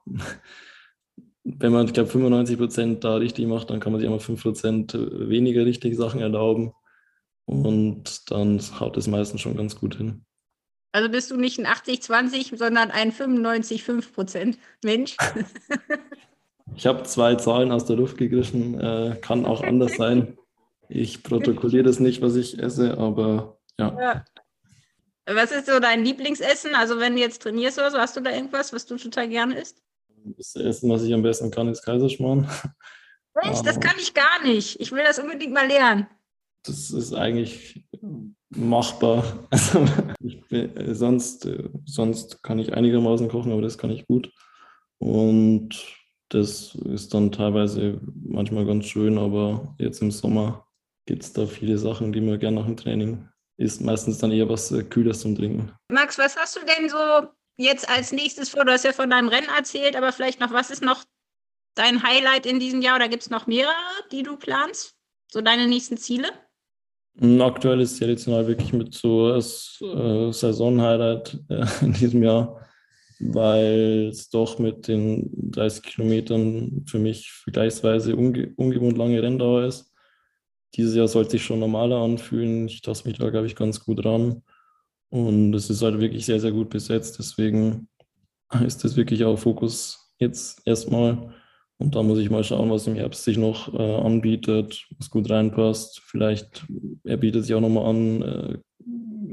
wenn 1.44 1.72
man, 1.72 1.86
ich 1.86 1.94
glaube, 1.94 2.10
95 2.10 2.58
Prozent 2.58 3.04
da 3.04 3.16
richtig 3.16 3.48
macht, 3.48 3.70
dann 3.70 3.80
kann 3.80 3.92
man 3.92 4.02
sich 4.02 4.08
immer 4.08 4.20
5 4.20 4.42
Prozent 4.42 4.94
weniger 4.94 5.66
richtige 5.66 5.96
Sachen 5.96 6.22
erlauben. 6.22 6.74
Und 7.46 8.32
dann 8.32 8.60
haut 8.80 8.98
es 8.98 9.08
meistens 9.08 9.42
schon 9.42 9.56
ganz 9.56 9.76
gut 9.76 9.96
hin. 9.96 10.26
Also 10.92 11.10
bist 11.10 11.30
du 11.30 11.36
nicht 11.36 11.60
ein 11.60 11.68
80-20, 11.68 12.58
sondern 12.58 12.90
ein 12.90 13.12
95-5 13.12 14.14
Prozent 14.14 14.58
Mensch? 14.84 15.18
ich 16.76 16.88
habe 16.88 17.04
zwei 17.04 17.36
Zahlen 17.36 17.72
aus 17.72 17.86
der 17.86 17.98
Luft 17.98 18.18
gegriffen, 18.18 18.80
äh, 18.80 19.18
kann 19.22 19.46
auch 19.46 19.62
anders 19.62 19.98
sein. 19.98 20.38
Ich 20.88 21.22
protokolliere 21.22 21.84
das 21.84 22.00
nicht, 22.00 22.22
was 22.22 22.36
ich 22.36 22.60
esse, 22.60 22.98
aber 22.98 23.58
ja. 23.78 23.98
ja. 24.00 24.26
Was 25.28 25.52
ist 25.52 25.66
so 25.66 25.80
dein 25.80 26.04
Lieblingsessen? 26.06 26.76
Also 26.76 27.00
wenn 27.00 27.16
du 27.16 27.22
jetzt 27.22 27.42
trainierst 27.42 27.80
oder 27.80 27.92
so, 27.92 27.98
hast 27.98 28.16
du 28.16 28.22
da 28.22 28.32
irgendwas, 28.32 28.74
was 28.74 28.86
du 28.86 28.96
total 28.98 29.28
gerne 29.28 29.60
isst? 29.60 29.82
Das 30.38 30.56
Essen, 30.56 30.90
was 30.90 31.04
ich 31.04 31.14
am 31.14 31.24
besten 31.24 31.52
kann, 31.52 31.68
ist 31.68 31.84
Kaiserschmarrn. 31.84 32.50
Echt? 33.42 33.66
Das 33.66 33.80
kann 33.80 33.96
ich 34.00 34.14
gar 34.14 34.44
nicht. 34.44 34.80
Ich 34.80 34.92
will 34.92 35.04
das 35.04 35.20
unbedingt 35.20 35.54
mal 35.54 35.68
lernen. 35.68 36.08
Das 36.64 36.92
ist 36.92 37.14
eigentlich 37.14 37.86
machbar. 38.50 39.24
Also 39.50 39.86
bin, 40.50 40.76
äh, 40.78 40.96
sonst, 40.96 41.46
äh, 41.46 41.70
sonst 41.86 42.42
kann 42.44 42.60
ich 42.60 42.74
einigermaßen 42.74 43.28
kochen, 43.28 43.52
aber 43.52 43.62
das 43.62 43.78
kann 43.78 43.92
ich 43.92 44.08
gut. 44.08 44.32
Und 45.00 45.70
das 46.30 46.76
ist 46.76 47.14
dann 47.14 47.32
teilweise 47.32 48.00
manchmal 48.24 48.66
ganz 48.66 48.86
schön, 48.86 49.18
aber 49.18 49.76
jetzt 49.78 50.02
im 50.02 50.12
Sommer 50.12 50.68
gibt 51.06 51.24
es 51.24 51.34
da 51.34 51.46
viele 51.46 51.78
Sachen, 51.78 52.14
die 52.14 52.22
man 52.22 52.40
gerne 52.40 52.58
nach 52.58 52.66
dem 52.66 52.78
Training 52.78 53.28
ist 53.58 53.82
meistens 53.82 54.18
dann 54.18 54.32
eher 54.32 54.49
was 54.49 54.72
äh, 54.72 54.84
Kühles 54.84 55.22
zum 55.22 55.36
Trinken. 55.36 55.72
Max, 55.89 56.18
was 56.18 56.36
hast 56.36 56.56
du 56.56 56.60
denn 56.66 56.89
so 56.89 57.30
jetzt 57.58 57.89
als 57.89 58.12
nächstes 58.12 58.49
vor? 58.49 58.66
Du 58.66 58.72
hast 58.72 58.84
ja 58.84 58.93
von 58.93 59.10
deinem 59.10 59.30
Rennen 59.30 59.49
erzählt, 59.56 59.95
aber 59.95 60.12
vielleicht 60.12 60.39
noch, 60.39 60.51
was 60.51 60.70
ist 60.70 60.82
noch 60.82 61.03
dein 61.76 62.03
Highlight 62.03 62.45
in 62.45 62.60
diesem 62.60 62.82
Jahr 62.82 62.97
oder 62.97 63.10
gibt 63.10 63.24
es 63.24 63.30
noch 63.30 63.47
mehrere, 63.47 63.74
die 64.12 64.24
du 64.24 64.38
planst? 64.38 64.95
So 65.32 65.41
deine 65.41 65.68
nächsten 65.68 65.97
Ziele? 65.97 66.28
Aktuell 67.39 67.80
ist 67.80 67.97
Traditional 67.97 68.45
wirklich 68.45 68.74
mit 68.74 68.93
so 68.93 69.28
als 69.28 69.82
äh, 69.82 70.32
Saison-Highlight 70.32 71.39
äh, 71.49 71.66
in 71.82 71.93
diesem 71.93 72.24
Jahr, 72.24 72.60
weil 73.20 74.10
es 74.10 74.30
doch 74.30 74.60
mit 74.60 74.89
den 74.89 75.30
30 75.51 75.82
Kilometern 75.84 76.84
für 76.86 76.99
mich 76.99 77.32
vergleichsweise 77.32 78.16
unge 78.16 78.53
ungewohnt 78.58 78.97
lange 78.97 79.24
Renndauer 79.24 79.64
ist. 79.64 79.93
Dieses 80.76 80.96
Jahr 80.96 81.08
sollte 81.08 81.32
sich 81.32 81.44
schon 81.44 81.60
normaler 81.60 81.98
anfühlen. 81.98 82.68
Ich 82.68 82.82
tasse 82.82 83.08
mich 83.08 83.18
da, 83.18 83.30
glaube 83.30 83.48
ich, 83.48 83.56
ganz 83.56 83.80
gut 83.80 84.04
ran. 84.06 84.44
Und 85.10 85.54
es 85.54 85.70
ist 85.70 85.82
halt 85.82 86.00
wirklich 86.00 86.26
sehr, 86.26 86.40
sehr 86.40 86.52
gut 86.52 86.70
besetzt. 86.70 87.18
Deswegen 87.20 87.88
ist 88.66 88.84
das 88.84 88.96
wirklich 88.96 89.24
auch 89.24 89.38
Fokus 89.38 90.14
jetzt 90.20 90.62
erstmal. 90.66 91.34
Und 91.78 91.96
da 91.96 92.04
muss 92.04 92.20
ich 92.20 92.30
mal 92.30 92.44
schauen, 92.44 92.72
was 92.72 92.88
im 92.88 92.96
Herbst 92.96 93.24
sich 93.24 93.38
noch 93.38 93.74
äh, 93.74 93.96
anbietet, 93.96 94.88
was 94.98 95.10
gut 95.10 95.30
reinpasst. 95.30 96.02
Vielleicht 96.06 96.66
er 97.04 97.18
bietet 97.18 97.44
sich 97.44 97.54
auch 97.54 97.62
nochmal 97.62 97.86
an, 97.86 98.22
äh, 98.22 98.58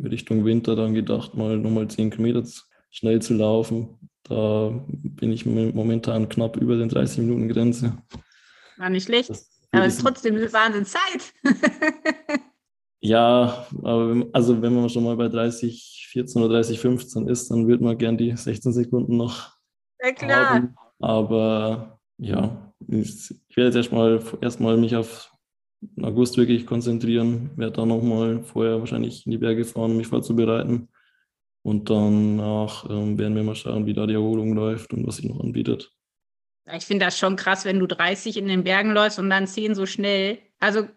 Richtung 0.09 0.45
Winter 0.45 0.74
dann 0.76 0.95
gedacht, 0.95 1.34
mal 1.34 1.57
nochmal 1.57 1.88
10 1.88 2.11
Kilometer 2.11 2.43
schnell 2.90 3.22
zu 3.22 3.34
laufen. 3.34 3.99
Da 4.24 4.72
bin 4.88 5.32
ich 5.32 5.47
momentan 5.47 6.28
knapp 6.28 6.57
über 6.57 6.76
den 6.76 6.88
30 6.88 7.18
Minuten 7.18 7.49
Grenze. 7.49 7.99
War 8.76 8.90
nicht 8.90 9.07
schlecht. 9.07 9.30
Aber 9.72 9.86
es 9.86 9.96
ist 9.96 10.02
trotzdem 10.02 10.36
eine 10.36 10.52
Wahnsinnszeit. 10.52 11.32
ja, 13.00 13.66
aber 13.82 14.26
also 14.32 14.60
wenn 14.60 14.74
man 14.74 14.90
schon 14.90 15.04
mal 15.04 15.16
bei 15.16 15.28
30, 15.28 16.08
14 16.10 16.42
oder 16.42 16.54
30, 16.54 16.78
15 16.78 17.28
ist, 17.28 17.50
dann 17.50 17.66
wird 17.66 17.80
man 17.80 17.96
gern 17.96 18.18
die 18.18 18.36
16 18.36 18.72
Sekunden 18.72 19.16
noch. 19.16 19.56
Ja, 20.02 20.12
klar. 20.12 20.50
Haben. 20.50 20.74
Aber 20.98 21.98
ja, 22.18 22.72
ich, 22.88 23.34
ich 23.48 23.56
werde 23.56 23.68
jetzt 23.68 23.76
erstmal 23.76 24.22
erstmal 24.40 24.76
mich 24.76 24.94
auf 24.94 25.32
August 26.00 26.36
wirklich 26.36 26.66
konzentrieren, 26.66 27.50
werde 27.56 27.72
dann 27.72 27.88
nochmal 27.88 28.42
vorher 28.42 28.78
wahrscheinlich 28.78 29.26
in 29.26 29.32
die 29.32 29.38
Berge 29.38 29.64
fahren, 29.64 29.92
um 29.92 29.96
mich 29.96 30.06
vorzubereiten. 30.06 30.88
Und 31.64 31.90
danach 31.90 32.88
ähm, 32.90 33.18
werden 33.18 33.36
wir 33.36 33.42
mal 33.42 33.54
schauen, 33.54 33.86
wie 33.86 33.94
da 33.94 34.06
die 34.06 34.14
Erholung 34.14 34.54
läuft 34.54 34.92
und 34.92 35.06
was 35.06 35.16
sich 35.16 35.26
noch 35.26 35.40
anbietet. 35.40 35.92
Ich 36.70 36.86
finde 36.86 37.06
das 37.06 37.18
schon 37.18 37.36
krass, 37.36 37.64
wenn 37.64 37.80
du 37.80 37.86
30 37.86 38.36
in 38.36 38.46
den 38.46 38.64
Bergen 38.64 38.92
läufst 38.92 39.18
und 39.18 39.30
dann 39.30 39.46
10 39.46 39.74
so 39.74 39.86
schnell. 39.86 40.38
Also, 40.60 40.88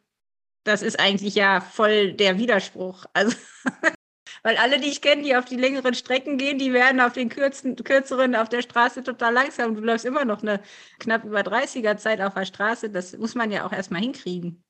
das 0.63 0.81
ist 0.81 0.99
eigentlich 0.99 1.35
ja 1.35 1.61
voll 1.61 2.13
der 2.13 2.37
Widerspruch. 2.37 3.05
Also, 3.13 3.35
weil 4.43 4.57
alle, 4.57 4.79
die 4.79 4.89
ich 4.89 5.01
kenne, 5.01 5.23
die 5.23 5.35
auf 5.35 5.45
die 5.45 5.55
längeren 5.55 5.95
Strecken 5.95 6.37
gehen, 6.37 6.59
die 6.59 6.71
werden 6.71 7.01
auf 7.01 7.13
den 7.13 7.29
kürzen, 7.29 7.75
kürzeren 7.75 8.35
auf 8.35 8.49
der 8.49 8.61
Straße 8.61 9.03
total 9.03 9.33
langsam. 9.33 9.75
Du 9.75 9.81
läufst 9.81 10.05
immer 10.05 10.23
noch 10.23 10.43
eine 10.43 10.61
knapp 10.99 11.23
über 11.23 11.41
30er 11.41 11.97
Zeit 11.97 12.21
auf 12.21 12.35
der 12.35 12.45
Straße. 12.45 12.89
Das 12.89 13.17
muss 13.17 13.33
man 13.33 13.51
ja 13.51 13.65
auch 13.65 13.71
erstmal 13.71 14.01
hinkriegen. 14.01 14.63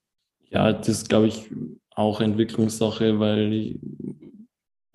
Ja, 0.50 0.72
das 0.72 0.88
ist, 0.88 1.10
glaube 1.10 1.28
ich, 1.28 1.50
auch 1.92 2.22
Entwicklungssache, 2.22 3.20
weil 3.20 3.50
die 3.50 3.80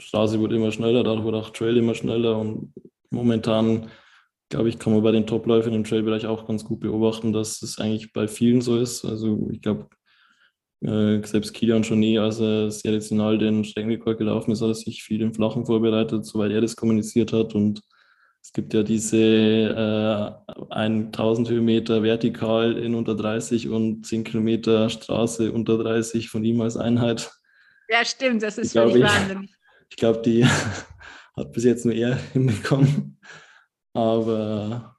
Straße 0.00 0.40
wird 0.40 0.52
immer 0.52 0.72
schneller, 0.72 1.04
dadurch 1.04 1.24
wird 1.24 1.34
auch 1.34 1.50
Trail 1.50 1.76
immer 1.76 1.94
schneller 1.94 2.38
und 2.38 2.72
momentan, 3.10 3.90
glaube 4.50 4.68
ich, 4.68 4.78
kann 4.78 4.92
man 4.92 5.02
bei 5.02 5.12
den 5.12 5.26
Topläufern 5.26 5.72
im 5.72 5.84
Trailbereich 5.84 6.26
auch 6.26 6.46
ganz 6.46 6.64
gut 6.64 6.80
beobachten, 6.80 7.32
dass 7.32 7.62
es 7.62 7.78
eigentlich 7.78 8.12
bei 8.12 8.28
vielen 8.28 8.60
so 8.60 8.78
ist. 8.78 9.04
Also 9.04 9.48
ich 9.50 9.62
glaube, 9.62 9.88
äh, 10.82 11.24
selbst 11.24 11.54
Kilian 11.54 11.82
Journey, 11.82 12.18
als 12.18 12.40
er 12.40 12.70
sehr 12.70 12.94
rational 12.94 13.38
den 13.38 13.64
Streckenrekord 13.64 14.18
gelaufen 14.18 14.50
ist, 14.50 14.60
hat 14.60 14.68
er 14.68 14.74
sich 14.74 15.02
viel 15.02 15.22
im 15.22 15.32
Flachen 15.32 15.64
vorbereitet, 15.64 16.26
soweit 16.26 16.50
er 16.50 16.60
das 16.60 16.76
kommuniziert 16.76 17.32
hat. 17.32 17.54
Und 17.54 17.82
es 18.42 18.52
gibt 18.52 18.74
ja 18.74 18.82
diese 18.82 19.16
äh, 19.18 20.72
1000 20.74 21.48
Höhenmeter 21.48 22.02
vertikal 22.02 22.76
in 22.76 22.94
unter 22.94 23.14
30 23.14 23.68
und 23.68 24.04
10 24.04 24.24
Kilometer 24.24 24.90
Straße 24.90 25.52
unter 25.52 25.78
30 25.78 26.28
von 26.28 26.44
ihm 26.44 26.60
als 26.60 26.76
Einheit. 26.76 27.30
Ja, 27.88 28.04
stimmt, 28.04 28.42
das 28.42 28.58
ist 28.58 28.72
völlig 28.72 29.04
wahnsinnig. 29.04 29.54
Ich 29.90 29.96
glaube, 29.96 30.22
die 30.22 30.44
hat 31.36 31.52
bis 31.52 31.64
jetzt 31.64 31.84
nur 31.84 31.94
er 31.94 32.16
hinbekommen. 32.32 33.18
Aber 33.92 34.96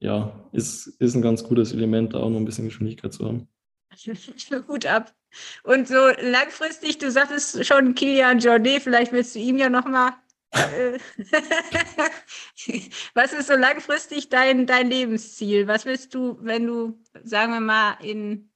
ja, 0.00 0.48
ist, 0.52 0.86
ist 0.86 1.14
ein 1.14 1.22
ganz 1.22 1.44
gutes 1.44 1.72
Element, 1.72 2.14
da 2.14 2.20
auch 2.20 2.30
noch 2.30 2.38
ein 2.38 2.44
bisschen 2.44 2.66
Geschwindigkeit 2.66 3.12
zu 3.12 3.24
haben. 3.24 3.48
Gut 4.66 4.86
ab. 4.86 5.14
Und 5.62 5.88
so 5.88 6.08
langfristig, 6.20 6.98
du 6.98 7.10
sagtest 7.10 7.64
schon 7.66 7.94
Kilian 7.94 8.38
Jornet, 8.38 8.82
vielleicht 8.82 9.12
willst 9.12 9.34
du 9.34 9.38
ihm 9.38 9.56
ja 9.56 9.68
nochmal. 9.68 10.12
Äh, 10.52 10.98
was 13.14 13.32
ist 13.32 13.48
so 13.48 13.54
langfristig 13.54 14.28
dein, 14.28 14.66
dein 14.66 14.88
Lebensziel? 14.88 15.66
Was 15.66 15.84
willst 15.84 16.14
du, 16.14 16.38
wenn 16.40 16.66
du, 16.66 17.02
sagen 17.24 17.52
wir 17.52 17.60
mal, 17.60 17.96
in 18.02 18.50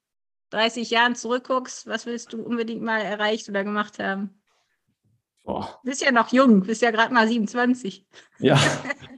30 0.51 0.91
Jahren 0.91 1.16
zurückguckst, 1.16 1.87
was 1.87 2.07
willst 2.07 2.33
du 2.33 2.43
unbedingt 2.43 2.83
mal 2.83 3.01
erreicht 3.01 3.49
oder 3.49 3.64
gemacht 3.64 3.99
haben? 3.99 4.41
Boah. 5.45 5.81
Bist 5.83 6.03
ja 6.03 6.12
noch 6.12 6.33
jung, 6.33 6.62
bist 6.62 6.83
ja 6.83 6.91
gerade 6.91 7.12
mal 7.12 7.26
27. 7.26 8.07
Ja, 8.39 8.61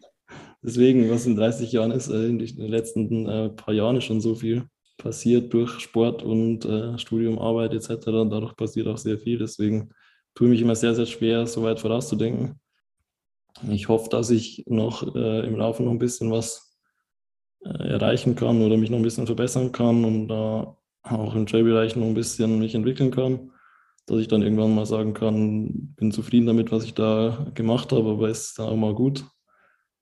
deswegen, 0.63 1.11
was 1.11 1.27
in 1.27 1.37
30 1.37 1.73
Jahren 1.73 1.91
ist, 1.91 2.09
äh, 2.09 2.27
in 2.27 2.39
den 2.39 2.69
letzten 2.69 3.29
äh, 3.29 3.49
paar 3.51 3.75
Jahren 3.75 4.01
schon 4.01 4.21
so 4.21 4.35
viel 4.35 4.67
passiert 4.99 5.53
durch 5.55 5.81
Sport 5.81 6.23
und 6.23 6.65
äh, 6.65 6.99
Studium, 6.99 7.39
Arbeit 7.39 7.73
etc. 7.73 8.07
Und 8.09 8.31
dadurch 8.31 8.55
passiert 8.57 8.87
auch 8.87 8.99
sehr 8.99 9.19
viel. 9.19 9.39
Deswegen 9.39 9.91
tue 10.35 10.49
ich 10.49 10.51
mich 10.53 10.63
immer 10.63 10.77
sehr, 10.77 10.95
sehr 10.95 11.07
schwer, 11.07 11.47
so 11.47 11.63
weit 11.63 11.81
vorauszudenken. 11.81 12.61
Ich 13.69 13.89
hoffe, 13.89 14.09
dass 14.11 14.31
ich 14.31 14.65
noch 14.67 15.03
im 15.03 15.57
Laufe 15.57 15.83
noch 15.83 15.91
ein 15.91 15.99
bisschen 15.99 16.31
was 16.31 16.79
erreichen 17.63 18.37
kann 18.37 18.63
oder 18.63 18.77
mich 18.77 18.91
noch 18.91 18.99
ein 18.99 19.03
bisschen 19.03 19.27
verbessern 19.27 19.73
kann 19.73 20.05
und 20.05 20.29
da 20.29 20.77
auch 21.03 21.35
im 21.35 21.47
Trail-Bereich 21.47 21.97
noch 21.97 22.07
ein 22.07 22.15
bisschen 22.15 22.61
mich 22.61 22.75
entwickeln 22.75 23.11
kann 23.11 23.51
dass 24.11 24.19
ich 24.19 24.29
dann 24.29 24.43
irgendwann 24.43 24.75
mal 24.75 24.87
sagen 24.87 25.15
kann, 25.15 25.95
bin 25.95 26.11
zufrieden 26.11 26.47
damit, 26.47 26.73
was 26.73 26.85
ich 26.85 26.95
da 26.95 27.47
gemacht 27.55 27.93
habe, 27.93 28.11
aber 28.11 28.29
ist 28.29 28.59
dann 28.59 28.69
auch 28.69 28.77
mal 28.77 28.93
gut. 28.93 29.25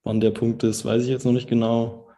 Wann 0.09 0.21
der 0.21 0.31
Punkt 0.31 0.63
ist, 0.63 0.87
weiß 0.87 1.03
ich 1.03 1.11
jetzt 1.11 1.27
noch 1.27 1.33
nicht 1.33 1.51
genau. 1.51 2.09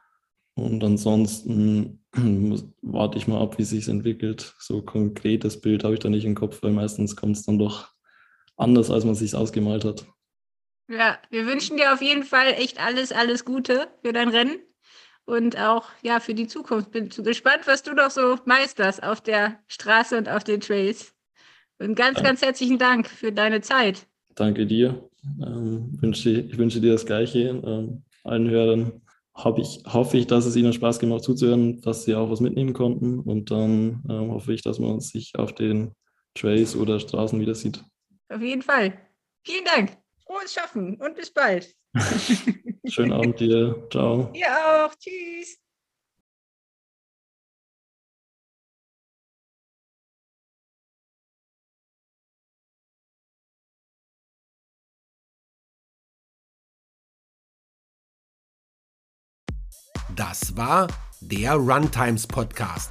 Und 0.55 0.84
ansonsten 0.84 2.05
warte 2.82 3.18
ich 3.18 3.26
mal 3.26 3.43
ab, 3.43 3.59
wie 3.59 3.64
sich 3.64 3.88
entwickelt. 3.88 4.55
So 4.61 4.80
konkretes 4.80 5.61
Bild 5.61 5.82
habe 5.82 5.95
ich 5.95 5.99
da 5.99 6.09
nicht 6.09 6.24
im 6.24 6.36
Kopf, 6.36 6.62
weil 6.62 6.70
meistens 6.70 7.16
kommt 7.16 7.36
es 7.36 7.45
dann 7.45 7.59
doch 7.59 7.88
anders, 8.57 8.93
als 8.93 9.05
man 9.05 9.16
sich 9.16 9.34
ausgemalt 9.34 9.84
hat. 9.84 10.07
Ja, 10.88 11.18
wir 11.30 11.47
wünschen 11.47 11.78
dir 11.78 11.93
auf 11.93 12.01
jeden 12.01 12.22
Fall 12.22 12.53
echt 12.53 12.80
alles, 12.80 13.11
alles 13.11 13.45
Gute 13.45 13.88
für 14.05 14.12
dein 14.12 14.28
Rennen 14.28 14.61
und 15.24 15.59
auch 15.59 15.88
ja 16.01 16.20
für 16.20 16.34
die 16.34 16.47
Zukunft. 16.47 16.93
Bin 16.93 17.09
gespannt, 17.09 17.62
was 17.66 17.82
du 17.82 17.93
noch 17.93 18.12
so 18.12 18.36
meisterst 18.45 19.03
auf 19.03 19.20
der 19.20 19.59
Straße 19.66 20.16
und 20.16 20.28
auf 20.28 20.45
den 20.45 20.61
Trails. 20.61 21.12
Und 21.80 21.97
ganz, 21.97 22.18
ja. 22.18 22.22
ganz 22.22 22.41
herzlichen 22.41 22.78
Dank 22.78 23.09
für 23.09 23.32
deine 23.32 23.62
Zeit. 23.62 24.07
Danke 24.36 24.64
dir. 24.64 25.09
Ähm, 25.42 26.00
wünsche, 26.00 26.30
ich 26.30 26.58
wünsche 26.58 26.80
dir 26.80 26.92
das 26.92 27.06
Gleiche. 27.06 27.60
Ähm, 27.64 28.02
allen 28.24 28.48
Hörern 28.48 29.02
ich, 29.56 29.82
hoffe 29.86 30.18
ich, 30.18 30.26
dass 30.26 30.44
es 30.44 30.56
Ihnen 30.56 30.72
Spaß 30.72 30.98
gemacht 30.98 31.24
zuzuhören, 31.24 31.80
dass 31.80 32.04
Sie 32.04 32.14
auch 32.14 32.30
was 32.30 32.40
mitnehmen 32.40 32.72
konnten. 32.72 33.20
Und 33.20 33.50
dann 33.50 34.02
ähm, 34.08 34.32
hoffe 34.32 34.52
ich, 34.52 34.62
dass 34.62 34.78
man 34.78 35.00
sich 35.00 35.32
auf 35.36 35.54
den 35.54 35.92
Trails 36.34 36.76
oder 36.76 37.00
Straßen 37.00 37.40
wieder 37.40 37.54
sieht. 37.54 37.82
Auf 38.28 38.42
jeden 38.42 38.62
Fall. 38.62 38.98
Vielen 39.44 39.64
Dank. 39.64 39.96
Frohes 40.24 40.52
Schaffen 40.52 40.96
und 41.00 41.16
bis 41.16 41.32
bald. 41.32 41.74
Schönen 42.86 43.12
Abend 43.12 43.40
dir. 43.40 43.88
Ciao. 43.90 44.30
Ihr 44.34 44.46
auch. 44.46 44.94
Tschüss. 44.94 45.59
Das 60.16 60.56
war 60.56 60.88
der 61.20 61.54
Runtimes 61.54 62.26
Podcast. 62.26 62.90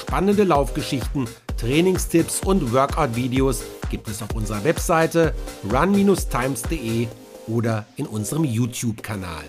Spannende 0.00 0.44
Laufgeschichten, 0.44 1.28
Trainingstipps 1.56 2.40
und 2.44 2.72
Workout-Videos 2.72 3.62
gibt 3.90 4.08
es 4.08 4.22
auf 4.22 4.34
unserer 4.34 4.62
Webseite 4.64 5.34
run-times.de 5.70 7.08
oder 7.46 7.86
in 7.96 8.06
unserem 8.06 8.44
YouTube-Kanal. 8.44 9.44